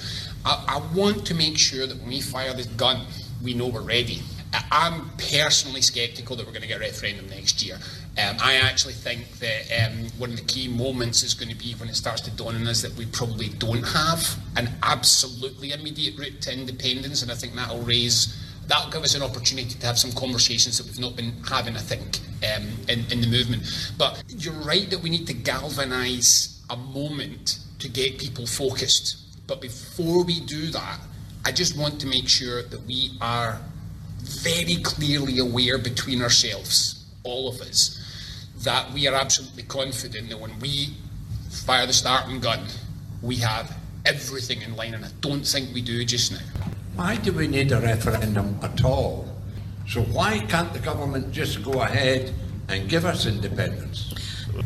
I, 0.47 0.65
I 0.77 0.95
want 0.97 1.27
to 1.27 1.35
make 1.35 1.59
sure 1.59 1.87
that 1.87 1.99
when 1.99 2.09
we 2.09 2.21
fire 2.21 2.53
this 2.55 2.67
gun, 2.67 3.05
we 3.45 3.55
know 3.55 3.69
we're 3.69 3.83
ready. 3.83 4.23
I'm 4.71 5.11
personally 5.19 5.83
sceptical 5.83 6.37
that 6.37 6.47
we're 6.47 6.53
going 6.53 6.63
to 6.63 6.69
get 6.69 6.79
a 6.79 6.81
referendum 6.81 7.29
next 7.29 7.65
year. 7.65 7.77
Um, 8.17 8.37
I 8.41 8.55
actually 8.55 8.95
think 8.95 9.29
that 9.39 9.91
um, 9.91 10.07
one 10.19 10.31
of 10.31 10.37
the 10.37 10.45
key 10.45 10.69
moments 10.69 11.23
is 11.23 11.35
going 11.35 11.51
to 11.51 11.57
be 11.57 11.75
when 11.75 11.89
it 11.89 11.97
starts 11.97 12.21
to 12.23 12.31
dawn 12.31 12.55
on 12.55 12.67
us 12.67 12.83
that 12.83 12.95
we 12.97 13.07
probably 13.07 13.49
don't 13.49 13.83
have 13.83 14.39
an 14.57 14.71
absolutely 14.83 15.73
immediate 15.73 16.19
route 16.19 16.41
to 16.43 16.53
independence, 16.53 17.23
and 17.23 17.31
I 17.31 17.35
think 17.35 17.55
that'll 17.55 17.83
raise 17.83 18.41
that'll 18.67 18.91
give 18.91 19.03
us 19.03 19.15
an 19.15 19.23
opportunity 19.23 19.79
to 19.79 19.87
have 19.87 19.99
some 19.99 20.13
conversations 20.13 20.79
that 20.79 20.87
we've 20.87 20.99
not 20.99 21.17
been 21.17 21.35
having, 21.47 21.77
I 21.77 21.81
think, 21.81 22.21
um, 22.55 22.67
in, 22.89 23.05
in 23.11 23.21
the 23.21 23.27
movement. 23.27 23.63
But 23.99 24.23
you're 24.29 24.55
right 24.55 24.89
that 24.89 25.01
we 25.01 25.11
need 25.11 25.27
to 25.27 25.35
galvanise 25.35 26.63
a 26.71 26.77
moment 26.77 27.59
to 27.81 27.89
get 27.89 28.19
people 28.19 28.47
focused. 28.47 29.19
But 29.47 29.61
before 29.61 30.25
we 30.25 30.41
do 30.41 30.69
that, 30.69 30.99
I 31.47 31.53
just 31.53 31.77
want 31.77 32.01
to 32.01 32.07
make 32.07 32.29
sure 32.29 32.63
that 32.63 32.87
we 32.87 33.19
are 33.21 33.61
very 34.23 34.77
clearly 34.83 35.39
aware 35.39 35.77
between 35.77 36.23
ourselves, 36.23 37.05
all 37.23 37.49
of 37.49 37.61
us, 37.61 38.01
that 38.63 38.91
we 38.93 39.07
are 39.07 39.15
absolutely 39.15 39.65
confident 39.65 40.31
that 40.31 40.41
when 40.41 40.59
we 40.59 40.95
fire 41.51 41.87
the 41.87 41.93
starting 41.93 42.41
gun, 42.41 42.61
we 43.21 43.37
have 43.37 43.77
everything 44.07 44.63
in 44.63 44.75
line, 44.75 44.95
and 44.95 45.05
I 45.05 45.11
don't 45.21 45.47
think 45.47 45.75
we 45.75 45.83
do 45.83 46.03
just 46.05 46.33
now. 46.33 46.39
Why 46.95 47.17
do 47.17 47.33
we 47.33 47.47
need 47.47 47.73
a 47.73 47.81
referendum 47.81 48.59
at 48.63 48.85
all? 48.85 49.29
So 49.87 50.01
why 50.03 50.39
can't 50.49 50.73
the 50.73 50.79
government 50.79 51.33
just 51.33 51.63
go 51.63 51.83
ahead 51.83 52.33
and 52.69 52.89
give 52.89 53.05
us 53.05 53.27
independence? 53.27 54.15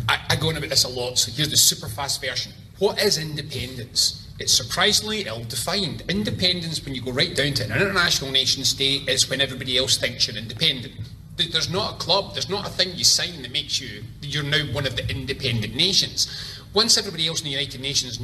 I, 0.08 0.20
I 0.30 0.36
go 0.36 0.50
on 0.50 0.56
about 0.56 0.70
this 0.70 0.84
a 0.84 0.88
lot, 0.88 1.18
so 1.18 1.32
here's 1.32 1.50
the 1.50 1.56
super 1.56 1.88
fast 1.88 2.20
version. 2.20 2.52
What 2.78 3.02
is 3.02 3.18
independence? 3.18 4.27
It's 4.38 4.52
surprisingly 4.52 5.22
ill 5.22 5.44
defined. 5.44 6.04
Independence, 6.08 6.84
when 6.84 6.94
you 6.94 7.02
go 7.02 7.10
right 7.10 7.34
down 7.34 7.54
to 7.54 7.64
an 7.64 7.72
international 7.72 8.30
nation 8.30 8.64
state, 8.64 9.08
is 9.08 9.28
when 9.28 9.40
everybody 9.40 9.76
else 9.76 9.96
thinks 9.96 10.28
you're 10.28 10.36
independent. 10.36 10.94
There's 11.36 11.70
not 11.70 11.94
a 11.94 11.96
club, 11.98 12.34
there's 12.34 12.48
not 12.48 12.66
a 12.66 12.70
thing 12.70 12.90
you 12.94 13.04
sign 13.04 13.42
that 13.42 13.52
makes 13.52 13.80
you, 13.80 14.02
you're 14.22 14.42
now 14.42 14.64
one 14.72 14.86
of 14.86 14.96
the 14.96 15.08
independent 15.08 15.74
nations. 15.74 16.26
Once 16.74 16.98
everybody 16.98 17.26
else 17.26 17.40
in 17.40 17.44
the 17.44 17.50
United 17.50 17.80
Nations 17.80 18.20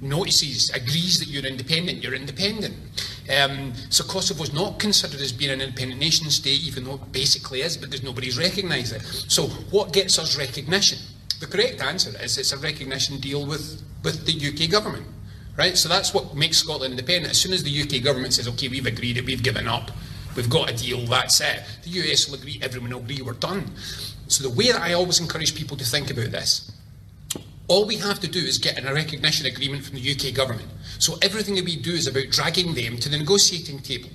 notices, 0.00 0.70
agrees 0.70 1.18
that 1.18 1.28
you're 1.28 1.44
independent, 1.44 2.02
you're 2.02 2.14
independent. 2.14 2.74
Um, 3.28 3.72
so 3.90 4.04
Kosovo's 4.04 4.52
not 4.52 4.78
considered 4.78 5.20
as 5.20 5.32
being 5.32 5.50
an 5.50 5.60
independent 5.60 6.00
nation 6.00 6.30
state, 6.30 6.60
even 6.60 6.84
though 6.84 6.94
it 6.94 7.12
basically 7.12 7.62
is, 7.62 7.76
because 7.76 8.02
nobody's 8.02 8.38
recognised 8.38 8.94
it. 8.94 9.02
So 9.02 9.48
what 9.70 9.92
gets 9.92 10.18
us 10.18 10.38
recognition? 10.38 10.98
The 11.40 11.46
correct 11.46 11.82
answer 11.82 12.10
is 12.22 12.38
it's 12.38 12.52
a 12.52 12.58
recognition 12.58 13.18
deal 13.18 13.44
with, 13.44 13.82
with 14.04 14.24
the 14.24 14.32
UK 14.34 14.70
government. 14.70 15.06
Right? 15.60 15.76
So 15.76 15.90
that's 15.90 16.14
what 16.14 16.34
makes 16.34 16.56
Scotland 16.56 16.92
independent. 16.92 17.32
As 17.32 17.38
soon 17.38 17.52
as 17.52 17.62
the 17.62 17.82
UK 17.82 18.02
government 18.02 18.32
says, 18.32 18.48
okay, 18.48 18.68
we've 18.68 18.86
agreed 18.86 19.18
it, 19.18 19.26
we've 19.26 19.42
given 19.42 19.68
up, 19.68 19.90
we've 20.34 20.48
got 20.48 20.70
a 20.70 20.74
deal, 20.74 21.04
that's 21.04 21.38
it, 21.42 21.60
the 21.82 21.90
US 22.00 22.28
will 22.28 22.36
agree, 22.36 22.58
everyone 22.62 22.90
will 22.90 23.00
agree, 23.00 23.20
we're 23.20 23.34
done. 23.34 23.70
So 24.26 24.42
the 24.42 24.54
way 24.56 24.72
that 24.72 24.80
I 24.80 24.94
always 24.94 25.20
encourage 25.20 25.54
people 25.54 25.76
to 25.76 25.84
think 25.84 26.10
about 26.10 26.30
this 26.30 26.72
all 27.70 27.86
we 27.86 27.96
have 27.98 28.18
to 28.18 28.26
do 28.26 28.40
is 28.40 28.58
get 28.58 28.84
a 28.84 28.92
recognition 28.92 29.46
agreement 29.46 29.84
from 29.84 29.94
the 29.94 30.10
UK 30.10 30.34
government. 30.34 30.68
So 30.98 31.16
everything 31.22 31.54
that 31.54 31.64
we 31.64 31.76
do 31.76 31.92
is 31.92 32.08
about 32.08 32.28
dragging 32.30 32.74
them 32.74 32.96
to 32.96 33.08
the 33.08 33.16
negotiating 33.16 33.78
table. 33.78 34.10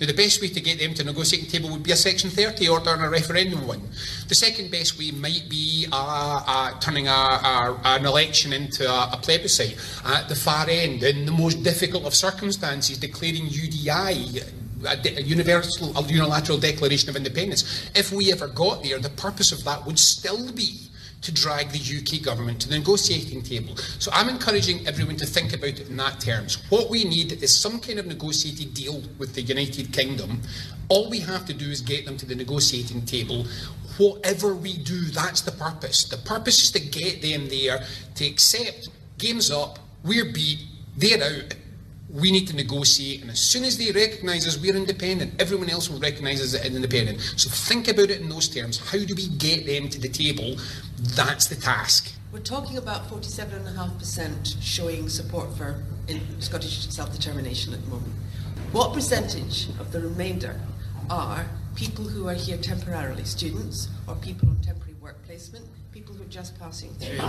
Now, 0.00 0.06
the 0.06 0.14
best 0.14 0.40
way 0.40 0.48
to 0.48 0.60
get 0.60 0.78
them 0.78 0.94
to 0.94 1.02
the 1.02 1.10
negotiating 1.10 1.50
table 1.50 1.70
would 1.70 1.82
be 1.82 1.90
a 1.90 1.96
Section 1.96 2.30
30 2.30 2.68
order 2.68 2.90
and 2.90 3.04
a 3.04 3.08
referendum 3.08 3.66
one. 3.66 3.82
The 4.28 4.34
second 4.34 4.70
best 4.70 4.98
way 4.98 5.10
might 5.10 5.46
be 5.48 5.86
uh, 5.90 6.42
uh, 6.46 6.78
turning 6.78 7.08
a, 7.08 7.10
a, 7.10 7.80
an 7.84 8.06
election 8.06 8.52
into 8.52 8.88
a, 8.88 9.10
a 9.12 9.18
plebiscite 9.20 9.76
at 10.04 10.28
the 10.28 10.36
far 10.36 10.68
end, 10.68 11.02
in 11.02 11.26
the 11.26 11.32
most 11.32 11.64
difficult 11.64 12.04
of 12.04 12.14
circumstances, 12.14 12.98
declaring 12.98 13.46
UDI 13.46 14.44
a, 14.86 14.96
de- 14.96 15.16
a 15.16 15.20
universal, 15.20 15.96
a 15.96 16.02
unilateral 16.04 16.58
declaration 16.58 17.08
of 17.08 17.16
independence. 17.16 17.90
If 17.94 18.12
we 18.12 18.30
ever 18.32 18.48
got 18.48 18.82
there, 18.82 18.98
the 18.98 19.10
purpose 19.10 19.52
of 19.52 19.64
that 19.64 19.84
would 19.84 19.98
still 19.98 20.52
be 20.52 20.88
to 21.22 21.32
drag 21.32 21.70
the 21.70 21.78
UK 21.78 22.22
government 22.22 22.60
to 22.60 22.68
the 22.68 22.78
negotiating 22.78 23.42
table. 23.42 23.76
So 23.98 24.10
I'm 24.12 24.28
encouraging 24.28 24.86
everyone 24.86 25.16
to 25.16 25.26
think 25.26 25.52
about 25.52 25.80
it 25.80 25.88
in 25.88 25.96
that 25.96 26.20
terms. 26.20 26.62
What 26.70 26.90
we 26.90 27.04
need 27.04 27.42
is 27.42 27.52
some 27.52 27.80
kind 27.80 27.98
of 27.98 28.06
negotiated 28.06 28.74
deal 28.74 29.02
with 29.18 29.34
the 29.34 29.42
United 29.42 29.92
Kingdom. 29.92 30.40
All 30.88 31.10
we 31.10 31.20
have 31.20 31.44
to 31.46 31.54
do 31.54 31.70
is 31.70 31.80
get 31.80 32.06
them 32.06 32.16
to 32.16 32.26
the 32.26 32.34
negotiating 32.34 33.04
table. 33.04 33.46
Whatever 33.98 34.54
we 34.54 34.76
do, 34.76 35.00
that's 35.00 35.40
the 35.40 35.52
purpose. 35.52 36.04
The 36.04 36.18
purpose 36.18 36.62
is 36.62 36.70
to 36.72 36.80
get 36.80 37.20
them 37.20 37.48
there 37.48 37.84
to 38.14 38.26
accept 38.26 38.88
game's 39.18 39.50
up, 39.50 39.78
we're 40.04 40.32
beat, 40.32 40.60
they're 40.96 41.22
out, 41.22 41.54
we 42.10 42.32
need 42.32 42.48
to 42.48 42.56
negotiate, 42.56 43.20
and 43.20 43.30
as 43.30 43.38
soon 43.38 43.64
as 43.64 43.76
they 43.76 43.92
recognise 43.92 44.46
us, 44.46 44.58
we're 44.58 44.74
independent. 44.74 45.40
Everyone 45.40 45.68
else 45.68 45.90
will 45.90 45.98
recognise 45.98 46.40
us 46.40 46.54
as 46.54 46.74
independent. 46.74 47.20
So 47.36 47.50
think 47.50 47.88
about 47.88 48.10
it 48.10 48.20
in 48.20 48.28
those 48.28 48.48
terms. 48.48 48.78
How 48.78 48.98
do 48.98 49.14
we 49.14 49.28
get 49.28 49.66
them 49.66 49.90
to 49.90 50.00
the 50.00 50.08
table? 50.08 50.56
That's 50.98 51.46
the 51.46 51.56
task. 51.56 52.14
We're 52.32 52.40
talking 52.40 52.78
about 52.78 53.08
47.5% 53.08 54.56
showing 54.60 55.08
support 55.08 55.54
for 55.56 55.82
Scottish 56.38 56.88
self-determination 56.88 57.74
at 57.74 57.82
the 57.84 57.90
moment. 57.90 58.12
What 58.72 58.94
percentage 58.94 59.68
of 59.78 59.92
the 59.92 60.00
remainder 60.00 60.60
are 61.10 61.46
people 61.74 62.04
who 62.04 62.28
are 62.28 62.34
here 62.34 62.56
temporarily, 62.56 63.24
students 63.24 63.88
or 64.06 64.14
people 64.16 64.48
on 64.48 64.56
temporary 64.60 64.94
work 65.00 65.22
placement, 65.24 65.64
people 65.92 66.14
who 66.14 66.22
are 66.22 66.26
just 66.26 66.58
passing 66.58 66.90
through, 66.94 67.20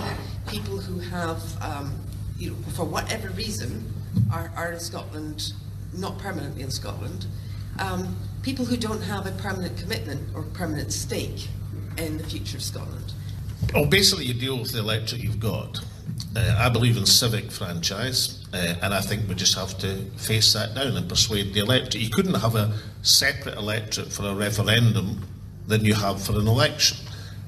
people 0.47 0.77
who 0.77 0.99
have, 0.99 1.41
um, 1.61 1.97
you 2.37 2.51
know, 2.51 2.57
for 2.73 2.83
whatever 2.85 3.29
reason, 3.29 3.93
are, 4.31 4.51
are 4.55 4.73
in 4.73 4.79
Scotland, 4.79 5.53
not 5.93 6.17
permanently 6.19 6.63
in 6.63 6.71
Scotland, 6.71 7.25
um, 7.79 8.15
people 8.41 8.65
who 8.65 8.77
don't 8.77 9.01
have 9.01 9.25
a 9.25 9.31
permanent 9.31 9.77
commitment 9.77 10.35
or 10.35 10.43
permanent 10.43 10.91
stake 10.91 11.47
in 11.97 12.17
the 12.17 12.23
future 12.23 12.57
of 12.57 12.63
Scotland. 12.63 13.13
Well, 13.73 13.85
basically, 13.85 14.25
you 14.25 14.33
deal 14.33 14.57
with 14.57 14.71
the 14.71 14.79
electorate 14.79 15.21
you've 15.21 15.39
got. 15.39 15.79
Uh, 16.35 16.55
I 16.57 16.69
believe 16.69 16.97
in 16.97 17.05
civic 17.05 17.51
franchise, 17.51 18.45
uh, 18.53 18.75
and 18.81 18.93
I 18.93 19.01
think 19.01 19.27
we 19.27 19.35
just 19.35 19.55
have 19.55 19.77
to 19.79 20.05
face 20.17 20.53
that 20.53 20.75
down 20.75 20.95
and 20.95 21.07
persuade 21.09 21.53
the 21.53 21.61
electorate. 21.61 22.03
You 22.03 22.09
couldn't 22.09 22.35
have 22.35 22.55
a 22.55 22.73
separate 23.01 23.57
electorate 23.57 24.11
for 24.11 24.25
a 24.25 24.33
referendum 24.33 25.25
than 25.67 25.85
you 25.85 25.93
have 25.93 26.21
for 26.21 26.33
an 26.33 26.47
election. 26.47 26.97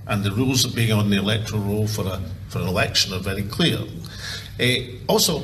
And 0.08 0.24
the 0.24 0.32
rules 0.32 0.66
of 0.66 0.76
being 0.76 0.92
on 0.92 1.10
the 1.10 1.18
electoral 1.18 1.62
roll 1.62 1.88
for, 1.88 2.06
a, 2.08 2.22
for 2.50 2.60
an 2.60 2.68
election 2.68 3.14
are 3.14 3.20
very 3.20 3.44
clear. 3.44 3.80
Uh, 4.60 4.98
also, 5.08 5.44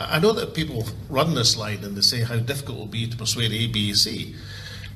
I 0.00 0.18
know 0.18 0.32
that 0.32 0.54
people 0.54 0.86
run 1.08 1.34
this 1.34 1.56
line 1.56 1.84
and 1.84 1.96
they 1.96 2.00
say 2.00 2.22
how 2.22 2.36
difficult 2.36 2.78
it 2.78 2.80
will 2.80 2.86
be 2.86 3.06
to 3.06 3.16
persuade 3.16 3.52
A, 3.52 3.66
B, 3.66 3.92
C. 3.94 4.34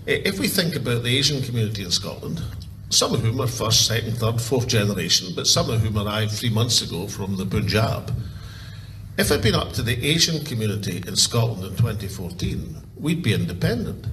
If 0.07 0.39
we 0.39 0.49
think 0.49 0.75
about 0.75 1.03
the 1.03 1.16
Asian 1.16 1.43
community 1.43 1.83
in 1.83 1.91
Scotland, 1.91 2.43
some 2.91 3.14
of 3.14 3.20
whom 3.20 3.41
are 3.41 3.47
first, 3.47 3.87
second, 3.87 4.18
third, 4.18 4.41
fourth 4.41 4.66
generation, 4.66 5.33
but 5.35 5.47
some 5.47 5.70
of 5.70 5.81
whom 5.81 5.99
arrived 5.99 6.33
three 6.33 6.51
months 6.51 6.83
ago 6.83 7.07
from 7.07 7.37
the 7.37 7.47
Punjab. 7.47 8.12
If 9.16 9.31
it 9.31 9.35
had 9.35 9.43
been 9.43 9.55
up 9.55 9.73
to 9.75 9.83
the 9.83 10.05
Asian 10.07 10.45
community 10.45 11.03
in 11.07 11.16
Scotland 11.16 11.64
in 11.64 11.77
2014, 11.77 12.77
we'd 12.97 13.23
be 13.23 13.35
independent 13.35 14.07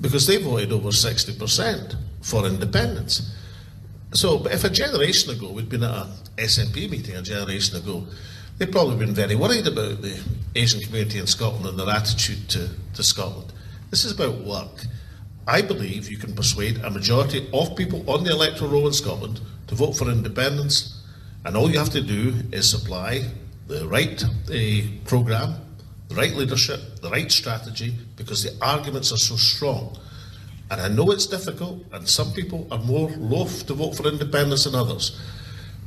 because 0.00 0.26
they 0.26 0.36
voted 0.42 0.72
over 0.72 0.90
60% 0.90 1.96
for 2.22 2.46
independence. 2.46 3.34
So, 4.14 4.38
but 4.38 4.52
if 4.52 4.64
a 4.64 4.70
generation 4.70 5.30
ago 5.30 5.52
we'd 5.52 5.68
been 5.68 5.82
at 5.82 5.90
a 5.90 6.08
SNP 6.38 6.90
meeting 6.90 7.16
a 7.16 7.22
generation 7.22 7.76
ago, 7.76 8.06
they'd 8.58 8.72
probably 8.72 8.96
been 8.96 9.14
very 9.14 9.36
worried 9.36 9.66
about 9.66 10.02
the 10.02 10.20
Asian 10.54 10.80
community 10.80 11.18
in 11.18 11.26
Scotland 11.26 11.66
and 11.66 11.78
their 11.78 11.88
attitude 11.88 12.48
to, 12.50 12.68
to 12.94 13.02
Scotland. 13.02 13.52
This 13.90 14.04
is 14.04 14.12
about 14.12 14.38
work. 14.38 14.84
I 15.46 15.62
believe 15.62 16.10
you 16.10 16.18
can 16.18 16.34
persuade 16.34 16.78
a 16.78 16.90
majority 16.90 17.48
of 17.54 17.74
people 17.76 18.08
on 18.10 18.24
the 18.24 18.30
electoral 18.32 18.70
roll 18.70 18.86
in 18.86 18.92
Scotland 18.92 19.40
to 19.68 19.74
vote 19.74 19.92
for 19.92 20.10
independence, 20.10 21.02
and 21.44 21.56
all 21.56 21.70
you 21.70 21.78
have 21.78 21.90
to 21.90 22.02
do 22.02 22.34
is 22.52 22.68
supply 22.68 23.22
the 23.66 23.86
right 23.86 24.22
uh, 24.22 25.08
programme, 25.08 25.54
the 26.08 26.14
right 26.16 26.34
leadership, 26.34 26.80
the 27.00 27.10
right 27.10 27.30
strategy, 27.30 27.94
because 28.16 28.42
the 28.42 28.54
arguments 28.64 29.12
are 29.12 29.18
so 29.18 29.36
strong. 29.36 29.96
And 30.70 30.80
I 30.80 30.88
know 30.88 31.10
it's 31.12 31.26
difficult, 31.26 31.82
and 31.92 32.06
some 32.06 32.32
people 32.32 32.66
are 32.70 32.78
more 32.78 33.10
loath 33.10 33.66
to 33.68 33.74
vote 33.74 33.96
for 33.96 34.06
independence 34.06 34.64
than 34.64 34.74
others. 34.74 35.18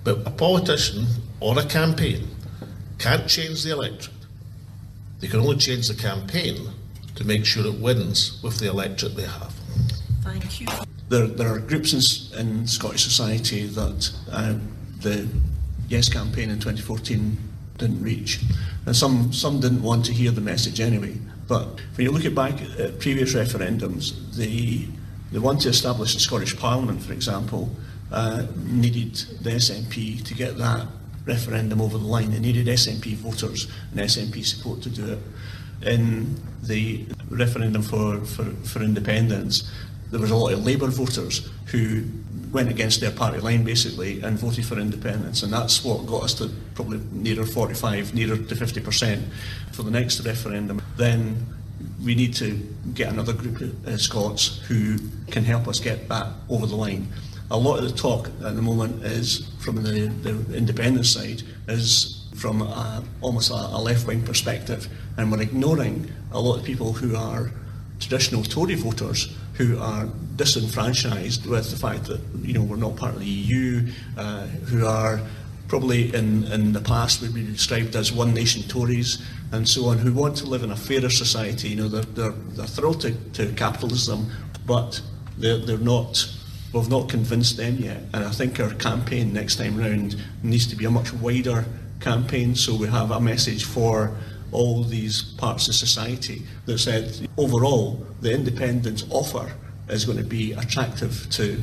But 0.04 0.26
a 0.26 0.32
politician 0.32 1.06
or 1.40 1.60
a 1.60 1.66
campaign 1.66 2.28
can't 3.02 3.28
change 3.28 3.64
the 3.64 3.72
electorate. 3.72 4.16
They 5.20 5.28
can 5.28 5.40
only 5.40 5.58
change 5.58 5.88
the 5.88 5.96
campaign 5.96 6.56
to 7.16 7.26
make 7.26 7.46
sure 7.46 7.66
it 7.66 7.80
wins 7.80 8.40
with 8.44 8.60
the 8.60 8.70
electorate 8.70 9.16
they 9.16 9.24
have. 9.24 9.54
Thank 10.22 10.62
you. 10.62 10.68
There, 11.10 11.28
there 11.28 11.54
are 11.54 11.60
groups 11.60 11.94
in, 11.94 12.40
in 12.40 12.68
Scottish 12.68 13.04
society 13.04 13.66
that 13.68 14.12
uh, 14.32 14.56
the 15.00 15.28
Yes 15.90 16.10
campaign 16.10 16.50
in 16.50 16.60
2014 16.60 17.38
didn't 17.78 18.02
reach. 18.02 18.40
And 18.86 18.96
some, 18.96 19.34
some 19.34 19.60
didn't 19.60 19.82
want 19.82 20.06
to 20.06 20.14
hear 20.14 20.32
the 20.32 20.42
message 20.42 20.80
anyway. 20.80 21.18
But 21.48 21.82
when 21.96 22.06
you 22.06 22.12
look 22.12 22.24
at 22.24 22.34
back 22.34 22.62
at 22.80 23.00
previous 23.00 23.34
referendums, 23.34 24.36
the, 24.36 24.88
the 25.32 25.42
one 25.42 25.58
to 25.60 25.70
establish 25.70 26.14
the 26.14 26.20
Scottish 26.20 26.58
Parliament, 26.58 27.02
for 27.02 27.14
example, 27.14 27.76
uh, 28.12 28.46
needed 28.56 29.16
the 29.42 29.52
SNP 29.52 30.24
to 30.24 30.34
get 30.34 30.58
that 30.58 30.88
referendum 31.26 31.82
over 31.82 31.98
the 31.98 32.06
line. 32.06 32.32
They 32.32 32.40
needed 32.40 32.68
SNP 32.68 33.16
voters 33.16 33.68
and 33.92 34.00
SNP 34.00 34.46
support 34.46 34.82
to 34.84 34.90
do 34.90 35.14
it. 35.14 35.20
In 35.84 36.36
the 36.64 37.06
referendum 37.30 37.82
for, 37.82 38.20
for, 38.26 38.46
for 38.46 38.82
independence, 38.82 39.72
there 40.12 40.20
was 40.20 40.32
a 40.32 40.36
lot 40.36 40.54
of 40.54 40.66
Labour 40.66 40.88
voters 40.88 41.50
who 41.68 42.04
went 42.52 42.70
against 42.70 43.00
their 43.00 43.12
party 43.12 43.40
line 43.40 43.64
basically 43.64 44.22
and 44.22 44.38
voted 44.38 44.66
for 44.66 44.78
independence, 44.78 45.42
and 45.42 45.54
that's 45.54 45.84
what 45.84 46.06
got 46.06 46.24
us 46.24 46.34
to 46.36 46.50
probably 46.76 47.00
nearer 47.12 47.46
45, 47.46 48.14
nearer 48.14 48.36
to 48.36 48.56
50% 48.56 49.24
for 49.72 49.84
the 49.84 49.92
next 49.92 50.20
referendum. 50.26 50.82
Then 50.98 51.46
we 52.04 52.14
need 52.14 52.34
to 52.36 52.58
get 52.94 53.12
another 53.12 53.34
group 53.34 53.62
of 53.62 54.02
Scots 54.02 54.60
who 54.68 54.98
can 55.30 55.44
help 55.44 55.68
us 55.68 55.80
get 55.80 56.08
back 56.08 56.28
over 56.50 56.66
the 56.66 56.76
line. 56.76 57.08
A 57.52 57.58
lot 57.58 57.78
of 57.80 57.84
the 57.84 57.96
talk 57.96 58.28
at 58.44 58.56
the 58.56 58.62
moment 58.62 59.04
is 59.04 59.48
from 59.60 59.84
the, 59.84 60.08
the 60.08 60.56
independence 60.56 61.10
side 61.10 61.44
is 61.68 62.26
from 62.36 62.62
a, 62.62 63.04
almost 63.22 63.52
a, 63.52 63.54
a 63.54 63.80
left-wing 63.80 64.24
perspective, 64.24 64.88
and 65.18 65.32
we're 65.32 65.42
ignoring 65.42 66.12
a 66.32 66.40
lot 66.40 66.58
of 66.58 66.64
people 66.64 66.94
who 66.94 67.16
are 67.16 67.52
traditional 68.00 68.42
Tory 68.44 68.76
voters 68.76 69.36
who 69.56 69.78
are 69.78 70.08
disenfranchised 70.38 71.46
with 71.46 71.70
the 71.70 71.78
fact 71.78 72.06
that 72.06 72.20
you 72.42 72.54
know 72.54 72.64
we're 72.64 72.78
not 72.78 72.96
part 72.96 73.14
of 73.14 73.20
the 73.20 73.26
EU, 73.28 73.88
uh, 74.18 74.48
who 74.72 74.86
are 74.86 75.22
probably 75.68 76.14
in, 76.14 76.44
in 76.52 76.74
the 76.74 76.82
past 76.82 77.22
would 77.22 77.34
be 77.34 77.46
described 77.46 77.96
as 77.96 78.12
one 78.12 78.34
nation 78.34 78.62
Tories 78.64 79.24
and 79.54 79.68
so 79.68 79.86
on, 79.86 79.98
who 79.98 80.12
want 80.12 80.36
to 80.38 80.46
live 80.46 80.64
in 80.64 80.72
a 80.72 80.76
fairer 80.76 81.10
society. 81.10 81.70
You 81.70 81.76
know, 81.78 81.88
they're, 81.88 82.04
they're, 82.04 82.32
they're 82.32 82.66
thrilled 82.66 83.00
to, 83.02 83.14
to 83.34 83.54
capitalism, 83.54 84.30
but 84.66 85.02
they're, 85.38 85.60
they're 85.60 85.78
not, 85.78 86.26
we've 86.74 86.90
not 86.90 87.10
convinced 87.10 87.58
them 87.58 87.78
yet. 87.78 88.04
And 88.14 88.24
I 88.24 88.32
think 88.32 88.60
our 88.60 88.74
campaign 88.76 89.34
next 89.34 89.58
time 89.58 89.78
round 89.78 90.16
needs 90.44 90.68
to 90.68 90.76
be 90.76 90.86
a 90.86 90.92
much 90.92 91.14
wider 91.14 91.66
campaign 92.00 92.56
so 92.56 92.76
we 92.76 92.88
have 92.88 93.12
a 93.12 93.20
message 93.20 93.66
for 93.66 94.16
all 94.52 94.84
these 94.84 95.22
parts 95.22 95.68
of 95.68 95.76
society 95.76 96.42
that 96.66 96.78
said 96.78 97.30
overall 97.38 98.06
the 98.22 98.34
independence 98.34 99.06
offer 99.10 99.54
is 99.88 100.06
going 100.06 100.18
to 100.18 100.24
be 100.24 100.52
attractive 100.54 101.28
to 101.30 101.58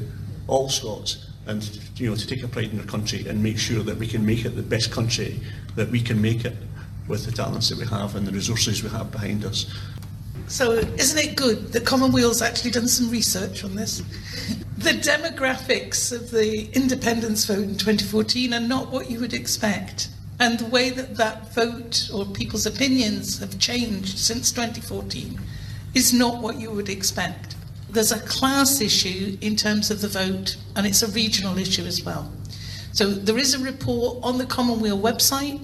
all 0.46 0.68
Scots 0.68 1.28
and 1.46 1.78
you 1.96 2.08
know 2.08 2.16
to 2.16 2.26
take 2.26 2.42
a 2.42 2.48
pride 2.48 2.70
in 2.70 2.76
their 2.76 2.86
country 2.86 3.26
and 3.28 3.42
make 3.42 3.58
sure 3.58 3.82
that 3.82 3.96
we 3.96 4.06
can 4.06 4.24
make 4.24 4.44
it 4.44 4.50
the 4.50 4.62
best 4.62 4.90
country 4.90 5.40
that 5.74 5.90
we 5.90 6.00
can 6.00 6.20
make 6.20 6.44
it 6.44 6.54
with 7.08 7.24
the 7.24 7.32
talents 7.32 7.68
that 7.70 7.78
we 7.78 7.86
have 7.86 8.16
and 8.16 8.26
the 8.26 8.32
resources 8.32 8.82
we 8.82 8.90
have 8.90 9.10
behind 9.10 9.44
us. 9.44 9.74
So, 10.48 10.72
isn't 10.72 11.18
it 11.18 11.36
good 11.36 11.72
that 11.72 11.84
Commonweal's 11.84 12.40
actually 12.40 12.70
done 12.70 12.88
some 12.88 13.10
research 13.10 13.64
on 13.64 13.74
this? 13.74 13.98
the 14.78 14.90
demographics 14.90 16.10
of 16.10 16.30
the 16.30 16.70
independence 16.72 17.44
vote 17.44 17.64
in 17.64 17.76
2014 17.76 18.54
are 18.54 18.60
not 18.60 18.90
what 18.90 19.10
you 19.10 19.20
would 19.20 19.34
expect. 19.34 20.08
And 20.40 20.58
the 20.58 20.66
way 20.66 20.88
that 20.90 21.16
that 21.16 21.52
vote 21.52 22.08
or 22.14 22.24
people's 22.24 22.64
opinions 22.64 23.40
have 23.40 23.58
changed 23.58 24.18
since 24.18 24.50
2014 24.50 25.38
is 25.94 26.14
not 26.14 26.40
what 26.40 26.56
you 26.56 26.70
would 26.70 26.88
expect. 26.88 27.56
There's 27.90 28.12
a 28.12 28.20
class 28.20 28.80
issue 28.80 29.36
in 29.40 29.56
terms 29.56 29.90
of 29.90 30.00
the 30.00 30.08
vote, 30.08 30.56
and 30.76 30.86
it's 30.86 31.02
a 31.02 31.08
regional 31.08 31.58
issue 31.58 31.84
as 31.84 32.04
well. 32.04 32.30
So 32.92 33.10
there 33.10 33.38
is 33.38 33.54
a 33.54 33.58
report 33.58 34.18
on 34.22 34.38
the 34.38 34.46
Commonweal 34.46 34.98
website. 34.98 35.60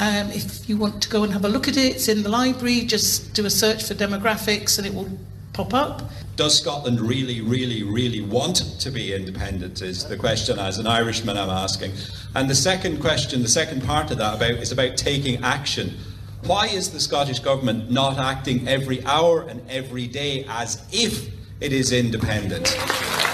Um, 0.00 0.30
if 0.30 0.68
you 0.68 0.76
want 0.76 1.02
to 1.02 1.08
go 1.08 1.24
and 1.24 1.32
have 1.32 1.44
a 1.44 1.48
look 1.48 1.66
at 1.66 1.76
it, 1.76 1.96
it's 1.96 2.08
in 2.08 2.22
the 2.22 2.28
library. 2.28 2.82
Just 2.82 3.34
do 3.34 3.44
a 3.46 3.50
search 3.50 3.82
for 3.84 3.94
demographics 3.94 4.78
and 4.78 4.86
it 4.86 4.94
will 4.94 5.10
pop 5.52 5.74
up. 5.74 6.02
Does 6.36 6.56
Scotland 6.56 7.00
really, 7.00 7.40
really, 7.40 7.82
really 7.82 8.20
want 8.20 8.56
to 8.78 8.90
be 8.90 9.12
independent? 9.12 9.82
Is 9.82 10.04
the 10.04 10.16
question 10.16 10.58
as 10.58 10.78
an 10.78 10.86
Irishman 10.86 11.36
I'm 11.36 11.50
asking. 11.50 11.92
And 12.36 12.48
the 12.48 12.54
second 12.54 13.00
question, 13.00 13.42
the 13.42 13.48
second 13.48 13.82
part 13.82 14.12
of 14.12 14.18
that 14.18 14.36
about 14.36 14.52
is 14.52 14.70
about 14.70 14.96
taking 14.96 15.42
action. 15.42 15.96
Why 16.44 16.66
is 16.68 16.90
the 16.90 17.00
Scottish 17.00 17.40
Government 17.40 17.90
not 17.90 18.18
acting 18.18 18.68
every 18.68 19.04
hour 19.04 19.42
and 19.48 19.68
every 19.68 20.06
day 20.06 20.44
as 20.48 20.80
if 20.92 21.28
it 21.60 21.72
is 21.72 21.90
independent? 21.90 22.76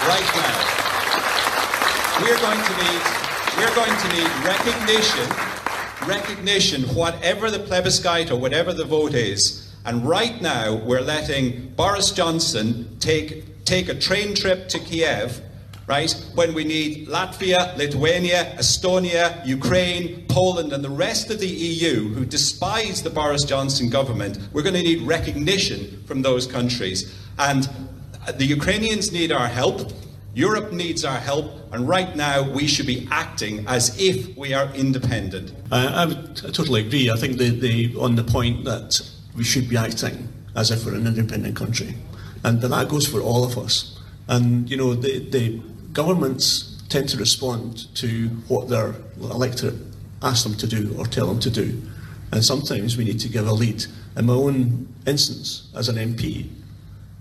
Right 0.07 0.31
now. 0.35 0.85
We're 2.21 2.39
going 2.39 2.57
to 2.57 2.73
need 2.83 3.01
we're 3.57 3.75
going 3.75 3.95
to 3.95 4.07
need 4.09 4.29
recognition, 4.43 5.27
recognition, 6.07 6.83
whatever 6.95 7.49
the 7.51 7.59
plebiscite 7.59 8.31
or 8.31 8.39
whatever 8.39 8.73
the 8.73 8.85
vote 8.85 9.13
is, 9.13 9.65
and 9.85 10.03
right 10.03 10.41
now, 10.41 10.73
we're 10.73 11.01
letting 11.01 11.69
Boris 11.75 12.09
Johnson 12.09 12.97
take, 12.99 13.63
take 13.65 13.87
a 13.87 13.93
train 13.93 14.33
trip 14.33 14.67
to 14.69 14.79
Kiev, 14.79 15.41
right, 15.85 16.11
when 16.33 16.55
we 16.55 16.63
need 16.63 17.07
Latvia, 17.07 17.77
Lithuania, 17.77 18.55
Estonia, 18.57 19.45
Ukraine, 19.45 20.25
Poland, 20.27 20.73
and 20.73 20.83
the 20.83 20.89
rest 20.89 21.29
of 21.29 21.39
the 21.39 21.47
EU 21.47 22.09
who 22.15 22.25
despise 22.25 23.03
the 23.03 23.11
Boris 23.11 23.43
Johnson 23.43 23.91
government. 23.91 24.39
We're 24.53 24.63
going 24.63 24.73
to 24.73 24.81
need 24.81 25.03
recognition 25.03 26.03
from 26.07 26.23
those 26.23 26.47
countries. 26.47 27.13
And 27.37 27.69
the 28.33 28.45
Ukrainians 28.45 29.11
need 29.11 29.31
our 29.31 29.47
help. 29.47 29.91
Europe 30.35 30.73
needs 30.73 31.05
our 31.05 31.17
help, 31.17 31.45
and 31.71 31.87
right 31.87 32.13
now 32.13 32.43
we 32.43 32.67
should 32.67 32.85
be 32.85 33.07
acting 33.09 33.65
as 33.67 33.97
if 33.97 34.35
we 34.35 34.53
are 34.53 34.67
independent. 34.75 35.53
Uh, 35.71 35.91
I 35.95 36.05
would 36.05 36.35
totally 36.35 36.81
agree. 36.85 37.09
I 37.09 37.15
think 37.15 37.37
the, 37.37 37.51
the, 37.51 37.95
on 37.97 38.15
the 38.15 38.23
point 38.23 38.65
that 38.65 38.99
we 39.37 39.45
should 39.45 39.69
be 39.69 39.77
acting 39.77 40.27
as 40.53 40.71
if 40.71 40.85
we're 40.85 40.95
an 40.95 41.07
independent 41.07 41.55
country. 41.55 41.95
And 42.43 42.61
that 42.61 42.89
goes 42.89 43.07
for 43.07 43.21
all 43.21 43.45
of 43.45 43.57
us. 43.57 43.97
And, 44.27 44.69
you 44.69 44.75
know, 44.75 44.93
the, 44.93 45.19
the 45.19 45.61
governments 45.93 46.83
tend 46.89 47.07
to 47.09 47.17
respond 47.17 47.95
to 47.95 48.27
what 48.49 48.67
their 48.67 48.93
electorate 49.21 49.75
asks 50.21 50.43
them 50.43 50.55
to 50.55 50.67
do 50.67 50.95
or 50.99 51.05
tell 51.05 51.27
them 51.27 51.39
to 51.39 51.49
do. 51.49 51.81
And 52.33 52.43
sometimes 52.43 52.97
we 52.97 53.05
need 53.05 53.21
to 53.21 53.29
give 53.29 53.47
a 53.47 53.53
lead. 53.53 53.85
In 54.17 54.25
my 54.25 54.33
own 54.33 54.93
instance, 55.07 55.71
as 55.75 55.87
an 55.87 55.95
MP, 55.95 56.49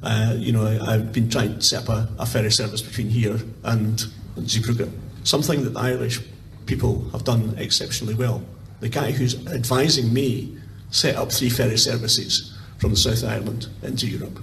uh, 0.05 0.35
you 0.37 0.53
know, 0.53 0.67
I, 0.67 0.93
have 0.93 1.13
been 1.13 1.31
trying 1.31 1.55
to 1.55 1.63
set 1.63 1.85
up 1.85 1.89
a, 1.89 2.09
a, 2.19 2.27
ferry 2.27 2.51
service 2.51 2.83
between 2.83 3.09
here 3.09 3.39
and 3.63 3.99
Zeebrugge, 4.39 4.91
something 5.25 5.65
that 5.65 5.71
the 5.71 5.81
Irish 5.81 6.21
people 6.67 7.09
have 7.11 7.25
done 7.25 7.55
exceptionally 7.57 8.15
well. 8.15 8.43
The 8.81 8.89
guy 8.91 9.13
who's 9.13 9.47
advising 9.47 10.13
me 10.13 10.59
set 10.91 11.17
up 11.17 11.33
three 11.33 11.49
ferry 11.49 11.79
services 11.79 12.57
from 12.79 12.91
the 12.91 12.97
South 12.97 13.25
Island 13.25 13.69
into 13.83 14.07
Europe. 14.07 14.39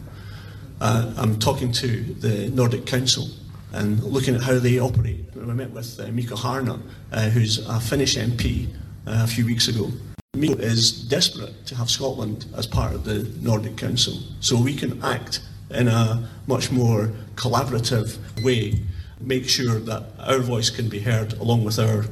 Uh, 0.80 1.14
I'm 1.16 1.38
talking 1.38 1.72
to 1.74 2.02
the 2.16 2.50
Nordic 2.50 2.88
Council 2.88 3.28
and 3.72 4.04
looking 4.04 4.36
at 4.36 4.42
how 4.42 4.58
they 4.58 4.80
operate. 4.80 5.26
I 5.36 5.46
met 5.46 5.72
with 5.72 6.00
uh, 6.00 6.08
Mikko 6.08 6.36
Kärnä, 6.36 6.82
uh, 7.12 7.30
who's 7.30 7.60
a 7.68 7.80
Finnish 7.80 8.18
MP 8.18 8.68
uh, 9.06 9.24
a 9.24 9.28
few 9.28 9.46
weeks 9.46 9.68
ago. 9.68 9.92
Mikko 10.34 10.56
is 10.56 10.92
desperate 10.92 11.66
to 11.68 11.76
have 11.76 11.90
Scotland 11.90 12.46
as 12.56 12.66
part 12.66 12.96
of 12.96 13.04
the 13.04 13.30
Nordic 13.42 13.78
Council 13.78 14.14
so 14.40 14.60
we 14.60 14.76
can 14.76 15.02
act 15.04 15.42
in 15.74 15.88
a 15.88 16.30
much 16.48 16.72
more 16.72 17.12
collaborative 17.36 18.18
way, 18.44 18.80
make 19.20 19.48
sure 19.48 19.80
that 19.80 20.04
our 20.20 20.40
voice 20.40 20.70
can 20.70 20.90
be 20.90 21.00
heard 21.00 21.34
along 21.34 21.64
with 21.64 21.80
our, 21.80 22.06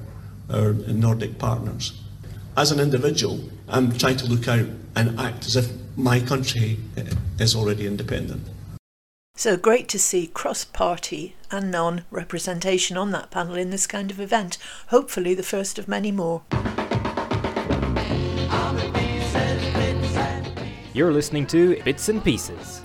our 0.49 0.74
Nordic 0.74 1.38
partners. 1.38 1.93
as 2.57 2.72
an 2.72 2.80
individual, 2.80 3.39
I'm 3.68 3.97
trying 3.97 4.18
to 4.18 4.26
look 4.26 4.47
out 4.47 4.68
and 4.95 5.20
act 5.20 5.45
as 5.45 5.55
if 5.55 5.72
my 5.95 6.20
country 6.20 6.78
is 7.39 7.55
already 7.55 7.88
independent. 7.88 8.43
So 9.36 9.55
great 9.55 9.88
to 9.89 9.99
see 9.99 10.28
cross 10.28 10.66
party 10.66 11.36
and 11.49 11.72
non 11.72 12.03
representation 12.12 12.97
on 12.97 13.12
that 13.12 13.32
panel 13.32 13.55
in 13.55 13.70
this 13.70 13.88
kind 13.88 14.12
of 14.12 14.20
event. 14.20 14.57
Hopefully, 14.88 15.34
the 15.34 15.43
first 15.43 15.80
of 15.80 15.88
many 15.88 16.12
more. 16.12 16.41
You're 20.93 21.14
listening 21.14 21.47
to 21.47 21.82
Bits 21.84 22.10
and 22.10 22.22
Pieces. 22.22 22.82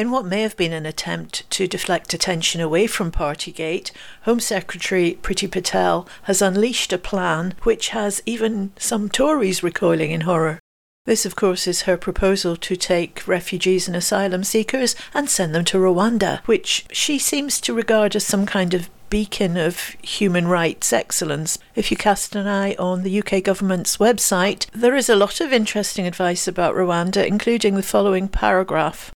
In 0.00 0.10
what 0.10 0.24
may 0.24 0.40
have 0.40 0.56
been 0.56 0.72
an 0.72 0.86
attempt 0.86 1.44
to 1.50 1.66
deflect 1.66 2.14
attention 2.14 2.62
away 2.62 2.86
from 2.86 3.12
Partygate, 3.12 3.90
Home 4.22 4.40
Secretary 4.40 5.18
Priti 5.20 5.46
Patel 5.46 6.08
has 6.22 6.40
unleashed 6.40 6.94
a 6.94 6.96
plan 6.96 7.52
which 7.64 7.90
has 7.90 8.22
even 8.24 8.72
some 8.78 9.10
Tories 9.10 9.62
recoiling 9.62 10.10
in 10.10 10.22
horror. 10.22 10.58
This, 11.04 11.26
of 11.26 11.36
course, 11.36 11.66
is 11.66 11.82
her 11.82 11.98
proposal 11.98 12.56
to 12.56 12.76
take 12.76 13.28
refugees 13.28 13.88
and 13.88 13.94
asylum 13.94 14.42
seekers 14.42 14.96
and 15.12 15.28
send 15.28 15.54
them 15.54 15.66
to 15.66 15.76
Rwanda, 15.76 16.40
which 16.46 16.86
she 16.90 17.18
seems 17.18 17.60
to 17.60 17.74
regard 17.74 18.16
as 18.16 18.24
some 18.24 18.46
kind 18.46 18.72
of 18.72 18.88
beacon 19.10 19.58
of 19.58 19.96
human 20.00 20.48
rights 20.48 20.94
excellence. 20.94 21.58
If 21.74 21.90
you 21.90 21.98
cast 21.98 22.34
an 22.34 22.46
eye 22.46 22.74
on 22.78 23.02
the 23.02 23.18
UK 23.20 23.44
government's 23.44 23.98
website, 23.98 24.64
there 24.70 24.96
is 24.96 25.10
a 25.10 25.14
lot 25.14 25.42
of 25.42 25.52
interesting 25.52 26.06
advice 26.06 26.48
about 26.48 26.74
Rwanda, 26.74 27.26
including 27.26 27.74
the 27.74 27.82
following 27.82 28.28
paragraph. 28.28 29.12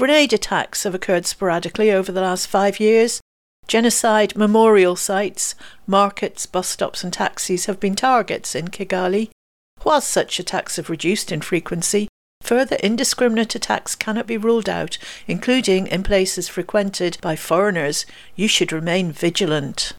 Grenade 0.00 0.32
attacks 0.32 0.84
have 0.84 0.94
occurred 0.94 1.26
sporadically 1.26 1.90
over 1.90 2.10
the 2.10 2.22
last 2.22 2.46
five 2.46 2.80
years. 2.80 3.20
Genocide 3.68 4.34
memorial 4.34 4.96
sites, 4.96 5.54
markets, 5.86 6.46
bus 6.46 6.68
stops, 6.68 7.04
and 7.04 7.12
taxis 7.12 7.66
have 7.66 7.78
been 7.78 7.94
targets 7.94 8.54
in 8.54 8.68
Kigali. 8.68 9.28
While 9.82 10.00
such 10.00 10.40
attacks 10.40 10.76
have 10.76 10.88
reduced 10.88 11.30
in 11.30 11.42
frequency, 11.42 12.08
further 12.40 12.76
indiscriminate 12.76 13.54
attacks 13.54 13.94
cannot 13.94 14.26
be 14.26 14.38
ruled 14.38 14.70
out, 14.70 14.96
including 15.26 15.86
in 15.86 16.02
places 16.02 16.48
frequented 16.48 17.18
by 17.20 17.36
foreigners. 17.36 18.06
You 18.34 18.48
should 18.48 18.72
remain 18.72 19.12
vigilant. 19.12 19.92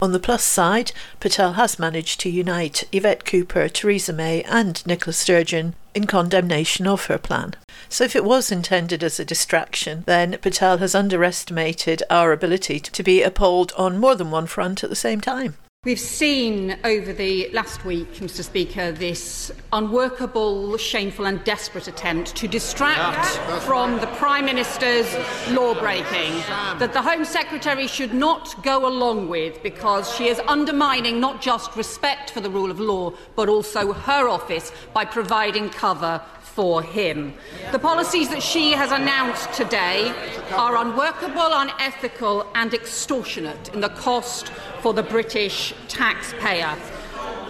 On 0.00 0.12
the 0.12 0.20
plus 0.20 0.44
side, 0.44 0.92
Patel 1.18 1.54
has 1.54 1.78
managed 1.78 2.20
to 2.20 2.28
unite 2.28 2.84
Yvette 2.92 3.24
Cooper, 3.24 3.70
Theresa 3.70 4.12
May, 4.12 4.42
and 4.42 4.86
Nicola 4.86 5.14
Sturgeon 5.14 5.74
in 5.94 6.06
condemnation 6.06 6.86
of 6.86 7.06
her 7.06 7.16
plan. 7.16 7.54
So, 7.88 8.04
if 8.04 8.16
it 8.16 8.24
was 8.24 8.50
intended 8.50 9.04
as 9.04 9.20
a 9.20 9.24
distraction, 9.24 10.02
then 10.06 10.38
Patel 10.42 10.78
has 10.78 10.94
underestimated 10.94 12.02
our 12.10 12.32
ability 12.32 12.80
to 12.80 13.02
be 13.02 13.22
appalled 13.22 13.72
on 13.76 13.98
more 13.98 14.14
than 14.14 14.30
one 14.30 14.46
front 14.46 14.82
at 14.82 14.90
the 14.90 14.96
same 14.96 15.20
time. 15.20 15.56
We've 15.86 16.00
seen 16.00 16.76
over 16.82 17.12
the 17.12 17.48
last 17.52 17.84
week, 17.84 18.14
Mr. 18.14 18.42
Speaker, 18.42 18.90
this 18.90 19.52
unworkable, 19.72 20.76
shameful, 20.78 21.26
and 21.26 21.44
desperate 21.44 21.86
attempt 21.86 22.34
to 22.34 22.48
distract 22.48 23.28
from 23.62 24.00
the 24.00 24.08
Prime 24.18 24.46
Minister's 24.46 25.06
law 25.52 25.74
breaking 25.78 26.32
that 26.80 26.92
the 26.92 27.02
Home 27.02 27.24
Secretary 27.24 27.86
should 27.86 28.12
not 28.12 28.60
go 28.64 28.88
along 28.88 29.28
with 29.28 29.62
because 29.62 30.12
she 30.12 30.26
is 30.26 30.40
undermining 30.48 31.20
not 31.20 31.40
just 31.40 31.76
respect 31.76 32.30
for 32.30 32.40
the 32.40 32.50
rule 32.50 32.72
of 32.72 32.80
law, 32.80 33.12
but 33.36 33.48
also 33.48 33.92
her 33.92 34.28
office 34.28 34.72
by 34.92 35.04
providing 35.04 35.70
cover 35.70 36.20
for 36.56 36.82
him. 36.82 37.34
The 37.70 37.78
policies 37.78 38.30
that 38.30 38.42
she 38.42 38.72
has 38.72 38.90
announced 38.90 39.52
today 39.52 40.10
are 40.52 40.78
unworkable, 40.78 41.50
unethical, 41.52 42.46
and 42.54 42.72
extortionate 42.72 43.68
in 43.74 43.80
the 43.80 43.90
cost 43.90 44.48
for 44.80 44.94
the 44.94 45.02
British 45.02 45.74
taxpayer. 45.86 46.74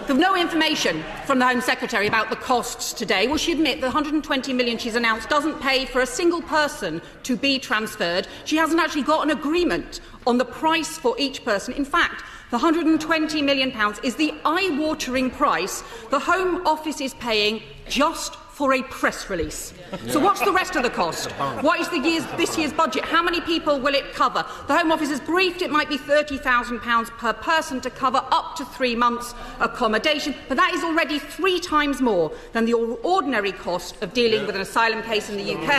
There's 0.07 0.19
no 0.19 0.35
information 0.35 1.03
from 1.25 1.39
the 1.39 1.47
Home 1.47 1.61
Secretary 1.61 2.07
about 2.07 2.29
the 2.29 2.35
costs 2.35 2.91
today. 2.91 3.27
Will 3.27 3.37
she 3.37 3.53
admit 3.53 3.79
the 3.79 3.87
120 3.87 4.51
million 4.51 4.77
she's 4.77 4.95
announced 4.95 5.29
doesn't 5.29 5.61
pay 5.61 5.85
for 5.85 6.01
a 6.01 6.05
single 6.05 6.41
person 6.41 7.01
to 7.23 7.37
be 7.37 7.59
transferred? 7.59 8.27
She 8.43 8.57
hasn't 8.57 8.79
actually 8.79 9.03
got 9.03 9.23
an 9.23 9.31
agreement 9.31 10.01
on 10.25 10.37
the 10.37 10.45
price 10.45 10.97
for 10.97 11.15
each 11.17 11.45
person. 11.45 11.73
In 11.73 11.85
fact, 11.85 12.23
the 12.51 12.57
£120 12.57 13.43
million 13.43 13.73
is 14.03 14.15
the 14.15 14.33
eye 14.43 14.75
watering 14.77 15.29
price 15.29 15.83
the 16.09 16.19
Home 16.19 16.65
Office 16.67 16.99
is 16.99 17.13
paying 17.15 17.61
just 17.87 18.35
for 18.57 18.73
a 18.73 18.81
press 18.81 19.29
release. 19.29 19.71
So 20.07 20.19
what's 20.19 20.41
the 20.41 20.51
rest 20.51 20.75
of 20.75 20.81
the 20.81 20.89
cost? 20.89 21.29
What 21.61 21.79
is 21.79 21.89
the 21.89 21.99
year's, 21.99 22.25
this 22.37 22.57
year's 22.57 22.73
budget? 22.73 23.05
How 23.05 23.21
many 23.21 23.39
people 23.39 23.79
will 23.79 23.93
it 23.93 24.15
cover? 24.15 24.43
The 24.65 24.75
Home 24.75 24.91
Office 24.91 25.09
has 25.09 25.19
briefed 25.19 25.61
it 25.61 25.69
might 25.69 25.89
be 25.89 25.97
£30,000 25.99 27.07
per 27.19 27.33
person 27.33 27.81
to 27.81 27.91
cover 27.91 28.19
up 28.31 28.55
to 28.55 28.65
three 28.65 28.95
months 28.95 29.35
accommodation, 29.59 30.33
but 30.47 30.57
that 30.57 30.73
is 30.73 30.83
already 30.83 31.19
three 31.19 31.59
times 31.59 32.01
more 32.01 32.31
than 32.53 32.65
the 32.65 32.73
ordinary 32.73 33.51
cost 33.51 34.01
of 34.01 34.11
dealing 34.15 34.47
with 34.47 34.55
an 34.55 34.61
asylum 34.61 35.03
case 35.03 35.29
in 35.29 35.37
the 35.37 35.53
UK. 35.53 35.69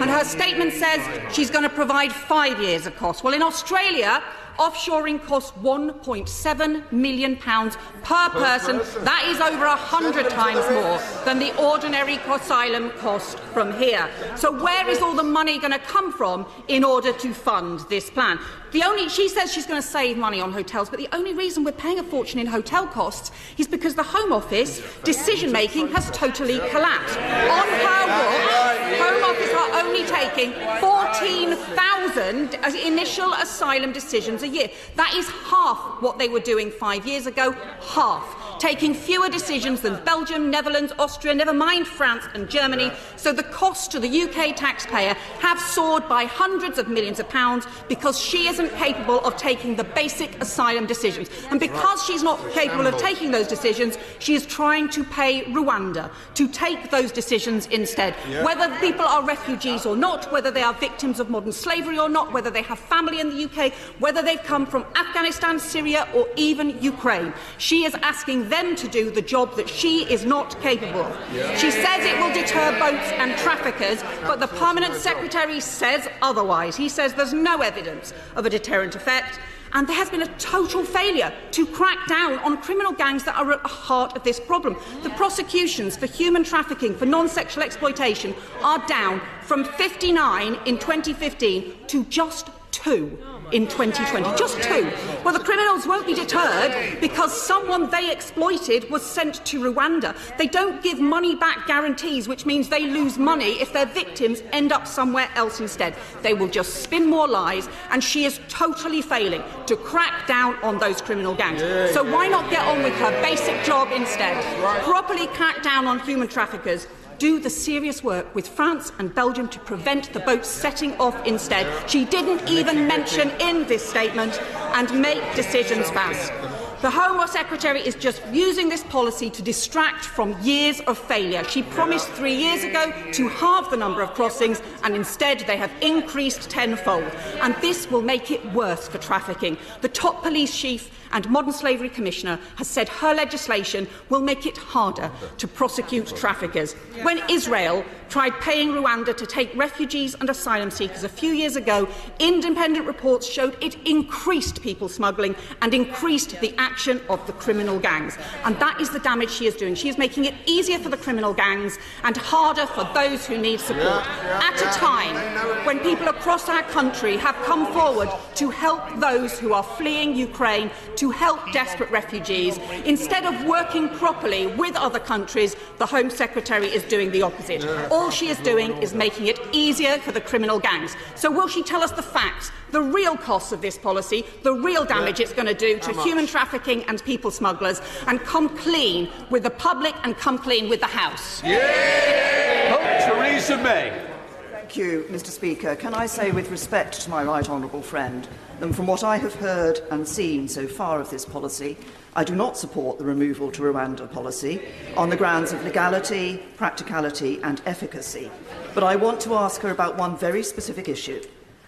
And 0.00 0.08
her 0.08 0.22
statement 0.22 0.74
says 0.74 1.00
she's 1.34 1.50
going 1.50 1.64
to 1.64 1.74
provide 1.74 2.12
five 2.12 2.62
years 2.62 2.86
of 2.86 2.94
cost. 2.94 3.24
Well, 3.24 3.34
in 3.34 3.42
Australia, 3.42 4.22
offshoring 4.58 5.24
costs 5.24 5.52
£1.7 5.62 6.92
million 6.92 7.36
per 7.36 8.28
person. 8.30 8.78
That 9.04 9.24
is 9.28 9.40
over 9.40 9.64
a 9.64 9.76
hundred 9.76 10.28
times 10.30 10.68
more 10.70 11.00
than 11.24 11.38
the 11.38 11.56
ordinary 11.62 12.16
asylum 12.16 12.90
cost 12.98 13.38
from 13.54 13.72
here. 13.78 14.10
So 14.36 14.50
where 14.62 14.88
is 14.88 15.00
all 15.00 15.14
the 15.14 15.22
money 15.22 15.58
going 15.58 15.72
to 15.72 15.78
come 15.78 16.12
from 16.12 16.46
in 16.66 16.82
order 16.84 17.12
to 17.12 17.32
fund 17.32 17.80
this 17.88 18.10
plan? 18.10 18.38
The 18.72 18.82
only, 18.82 19.08
she 19.08 19.28
says 19.28 19.50
she's 19.52 19.64
going 19.66 19.80
to 19.80 19.86
save 19.86 20.18
money 20.18 20.40
on 20.42 20.52
hotels, 20.52 20.90
but 20.90 20.98
the 20.98 21.08
only 21.12 21.32
reason 21.32 21.64
we're 21.64 21.72
paying 21.72 21.98
a 21.98 22.02
fortune 22.02 22.38
in 22.38 22.46
hotel 22.46 22.86
costs 22.86 23.30
is 23.56 23.66
because 23.66 23.94
the 23.94 24.02
Home 24.02 24.30
Office 24.32 24.82
decision 25.04 25.52
making 25.52 25.88
has 25.92 26.10
totally 26.10 26.58
collapsed. 26.70 27.16
On 27.16 27.68
her 27.86 28.06
watch, 28.08 28.98
Home 28.98 29.24
Office 29.24 29.52
are 29.54 29.70
only 29.84 30.04
taking 30.04 30.52
14,000 30.80 32.58
initial 32.84 33.32
asylum 33.34 33.92
decisions 33.92 34.42
a 34.42 34.47
year. 34.48 34.68
That 34.96 35.14
is 35.14 35.28
half 35.28 36.00
what 36.00 36.18
they 36.18 36.28
were 36.28 36.40
doing 36.40 36.70
five 36.70 37.06
years 37.06 37.26
ago. 37.26 37.52
Half 37.52 38.47
taking 38.58 38.94
fewer 38.94 39.28
decisions 39.28 39.80
than 39.80 40.02
Belgium, 40.04 40.50
Netherlands, 40.50 40.92
Austria, 40.98 41.34
never 41.34 41.52
mind 41.52 41.86
France 41.86 42.24
and 42.34 42.48
Germany. 42.48 42.90
So 43.16 43.32
the 43.32 43.42
costs 43.42 43.88
to 43.88 44.00
the 44.00 44.22
UK 44.22 44.56
taxpayer 44.56 45.14
have 45.40 45.58
soared 45.60 46.08
by 46.08 46.24
hundreds 46.24 46.78
of 46.78 46.88
millions 46.88 47.20
of 47.20 47.28
pounds 47.28 47.66
because 47.88 48.18
she 48.18 48.48
isn't 48.48 48.70
capable 48.74 49.20
of 49.20 49.36
taking 49.36 49.76
the 49.76 49.84
basic 49.84 50.40
asylum 50.42 50.86
decisions. 50.86 51.28
And 51.50 51.60
because 51.60 52.04
she's 52.04 52.22
not 52.22 52.38
capable 52.52 52.86
of 52.86 52.96
taking 52.98 53.30
those 53.30 53.46
decisions, 53.46 53.98
she 54.18 54.34
is 54.34 54.46
trying 54.46 54.88
to 54.90 55.04
pay 55.04 55.44
Rwanda 55.44 56.10
to 56.34 56.48
take 56.48 56.90
those 56.90 57.12
decisions 57.12 57.66
instead. 57.66 58.14
Whether 58.44 58.74
people 58.78 59.04
are 59.04 59.24
refugees 59.24 59.86
or 59.86 59.96
not, 59.96 60.30
whether 60.32 60.50
they 60.50 60.62
are 60.62 60.74
victims 60.74 61.20
of 61.20 61.30
modern 61.30 61.52
slavery 61.52 61.98
or 61.98 62.08
not, 62.08 62.32
whether 62.32 62.50
they 62.50 62.62
have 62.62 62.78
family 62.78 63.20
in 63.20 63.30
the 63.30 63.44
UK, 63.44 63.72
whether 63.98 64.22
they've 64.22 64.42
come 64.42 64.66
from 64.66 64.84
Afghanistan, 64.96 65.58
Syria, 65.58 66.08
or 66.14 66.28
even 66.36 66.80
Ukraine. 66.82 67.32
She 67.58 67.84
is 67.84 67.94
asking 68.02 68.47
them 68.48 68.74
to 68.76 68.88
do 68.88 69.10
the 69.10 69.22
job 69.22 69.56
that 69.56 69.68
she 69.68 70.10
is 70.12 70.24
not 70.24 70.60
capable 70.60 71.02
of. 71.02 71.58
She 71.58 71.70
says 71.70 72.04
it 72.04 72.18
will 72.18 72.32
deter 72.32 72.78
boats 72.78 73.10
and 73.12 73.36
traffickers, 73.38 74.02
but 74.22 74.40
the 74.40 74.48
Permanent 74.48 74.94
Secretary 74.94 75.60
says 75.60 76.08
otherwise. 76.22 76.76
He 76.76 76.88
says 76.88 77.14
there's 77.14 77.32
no 77.32 77.60
evidence 77.60 78.12
of 78.36 78.46
a 78.46 78.50
deterrent 78.50 78.94
effect. 78.94 79.38
And 79.74 79.86
there 79.86 79.96
has 79.96 80.08
been 80.08 80.22
a 80.22 80.38
total 80.38 80.82
failure 80.82 81.32
to 81.52 81.66
crack 81.66 82.06
down 82.08 82.38
on 82.38 82.56
criminal 82.62 82.92
gangs 82.92 83.24
that 83.24 83.36
are 83.36 83.52
at 83.52 83.62
the 83.62 83.68
heart 83.68 84.16
of 84.16 84.24
this 84.24 84.40
problem. 84.40 84.76
The 85.02 85.10
prosecutions 85.10 85.96
for 85.96 86.06
human 86.06 86.42
trafficking, 86.42 86.94
for 86.94 87.04
non 87.04 87.28
sexual 87.28 87.62
exploitation, 87.62 88.34
are 88.62 88.84
down 88.86 89.20
from 89.42 89.64
59 89.64 90.58
in 90.64 90.78
2015 90.78 91.74
to 91.88 92.04
just 92.04 92.48
two 92.70 93.18
in 93.52 93.66
2020. 93.66 94.36
Just 94.36 94.62
two. 94.62 94.90
Well, 95.24 95.32
the 95.32 95.44
criminals 95.44 95.86
won't 95.86 96.06
be 96.06 96.14
deterred 96.14 97.00
because 97.00 97.32
someone 97.32 97.90
they 97.90 98.10
exploited 98.10 98.90
was 98.90 99.04
sent 99.04 99.44
to 99.46 99.60
Rwanda. 99.60 100.14
They 100.36 100.46
don't 100.46 100.82
give 100.82 101.00
money 101.00 101.34
back 101.34 101.66
guarantees, 101.66 102.28
which 102.28 102.46
means 102.46 102.68
they 102.68 102.86
lose 102.86 103.18
money 103.18 103.60
if 103.60 103.72
their 103.72 103.86
victims 103.86 104.42
end 104.52 104.72
up 104.72 104.86
somewhere 104.86 105.28
else 105.34 105.60
instead. 105.60 105.94
They 106.22 106.34
will 106.34 106.48
just 106.48 106.82
spin 106.82 107.08
more 107.08 107.28
lies, 107.28 107.68
and 107.90 108.02
she 108.02 108.24
is 108.24 108.40
totally 108.48 109.02
failing 109.02 109.42
to 109.66 109.76
crack 109.76 110.26
down 110.26 110.56
on 110.62 110.78
those 110.78 111.00
criminal 111.00 111.34
gangs. 111.34 111.60
So 111.92 112.02
why 112.02 112.28
not 112.28 112.50
get 112.50 112.66
on 112.66 112.82
with 112.82 112.94
her 112.94 113.10
basic 113.22 113.62
job 113.64 113.88
instead? 113.92 114.42
Properly 114.82 115.26
crack 115.28 115.62
down 115.62 115.86
on 115.86 116.00
human 116.00 116.28
traffickers 116.28 116.86
do 117.18 117.40
the 117.40 117.50
serious 117.50 118.02
work 118.02 118.32
with 118.34 118.46
France 118.46 118.92
and 118.98 119.14
Belgium 119.14 119.48
to 119.48 119.58
prevent 119.60 120.12
the 120.12 120.20
boats 120.20 120.48
setting 120.48 120.94
off 120.98 121.16
instead. 121.26 121.66
She 121.90 122.04
didn't 122.04 122.48
even 122.48 122.86
mention 122.86 123.30
in 123.40 123.66
this 123.66 123.88
statement 123.88 124.40
and 124.74 125.00
make 125.00 125.22
decisions 125.34 125.90
fast. 125.90 126.32
The 126.80 126.90
Home 126.90 127.26
Secretary 127.26 127.80
is 127.80 127.96
just 127.96 128.22
using 128.32 128.68
this 128.68 128.84
policy 128.84 129.28
to 129.30 129.42
distract 129.42 130.04
from 130.04 130.40
years 130.40 130.80
of 130.82 130.96
failure. 130.96 131.42
She 131.42 131.64
promised 131.64 132.08
three 132.10 132.36
years 132.36 132.62
ago 132.62 132.92
to 133.14 133.28
halve 133.28 133.68
the 133.68 133.76
number 133.76 134.00
of 134.00 134.14
crossings, 134.14 134.62
and 134.84 134.94
instead 134.94 135.40
they 135.40 135.56
have 135.56 135.72
increased 135.80 136.48
tenfold. 136.48 137.10
And 137.42 137.56
this 137.56 137.90
will 137.90 138.02
make 138.02 138.30
it 138.30 138.44
worse 138.52 138.86
for 138.86 138.98
trafficking. 138.98 139.58
The 139.80 139.88
top 139.88 140.22
police 140.22 140.56
chief 140.56 140.88
and 141.10 141.28
Modern 141.28 141.52
Slavery 141.52 141.88
Commissioner 141.88 142.38
has 142.56 142.68
said 142.68 142.88
her 142.88 143.12
legislation 143.12 143.88
will 144.08 144.20
make 144.20 144.46
it 144.46 144.56
harder 144.56 145.10
to 145.38 145.48
prosecute 145.48 146.14
traffickers. 146.14 146.74
When 147.02 147.20
Israel 147.28 147.84
tried 148.08 148.32
paying 148.40 148.70
Rwanda 148.70 149.16
to 149.16 149.26
take 149.26 149.54
refugees 149.56 150.14
and 150.14 150.28
asylum 150.30 150.70
seekers 150.70 151.04
a 151.04 151.08
few 151.08 151.32
years 151.32 151.56
ago, 151.56 151.88
independent 152.18 152.86
reports 152.86 153.26
showed 153.26 153.56
it 153.62 153.76
increased 153.86 154.62
people 154.62 154.88
smuggling 154.88 155.36
and 155.62 155.74
increased 155.74 156.40
the 156.40 156.54
action 156.58 157.00
of 157.08 157.24
the 157.26 157.32
criminal 157.34 157.78
gangs. 157.78 158.16
And 158.44 158.58
that 158.60 158.80
is 158.80 158.90
the 158.90 158.98
damage 159.00 159.30
she 159.30 159.46
is 159.46 159.54
doing. 159.54 159.74
She 159.74 159.88
is 159.88 159.98
making 159.98 160.24
it 160.24 160.34
easier 160.46 160.78
for 160.78 160.88
the 160.88 160.96
criminal 160.96 161.34
gangs 161.34 161.78
and 162.04 162.16
harder 162.16 162.66
for 162.66 162.88
those 162.94 163.26
who 163.26 163.38
need 163.38 163.60
support. 163.60 164.06
At 164.06 164.60
a 164.60 164.78
time 164.78 165.66
when 165.66 165.78
people 165.80 166.08
across 166.08 166.48
our 166.48 166.62
country 166.62 167.16
have 167.16 167.36
come 167.44 167.66
forward 167.72 168.08
to 168.36 168.50
help 168.50 168.82
those 169.00 169.38
who 169.38 169.52
are 169.52 169.62
fleeing 169.62 170.16
Ukraine, 170.16 170.70
to 170.96 171.10
help 171.10 171.40
desperate 171.52 171.90
refugees, 171.90 172.58
instead 172.84 173.24
of 173.24 173.46
working 173.46 173.88
properly 173.90 174.46
with 174.46 174.76
other 174.76 175.00
countries, 175.00 175.56
the 175.78 175.86
Home 175.86 176.10
Secretary 176.10 176.66
is 176.68 176.82
doing 176.84 177.10
the 177.10 177.22
opposite. 177.22 177.62
all 177.98 178.10
she 178.10 178.28
is 178.28 178.38
doing 178.38 178.70
is 178.80 178.94
making 178.94 179.26
it 179.26 179.40
easier 179.52 179.98
for 179.98 180.12
the 180.12 180.20
criminal 180.20 180.60
gangs. 180.60 180.96
So 181.16 181.30
will 181.30 181.48
she 181.48 181.64
tell 181.64 181.82
us 181.82 181.90
the 181.90 182.02
facts, 182.02 182.52
the 182.70 182.80
real 182.80 183.16
costs 183.16 183.50
of 183.50 183.60
this 183.60 183.76
policy, 183.76 184.24
the 184.44 184.52
real 184.52 184.84
damage 184.84 185.18
it's 185.18 185.32
going 185.32 185.48
to 185.48 185.54
do 185.54 185.80
to 185.80 185.92
human 186.02 186.26
trafficking 186.26 186.84
and 186.84 187.02
people 187.04 187.32
smugglers, 187.32 187.82
and 188.06 188.20
come 188.20 188.48
clean 188.56 189.10
with 189.30 189.42
the 189.42 189.50
public 189.50 189.94
and 190.04 190.16
come 190.16 190.38
clean 190.38 190.68
with 190.68 190.78
the 190.80 190.86
House? 190.86 191.42
Yeah! 191.42 192.70
Hope 192.70 193.16
Theresa 193.16 193.56
May. 193.58 194.06
Thank 194.52 194.76
you, 194.76 195.04
Mr 195.10 195.28
Speaker. 195.28 195.74
Can 195.74 195.92
I 195.92 196.06
say 196.06 196.30
with 196.30 196.50
respect 196.50 197.00
to 197.00 197.10
my 197.10 197.24
right 197.24 197.48
honourable 197.48 197.82
friend 197.82 198.28
that 198.60 198.74
from 198.74 198.86
what 198.86 199.02
I 199.02 199.16
have 199.16 199.34
heard 199.34 199.80
and 199.90 200.06
seen 200.06 200.46
so 200.46 200.68
far 200.68 201.00
of 201.00 201.10
this 201.10 201.24
policy, 201.24 201.76
I 202.18 202.24
do 202.24 202.34
not 202.34 202.58
support 202.58 202.98
the 202.98 203.04
removal 203.04 203.52
to 203.52 203.62
Rwanda 203.62 204.10
policy 204.10 204.60
on 204.96 205.08
the 205.08 205.16
grounds 205.16 205.52
of 205.52 205.62
legality, 205.62 206.42
practicality 206.56 207.40
and 207.44 207.62
efficacy. 207.64 208.28
But 208.74 208.82
I 208.82 208.96
want 208.96 209.20
to 209.20 209.36
ask 209.36 209.60
her 209.60 209.70
about 209.70 209.96
one 209.96 210.16
very 210.16 210.42
specific 210.42 210.88
issue. 210.88 211.22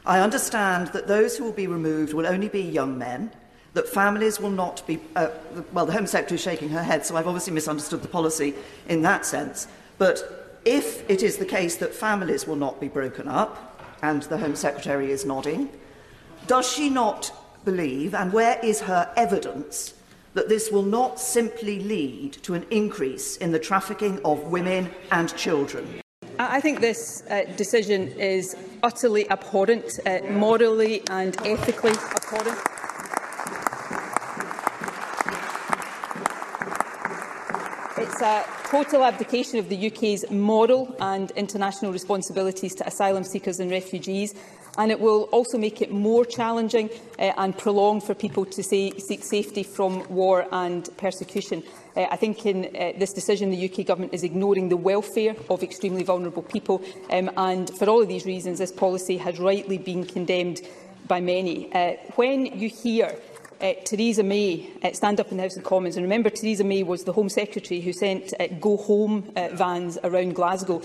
I 0.04 0.18
understand 0.18 0.88
that 0.88 1.06
those 1.06 1.36
who 1.36 1.44
will 1.44 1.52
be 1.52 1.68
removed 1.68 2.14
will 2.14 2.26
only 2.26 2.48
be 2.48 2.62
young 2.62 2.98
men, 2.98 3.30
that 3.74 3.88
families 3.88 4.40
will 4.40 4.50
not 4.50 4.84
be... 4.88 4.98
Uh, 5.14 5.28
well, 5.72 5.86
the 5.86 5.92
Home 5.92 6.08
Secretary 6.08 6.34
is 6.34 6.42
shaking 6.42 6.70
her 6.70 6.82
head, 6.82 7.06
so 7.06 7.14
I've 7.14 7.28
obviously 7.28 7.52
misunderstood 7.52 8.02
the 8.02 8.08
policy 8.08 8.52
in 8.88 9.02
that 9.02 9.24
sense. 9.24 9.68
But 9.98 10.58
if 10.64 11.08
it 11.08 11.22
is 11.22 11.36
the 11.36 11.46
case 11.46 11.76
that 11.76 11.94
families 11.94 12.48
will 12.48 12.56
not 12.56 12.80
be 12.80 12.88
broken 12.88 13.28
up, 13.28 13.80
and 14.02 14.24
the 14.24 14.38
Home 14.38 14.56
Secretary 14.56 15.12
is 15.12 15.24
nodding, 15.24 15.70
does 16.48 16.68
she 16.68 16.90
not 16.90 17.30
believe, 17.64 18.16
and 18.16 18.32
where 18.32 18.58
is 18.64 18.80
her 18.80 19.12
evidence 19.16 19.94
that 20.34 20.48
this 20.48 20.70
will 20.70 20.82
not 20.82 21.18
simply 21.18 21.80
lead 21.80 22.32
to 22.42 22.54
an 22.54 22.64
increase 22.70 23.36
in 23.36 23.52
the 23.52 23.58
trafficking 23.58 24.20
of 24.24 24.44
women 24.44 24.90
and 25.10 25.36
children. 25.36 26.00
I 26.38 26.60
think 26.60 26.80
this 26.80 27.22
uh, 27.28 27.44
decision 27.56 28.08
is 28.18 28.56
utterly 28.82 29.28
abhorrent, 29.30 30.00
uh, 30.06 30.20
morally 30.30 31.02
and 31.10 31.36
ethically 31.44 31.90
abhorrent. 31.90 32.58
It's 37.98 38.22
a 38.22 38.44
total 38.70 39.04
abdication 39.04 39.58
of 39.58 39.68
the 39.68 39.88
UK's 39.88 40.30
moral 40.30 40.96
and 41.00 41.30
international 41.32 41.92
responsibilities 41.92 42.74
to 42.76 42.86
asylum 42.86 43.24
seekers 43.24 43.60
and 43.60 43.70
refugees 43.70 44.34
and 44.78 44.90
it 44.90 45.00
will 45.00 45.24
also 45.32 45.58
make 45.58 45.82
it 45.82 45.90
more 45.90 46.24
challenging 46.24 46.90
uh, 47.18 47.32
and 47.36 47.56
prolonged 47.56 48.02
for 48.02 48.14
people 48.14 48.44
to 48.44 48.62
say, 48.62 48.90
seek 48.98 49.24
safety 49.24 49.62
from 49.62 50.06
war 50.08 50.46
and 50.52 50.88
persecution. 50.96 51.62
Uh, 51.96 52.06
I 52.10 52.16
think 52.16 52.46
in 52.46 52.66
uh, 52.66 52.92
this 52.98 53.12
decision 53.12 53.50
the 53.50 53.70
UK 53.70 53.86
Government 53.86 54.14
is 54.14 54.22
ignoring 54.22 54.68
the 54.68 54.76
welfare 54.76 55.34
of 55.48 55.62
extremely 55.62 56.02
vulnerable 56.02 56.42
people 56.42 56.82
um, 57.10 57.30
and 57.36 57.68
for 57.76 57.88
all 57.88 58.02
of 58.02 58.08
these 58.08 58.26
reasons 58.26 58.58
this 58.58 58.72
policy 58.72 59.16
has 59.18 59.38
rightly 59.38 59.78
been 59.78 60.04
condemned 60.04 60.60
by 61.08 61.20
many. 61.20 61.72
Uh, 61.72 61.96
when 62.14 62.46
you 62.46 62.68
hear 62.68 63.16
uh, 63.60 63.74
Theresa 63.84 64.22
May 64.22 64.70
uh, 64.82 64.92
stand 64.92 65.20
up 65.20 65.30
in 65.30 65.36
the 65.36 65.42
House 65.42 65.56
of 65.56 65.64
Commons. 65.64 65.96
And 65.96 66.04
remember, 66.04 66.30
Theresa 66.30 66.64
May 66.64 66.82
was 66.82 67.04
the 67.04 67.12
Home 67.12 67.28
Secretary 67.28 67.80
who 67.80 67.92
sent 67.92 68.32
uh, 68.40 68.46
go-home 68.58 69.30
uh, 69.36 69.48
vans 69.52 69.98
around 70.02 70.34
Glasgow 70.34 70.80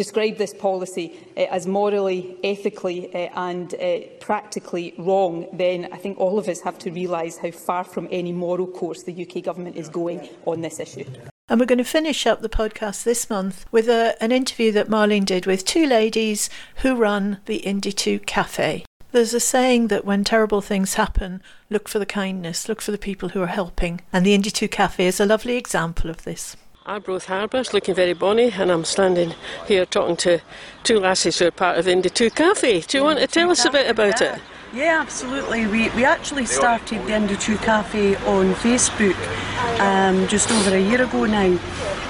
described 0.00 0.38
this 0.38 0.54
policy 0.54 1.12
uh, 1.36 1.40
as 1.56 1.66
morally, 1.66 2.34
ethically 2.42 3.14
uh, 3.14 3.28
and 3.48 3.74
uh, 3.74 3.98
practically 4.18 4.94
wrong, 4.96 5.46
then 5.52 5.88
I 5.92 5.98
think 5.98 6.18
all 6.18 6.38
of 6.38 6.48
us 6.48 6.62
have 6.62 6.78
to 6.78 6.90
realise 6.90 7.36
how 7.36 7.50
far 7.50 7.84
from 7.84 8.08
any 8.10 8.32
moral 8.32 8.66
course 8.66 9.02
the 9.02 9.12
UK 9.24 9.44
Government 9.44 9.76
is 9.76 9.90
going 9.90 10.26
on 10.46 10.62
this 10.62 10.80
issue. 10.80 11.04
And 11.50 11.60
we're 11.60 11.66
going 11.66 11.84
to 11.86 11.98
finish 11.98 12.26
up 12.26 12.40
the 12.40 12.48
podcast 12.48 13.02
this 13.02 13.28
month 13.28 13.66
with 13.70 13.90
a, 13.90 14.16
an 14.22 14.32
interview 14.32 14.72
that 14.72 14.88
Marlene 14.88 15.26
did 15.26 15.44
with 15.44 15.66
two 15.66 15.84
ladies 15.84 16.48
who 16.76 16.94
run 16.94 17.40
the 17.44 17.60
Indie 17.66 17.94
2 17.94 18.20
Cafe. 18.20 18.86
There's 19.12 19.34
a 19.34 19.40
saying 19.40 19.88
that 19.88 20.06
when 20.06 20.24
terrible 20.24 20.62
things 20.62 20.94
happen, 20.94 21.42
look 21.68 21.88
for 21.88 21.98
the 21.98 22.06
kindness, 22.06 22.70
look 22.70 22.80
for 22.80 22.92
the 22.92 23.06
people 23.08 23.30
who 23.30 23.42
are 23.42 23.48
helping. 23.48 24.00
And 24.14 24.24
the 24.24 24.38
Indie 24.38 24.52
2 24.52 24.68
Cafe 24.68 25.04
is 25.04 25.20
a 25.20 25.26
lovely 25.26 25.56
example 25.56 26.08
of 26.08 26.24
this. 26.24 26.56
Arbroath 26.86 27.26
Harbour, 27.26 27.58
it's 27.58 27.74
looking 27.74 27.94
very 27.94 28.14
bonny, 28.14 28.50
and 28.52 28.72
I'm 28.72 28.84
standing 28.84 29.34
here 29.66 29.84
talking 29.84 30.16
to 30.16 30.40
two 30.82 30.98
lassies 30.98 31.38
who 31.38 31.46
are 31.46 31.50
part 31.50 31.76
of 31.76 31.84
Indie 31.84 32.12
2 32.12 32.30
Cafe. 32.30 32.80
Do 32.80 32.96
you 32.96 33.04
want 33.04 33.18
to 33.18 33.26
tell 33.26 33.50
us 33.50 33.66
a 33.66 33.70
bit 33.70 33.90
about 33.90 34.22
it? 34.22 34.40
Yeah, 34.72 34.98
absolutely. 34.98 35.66
We, 35.66 35.90
we 35.90 36.04
actually 36.04 36.46
started 36.46 37.04
the 37.06 37.12
Indie 37.12 37.38
2 37.38 37.58
Cafe 37.58 38.16
on 38.24 38.54
Facebook 38.54 39.14
um, 39.78 40.26
just 40.28 40.50
over 40.50 40.74
a 40.74 40.80
year 40.80 41.02
ago 41.02 41.26
now. 41.26 41.58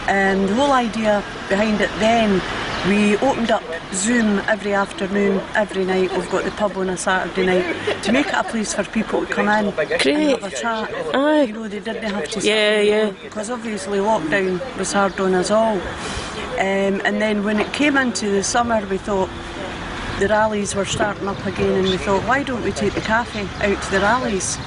And 0.07 0.49
the 0.49 0.55
whole 0.55 0.73
idea 0.73 1.25
behind 1.49 1.81
it 1.81 1.91
then, 1.99 2.41
we 2.89 3.17
opened 3.19 3.51
up 3.51 3.63
Zoom 3.93 4.39
every 4.41 4.73
afternoon, 4.73 5.41
every 5.55 5.85
night. 5.85 6.11
We've 6.13 6.31
got 6.31 6.45
the 6.45 6.51
pub 6.53 6.77
on 6.77 6.89
a 6.89 6.97
Saturday 6.97 7.45
night 7.47 8.03
to 8.05 8.13
make 8.13 8.29
it 8.29 8.35
a 8.35 8.43
place 8.45 8.73
for 8.73 8.85
people 8.85 9.27
to 9.27 9.33
come 9.33 9.49
in 9.49 9.71
Great. 9.75 10.07
and 10.07 10.31
have 10.31 10.45
a 10.45 10.57
chat. 10.57 10.91
Aye. 11.15 11.43
You 11.43 11.53
know, 11.53 11.69
they 11.69 11.81
didn't 11.81 12.05
have 12.05 12.29
to 12.31 12.41
Yeah, 12.41 12.81
yeah. 12.81 13.11
Because 13.11 13.51
obviously 13.51 13.99
lockdown 13.99 14.61
was 14.79 14.93
hard 14.93 15.19
on 15.21 15.35
us 15.35 15.51
all. 15.51 15.79
Um, 15.79 17.01
and 17.05 17.21
then 17.21 17.45
when 17.45 17.61
it 17.61 17.73
came 17.73 17.97
into 17.97 18.31
the 18.31 18.43
summer, 18.43 18.85
we 18.87 18.99
thought, 18.99 19.29
the 20.21 20.29
rallies 20.29 20.75
were 20.75 20.85
starting 20.85 21.27
up 21.27 21.45
again 21.47 21.79
and 21.79 21.89
we 21.89 21.97
thought 21.97 22.23
why 22.29 22.43
don't 22.43 22.63
we 22.63 22.73
take 22.73 22.93
the 22.93 23.01
cafe 23.01 23.41
out 23.67 23.83
to 23.83 23.91
the 23.91 24.01
rallies 24.01 24.59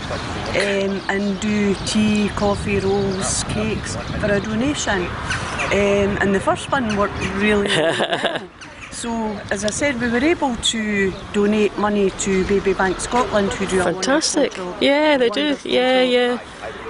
um, 0.58 1.00
and 1.10 1.40
do 1.40 1.76
tea, 1.86 2.28
coffee, 2.30 2.80
rolls, 2.80 3.44
cakes 3.46 3.96
for 3.96 4.32
a 4.32 4.40
donation 4.42 5.04
um, 5.06 6.18
and 6.22 6.34
the 6.34 6.40
first 6.40 6.72
one 6.72 6.98
worked 6.98 7.18
really, 7.36 7.68
well. 7.68 8.42
So, 8.92 9.10
as 9.52 9.66
I 9.66 9.72
said, 9.72 10.00
we 10.00 10.08
were 10.08 10.24
able 10.24 10.56
to 10.56 11.12
donate 11.34 11.76
money 11.80 12.12
to 12.12 12.46
Baby 12.46 12.74
Bank 12.74 13.00
Scotland, 13.02 13.52
who 13.52 13.66
do 13.66 13.82
a 13.82 13.86
Fantastic. 13.86 14.56
Yeah, 14.80 15.18
they 15.18 15.30
do. 15.30 15.58
Yeah, 15.66 16.04
yeah. 16.04 16.40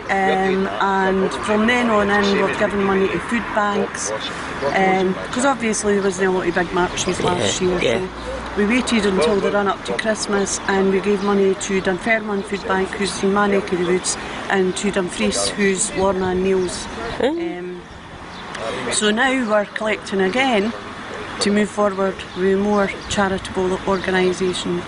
um, 0.09 0.67
and 0.67 1.33
from 1.45 1.65
then 1.65 1.89
on 1.89 2.09
in 2.11 2.43
we've 2.45 2.59
given 2.59 2.83
money 2.83 3.07
to 3.07 3.19
food 3.19 3.41
banks 3.55 4.11
because 4.59 5.45
obviously 5.45 5.93
there 5.93 6.03
wasn't 6.03 6.27
a 6.27 6.31
lot 6.31 6.47
of 6.47 6.53
big 6.53 6.71
marches 6.73 7.21
last 7.21 7.61
Yeah, 7.61 7.67
year 7.69 7.81
yeah. 7.81 7.99
so 7.99 8.42
we 8.57 8.65
waited 8.65 9.05
until 9.05 9.39
the 9.39 9.51
run 9.51 9.67
up 9.67 9.83
to 9.85 9.93
Christmas 9.97 10.59
and 10.67 10.91
we 10.91 10.99
gave 11.01 11.23
money 11.23 11.55
to 11.55 11.81
Dunfermline 11.81 12.43
Food 12.43 12.63
Bank 12.67 12.87
who's 12.89 13.23
in 13.23 13.33
my 13.33 13.47
neck 13.47 13.71
of 13.71 13.79
the 13.79 13.85
woods 13.85 14.15
and 14.49 14.75
to 14.77 14.91
Dumfries 14.91 15.49
who's 15.49 15.95
Lorna 15.97 16.27
and 16.27 16.43
Neil's 16.43 16.85
um, 17.19 17.81
so 18.91 19.09
now 19.11 19.31
we're 19.49 19.65
collecting 19.65 20.21
again 20.21 20.71
to 21.39 21.51
move 21.51 21.69
forward 21.69 22.15
with 22.37 22.59
more 22.59 22.87
charitable 23.09 23.77
organisation 23.87 24.81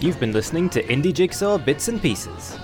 You've 0.00 0.18
been 0.18 0.32
listening 0.32 0.70
to 0.70 0.82
Indie 0.84 1.12
Jigsaw 1.12 1.58
Bits 1.58 1.88
and 1.88 2.00
Pieces. 2.00 2.56